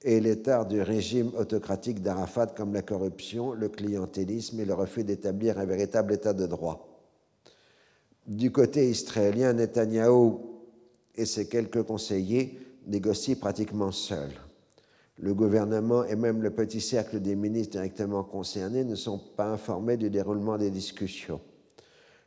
[0.03, 5.59] et l'état du régime autocratique d'Arafat comme la corruption, le clientélisme et le refus d'établir
[5.59, 6.89] un véritable état de droit.
[8.27, 10.54] Du côté israélien, Netanyahou
[11.17, 14.33] et ses quelques conseillers négocient pratiquement seuls.
[15.19, 19.97] Le gouvernement et même le petit cercle des ministres directement concernés ne sont pas informés
[19.97, 21.41] du déroulement des discussions.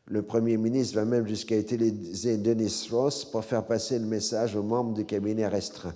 [0.06, 4.64] Le Premier ministre va même jusqu'à utiliser Denis Ross pour faire passer le message aux
[4.64, 5.96] membres du cabinet restreint.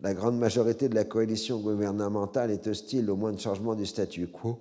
[0.00, 4.58] La grande majorité de la coalition gouvernementale est hostile au moindre changement du statu quo,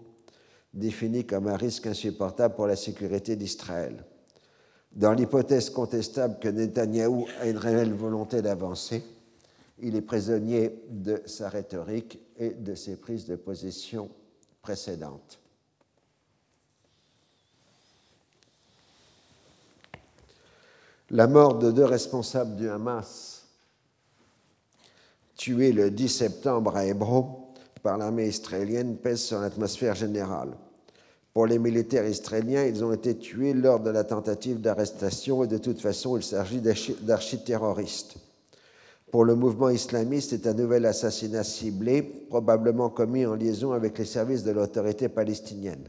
[0.73, 4.05] défini comme un risque insupportable pour la sécurité d'Israël.
[4.93, 9.03] Dans l'hypothèse contestable que Netanyahou a une réelle volonté d'avancer,
[9.79, 14.09] il est prisonnier de sa rhétorique et de ses prises de position
[14.61, 15.39] précédentes.
[21.09, 23.47] La mort de deux responsables du Hamas,
[25.35, 27.47] tués le 10 septembre à Hébron
[27.81, 30.53] par l'armée israélienne, pèse sur l'atmosphère générale.
[31.33, 35.57] Pour les militaires israéliens, ils ont été tués lors de la tentative d'arrestation et de
[35.57, 36.61] toute façon, il s'agit
[37.01, 38.17] d'architerroristes.
[39.11, 44.05] Pour le mouvement islamiste, c'est un nouvel assassinat ciblé, probablement commis en liaison avec les
[44.05, 45.83] services de l'autorité palestinienne.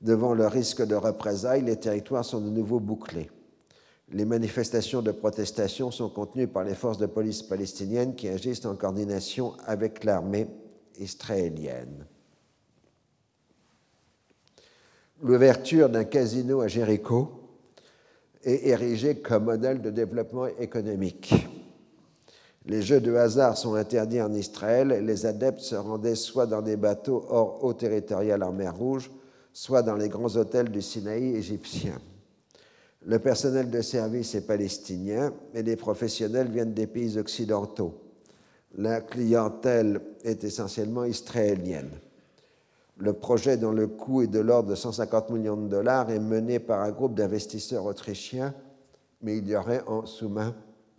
[0.00, 3.30] Devant le risque de représailles, les territoires sont de nouveau bouclés.
[4.12, 8.76] Les manifestations de protestation sont contenues par les forces de police palestiniennes qui agissent en
[8.76, 10.46] coordination avec l'armée
[10.98, 12.06] israélienne.
[15.22, 17.30] L'ouverture d'un casino à Jéricho
[18.44, 21.34] est érigée comme modèle de développement économique.
[22.66, 26.60] Les jeux de hasard sont interdits en Israël et les adeptes se rendaient soit dans
[26.60, 29.10] des bateaux hors eau territoriale en mer Rouge,
[29.54, 31.98] soit dans les grands hôtels du Sinaï égyptien.
[33.06, 37.94] Le personnel de service est palestinien et les professionnels viennent des pays occidentaux.
[38.76, 41.90] La clientèle est essentiellement israélienne.
[42.98, 46.58] Le projet dont le coût est de l'ordre de 150 millions de dollars est mené
[46.58, 48.54] par un groupe d'investisseurs autrichiens,
[49.20, 50.54] mais il y aurait en sous-main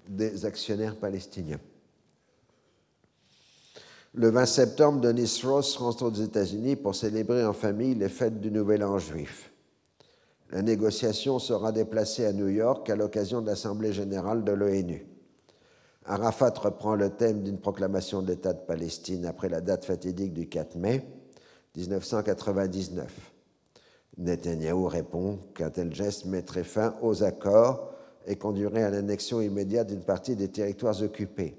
[0.07, 1.59] des actionnaires palestiniens.
[4.13, 8.51] Le 20 septembre, Denis Ross rentre aux États-Unis pour célébrer en famille les fêtes du
[8.51, 9.51] Nouvel An juif.
[10.51, 15.05] La négociation sera déplacée à New York à l'occasion de l'Assemblée générale de l'ONU.
[16.05, 20.47] Arafat reprend le thème d'une proclamation de l'État de Palestine après la date fatidique du
[20.47, 21.05] 4 mai
[21.77, 23.31] 1999.
[24.17, 27.93] Netanyahou répond qu'un tel geste mettrait fin aux accords
[28.25, 31.55] et conduirait à l'annexion immédiate d'une partie des territoires occupés.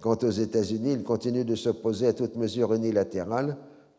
[0.00, 3.56] Quant aux États-Unis, ils continuent de s'opposer à toute mesure unilatérale,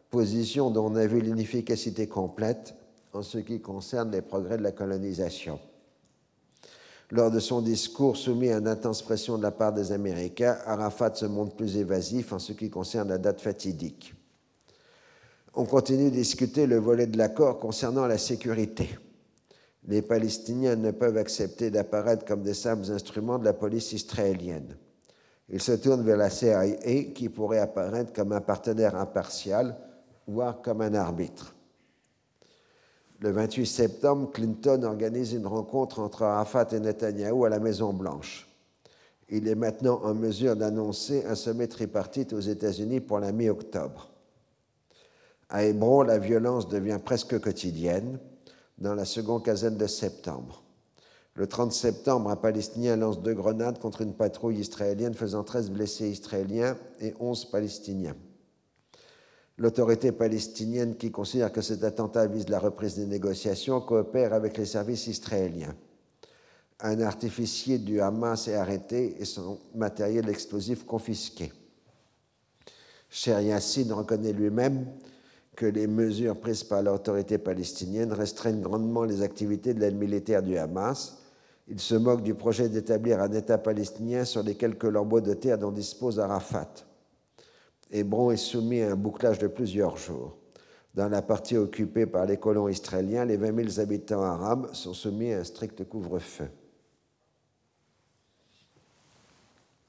[0.10, 2.76] position dont on a vu l'inefficacité complète
[3.14, 5.60] en ce qui concerne les progrès de la colonisation.
[7.10, 11.16] Lors de son discours soumis à une intense pression de la part des Américains, Arafat
[11.16, 14.14] se montre plus évasif en ce qui concerne la date fatidique.
[15.54, 18.98] On continue de discuter le volet de l'accord concernant la sécurité.
[19.88, 24.78] Les Palestiniens ne peuvent accepter d'apparaître comme des simples instruments de la police israélienne.
[25.50, 26.78] Ils se tournent vers la CIA
[27.14, 29.76] qui pourrait apparaître comme un partenaire impartial,
[30.26, 31.54] voire comme un arbitre.
[33.20, 38.48] Le 28 septembre, Clinton organise une rencontre entre Arafat et Netanyahou à la Maison-Blanche.
[39.30, 44.11] Il est maintenant en mesure d'annoncer un sommet tripartite aux États-Unis pour la mi-octobre.
[45.52, 48.20] À Hébron, la violence devient presque quotidienne
[48.78, 50.64] dans la seconde quinzaine de septembre.
[51.34, 56.10] Le 30 septembre, un Palestinien lance deux grenades contre une patrouille israélienne, faisant 13 blessés
[56.10, 58.16] israéliens et 11 Palestiniens.
[59.58, 64.66] L'autorité palestinienne, qui considère que cet attentat vise la reprise des négociations, coopère avec les
[64.66, 65.76] services israéliens.
[66.80, 71.52] Un artificier du Hamas est arrêté et son matériel explosif confisqué.
[73.10, 74.88] Cher Yassine reconnaît lui-même
[75.56, 80.58] que les mesures prises par l'autorité palestinienne restreignent grandement les activités de l'aide militaire du
[80.58, 81.22] Hamas
[81.72, 85.58] il se moque du projet d'établir un État palestinien sur les quelques lambeaux de terre
[85.58, 86.70] dont dispose Arafat.
[87.90, 90.38] Hébron est soumis à un bouclage de plusieurs jours.
[90.94, 95.32] Dans la partie occupée par les colons israéliens, les 20 000 habitants arabes sont soumis
[95.32, 96.50] à un strict couvre-feu.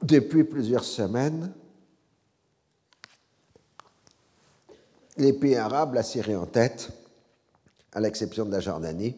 [0.03, 1.53] Depuis plusieurs semaines,
[5.17, 6.91] les pays arabes, la Syrie en tête,
[7.93, 9.17] à l'exception de la Jordanie,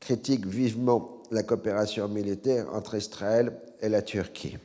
[0.00, 4.58] critiquent vivement la coopération militaire entre Israël et la Turquie.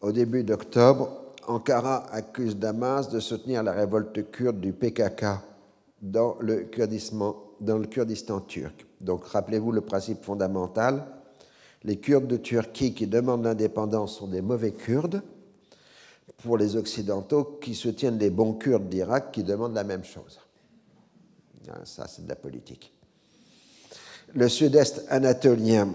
[0.00, 1.10] Au début d'octobre,
[1.46, 5.24] Ankara accuse Damas de soutenir la révolte kurde du PKK
[6.00, 8.86] dans le Kurdistan, dans le Kurdistan turc.
[9.00, 11.06] Donc rappelez-vous le principe fondamental,
[11.82, 15.22] les Kurdes de Turquie qui demandent l'indépendance sont des mauvais Kurdes
[16.42, 20.38] pour les Occidentaux qui soutiennent les bons Kurdes d'Irak qui demandent la même chose.
[21.70, 22.94] Ah, ça, c'est de la politique
[24.34, 25.88] le sud-est anatolien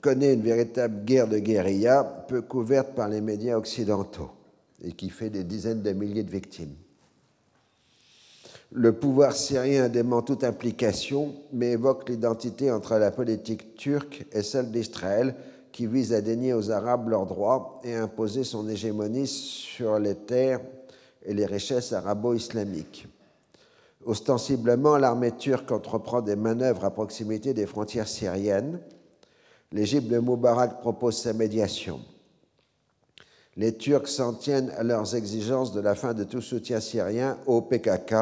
[0.00, 4.30] connaît une véritable guerre de guérilla, peu couverte par les médias occidentaux,
[4.84, 6.74] et qui fait des dizaines de milliers de victimes.
[8.70, 14.70] Le pouvoir syrien dément toute implication, mais évoque l'identité entre la politique turque et celle
[14.70, 15.34] d'Israël,
[15.72, 20.14] qui vise à dénier aux Arabes leurs droits et à imposer son hégémonie sur les
[20.14, 20.60] terres
[21.24, 23.06] et les richesses arabo-islamiques.
[24.04, 28.80] Ostensiblement, l'armée turque entreprend des manœuvres à proximité des frontières syriennes.
[29.72, 32.00] L'Égypte de Moubarak propose sa médiation.
[33.56, 37.60] Les Turcs s'en tiennent à leurs exigences de la fin de tout soutien syrien au
[37.60, 38.14] PKK,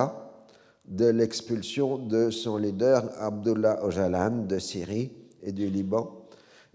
[0.86, 5.12] de l'expulsion de son leader Abdullah Ocalan de Syrie
[5.42, 6.15] et du Liban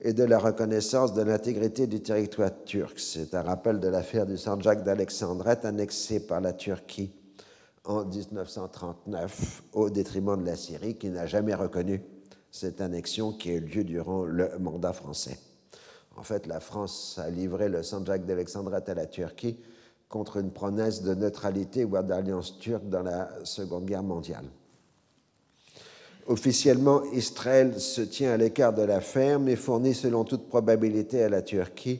[0.03, 2.99] et de la reconnaissance de l'intégrité du territoire turc.
[2.99, 7.11] C'est un rappel de l'affaire du Sanjak d'Alexandrette annexée par la Turquie
[7.83, 12.01] en 1939 au détriment de la Syrie qui n'a jamais reconnu
[12.49, 15.37] cette annexion qui a eu lieu durant le mandat français.
[16.17, 19.57] En fait, la France a livré le Sanjak d'Alexandrette à la Turquie
[20.09, 24.45] contre une promesse de neutralité ou d'alliance turque dans la Seconde Guerre mondiale.
[26.27, 31.41] Officiellement, Israël se tient à l'écart de l'affaire, mais fournit selon toute probabilité à la
[31.41, 31.99] Turquie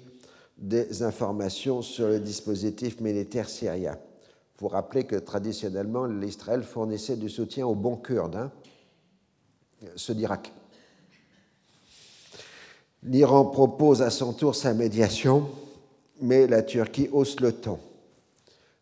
[0.58, 3.98] des informations sur le dispositif militaire syrien
[4.62, 8.52] vous rappelez que traditionnellement, l'Israël fournissait du soutien aux bons Kurdes, hein,
[9.96, 10.54] ceux d'Irak.
[13.02, 15.50] L'Iran propose à son tour sa médiation,
[16.22, 17.80] mais la Turquie hausse le ton.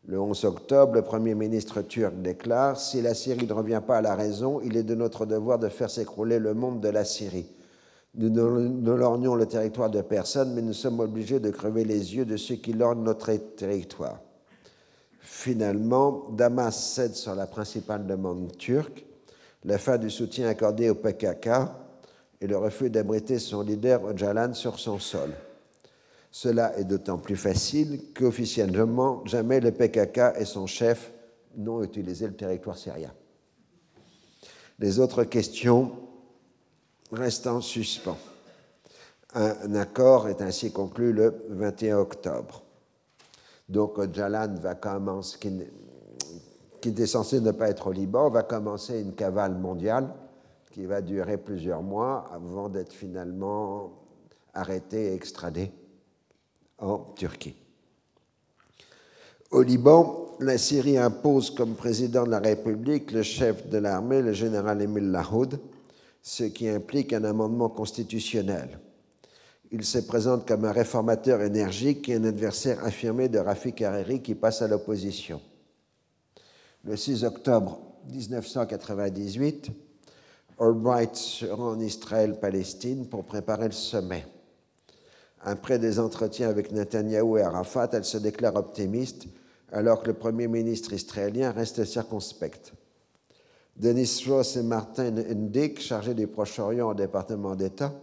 [0.06, 4.02] Le 11 octobre, le Premier ministre turc déclare Si la Syrie ne revient pas à
[4.02, 7.48] la raison, il est de notre devoir de faire s'écrouler le monde de la Syrie.
[8.16, 12.26] Nous ne lorgnons le territoire de personne, mais nous sommes obligés de crever les yeux
[12.26, 14.20] de ceux qui lorgnent notre territoire.
[15.20, 19.06] Finalement, Damas cède sur la principale demande turque,
[19.64, 21.50] la fin du soutien accordé au PKK
[22.42, 25.34] et le refus d'abriter son leader Öcalan sur son sol.
[26.32, 31.12] Cela est d'autant plus facile qu'officiellement, jamais le PKK et son chef
[31.58, 33.12] n'ont utilisé le territoire syrien.
[34.78, 35.92] Les autres questions
[37.12, 38.18] restent en suspens.
[39.34, 42.64] Un accord est ainsi conclu le 21 octobre.
[43.68, 45.38] Donc Jalan va commencer,
[46.82, 50.14] qui, était censé ne pas être au Liban, va commencer une cavale mondiale
[50.72, 53.92] qui va durer plusieurs mois avant d'être finalement
[54.54, 55.72] arrêté et extradé
[56.82, 57.56] en Turquie.
[59.52, 64.34] Au Liban, la Syrie impose comme président de la République le chef de l'armée, le
[64.34, 65.60] général Emile Lahoud,
[66.22, 68.80] ce qui implique un amendement constitutionnel.
[69.72, 74.36] Il se présente comme un réformateur énergique et un adversaire affirmé de Rafik Hariri qui
[74.36, 75.42] passe à l'opposition.
[76.84, 77.80] Le 6 octobre
[78.12, 79.70] 1998,
[80.60, 84.26] Albright se rend en Israël-Palestine pour préparer le sommet.
[85.42, 89.28] Après des entretiens avec Netanyahou et Arafat, elle se déclare optimiste
[89.72, 92.74] alors que le Premier ministre israélien reste circonspect.
[93.78, 97.94] Denis Ross et Martin Indyk, chargés du Proche-Orient au département d'État,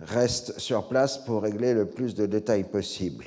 [0.00, 3.26] reste sur place pour régler le plus de détails possible.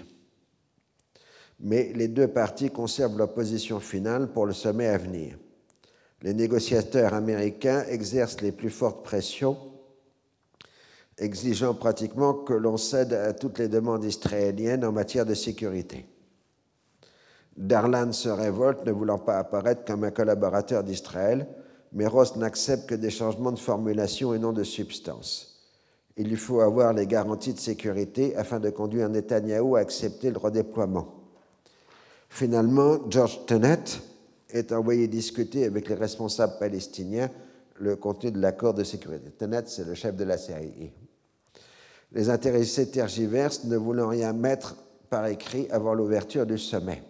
[1.59, 5.37] mais les deux parties conservent leur position finale pour le sommet à venir.
[6.21, 9.57] Les négociateurs américains exercent les plus fortes pressions,
[11.18, 16.06] exigeant pratiquement que l'on cède à toutes les demandes israéliennes en matière de sécurité.
[17.56, 21.48] Darlan se révolte, ne voulant pas apparaître comme un collaborateur d'Israël,
[21.91, 25.53] mais Ross n'accepte que des changements de formulation et non de substance.
[26.18, 30.38] Il lui faut avoir les garanties de sécurité afin de conduire Netanyahou à accepter le
[30.38, 31.14] redéploiement.
[32.30, 33.84] Finalement, George Tenet
[34.49, 37.30] est envoyé discuter avec les responsables palestiniens
[37.76, 39.31] le contenu de l'accord de sécurité.
[39.31, 40.60] Tenet, c'est le chef de la CIA.
[42.14, 44.76] Les intéressés tergiversent, ne voulant rien mettre
[45.10, 47.03] par écrit avant l'ouverture du sommet.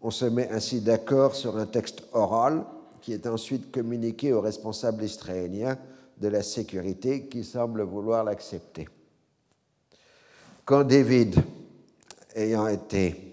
[0.00, 2.64] On se met ainsi d'accord sur un texte oral
[3.00, 5.78] qui est ensuite communiqué aux responsables israéliens
[6.18, 8.88] de la sécurité qui semblent vouloir l'accepter.
[10.64, 11.36] Quand David,
[12.34, 13.30] ayant été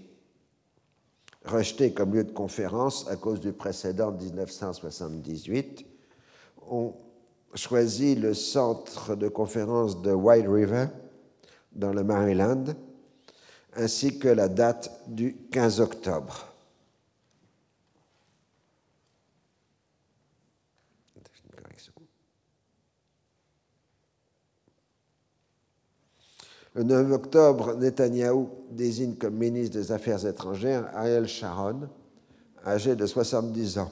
[1.46, 5.86] rejeté comme lieu de conférence à cause du précédent de 1978,
[6.70, 6.94] on
[7.58, 10.88] choisit le centre de conférence de White River
[11.74, 12.64] dans le Maryland,
[13.76, 16.54] ainsi que la date du 15 octobre.
[26.78, 31.90] Le 9 octobre, Netanyahou désigne comme ministre des Affaires étrangères Ariel Sharon,
[32.64, 33.92] âgé de 70 ans.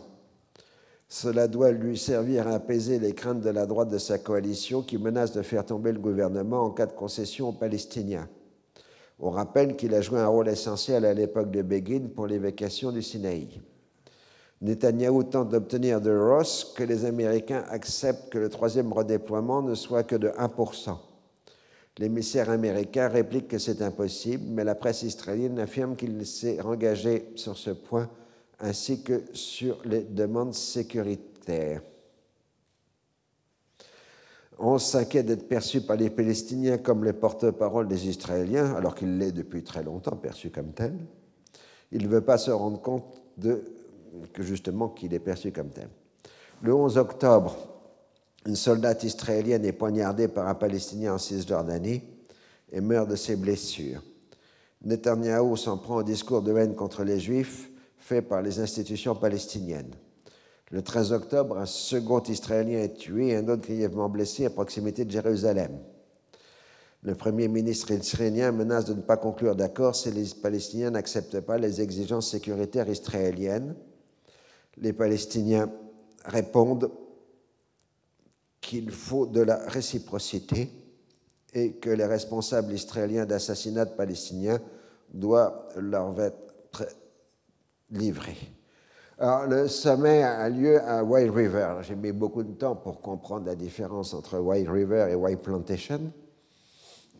[1.07, 4.97] Cela doit lui servir à apaiser les craintes de la droite de sa coalition qui
[4.97, 8.27] menace de faire tomber le gouvernement en cas de concession aux Palestiniens.
[9.19, 13.01] On rappelle qu'il a joué un rôle essentiel à l'époque de Begin pour l'évacuation du
[13.01, 13.61] Sinaï.
[14.61, 20.03] Netanyahou tente d'obtenir de Ross que les Américains acceptent que le troisième redéploiement ne soit
[20.03, 20.97] que de 1%.
[21.97, 27.57] L'émissaire américain réplique que c'est impossible, mais la presse israélienne affirme qu'il s'est engagé sur
[27.57, 28.09] ce point
[28.59, 31.81] ainsi que sur les demandes sécuritaires.
[34.57, 39.33] On s'inquiète d'être perçu par les Palestiniens comme les porte-parole des Israéliens, alors qu'il l'est
[39.33, 40.95] depuis très longtemps perçu comme tel.
[41.91, 43.63] Il ne veut pas se rendre compte de,
[44.31, 45.89] que justement qu'il est perçu comme tel.
[46.61, 47.57] Le 11 octobre,
[48.45, 52.01] une soldate israélienne est poignardée par un Palestinien en Cisjordanie
[52.71, 54.01] et meurt de ses blessures.
[54.83, 57.69] Netanyahou s'en prend au discours de haine contre les Juifs
[58.05, 59.95] fait par les institutions palestiniennes.
[60.69, 65.05] Le 13 octobre, un second Israélien est tué et un autre grièvement blessé à proximité
[65.05, 65.79] de Jérusalem.
[67.01, 71.57] Le Premier ministre israélien menace de ne pas conclure d'accord si les Palestiniens n'acceptent pas
[71.57, 73.75] les exigences sécuritaires israéliennes.
[74.77, 75.71] Les Palestiniens
[76.25, 76.91] répondent
[78.61, 80.69] qu'il faut de la réciprocité
[81.55, 84.59] et que les responsables israéliens d'assassinats palestiniens
[85.11, 86.45] doivent leur être
[87.91, 88.37] livrés.
[89.17, 91.75] Alors, le sommet a lieu à White River.
[91.81, 96.11] J'ai mis beaucoup de temps pour comprendre la différence entre White River et White Plantation,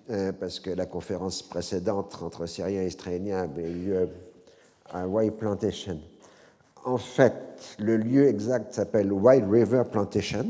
[0.09, 4.09] euh, parce que la conférence précédente entre Syriens et Israéliens avait lieu
[4.91, 5.99] à White Plantation.
[6.83, 7.33] En fait,
[7.79, 10.45] le lieu exact s'appelle White River Plantation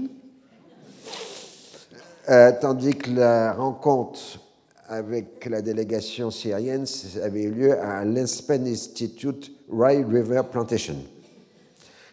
[2.27, 4.39] euh, tandis que la rencontre
[4.87, 6.85] avec la délégation syrienne
[7.21, 10.97] avait eu lieu à l'Enspen Institute Rye River Plantation.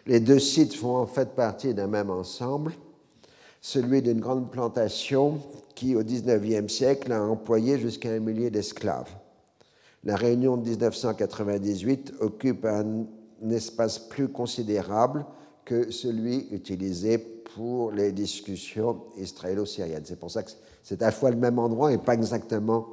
[0.07, 2.73] Les deux sites font en fait partie d'un même ensemble,
[3.61, 5.39] celui d'une grande plantation
[5.75, 9.11] qui, au XIXe siècle, a employé jusqu'à un millier d'esclaves.
[10.05, 13.07] La réunion de 1998 occupe un
[13.51, 15.25] espace plus considérable
[15.65, 20.05] que celui utilisé pour les discussions israélo-syriennes.
[20.05, 20.51] C'est pour ça que
[20.83, 22.89] c'est à la fois le même endroit et pas exactement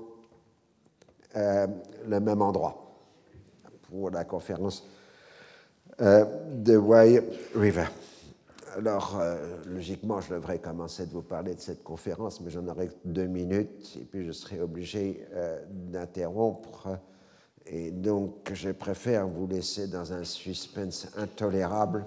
[1.36, 1.66] euh,
[2.08, 2.89] le même endroit
[3.90, 4.88] pour la conférence
[6.02, 7.24] euh, de Way
[7.56, 7.86] River.
[8.78, 12.90] Alors, euh, logiquement, je devrais commencer de vous parler de cette conférence, mais j'en aurai
[13.04, 15.26] deux minutes et puis je serai obligé
[15.92, 17.00] d'interrompre.
[17.66, 22.06] Et donc, je préfère vous laisser dans un suspense intolérable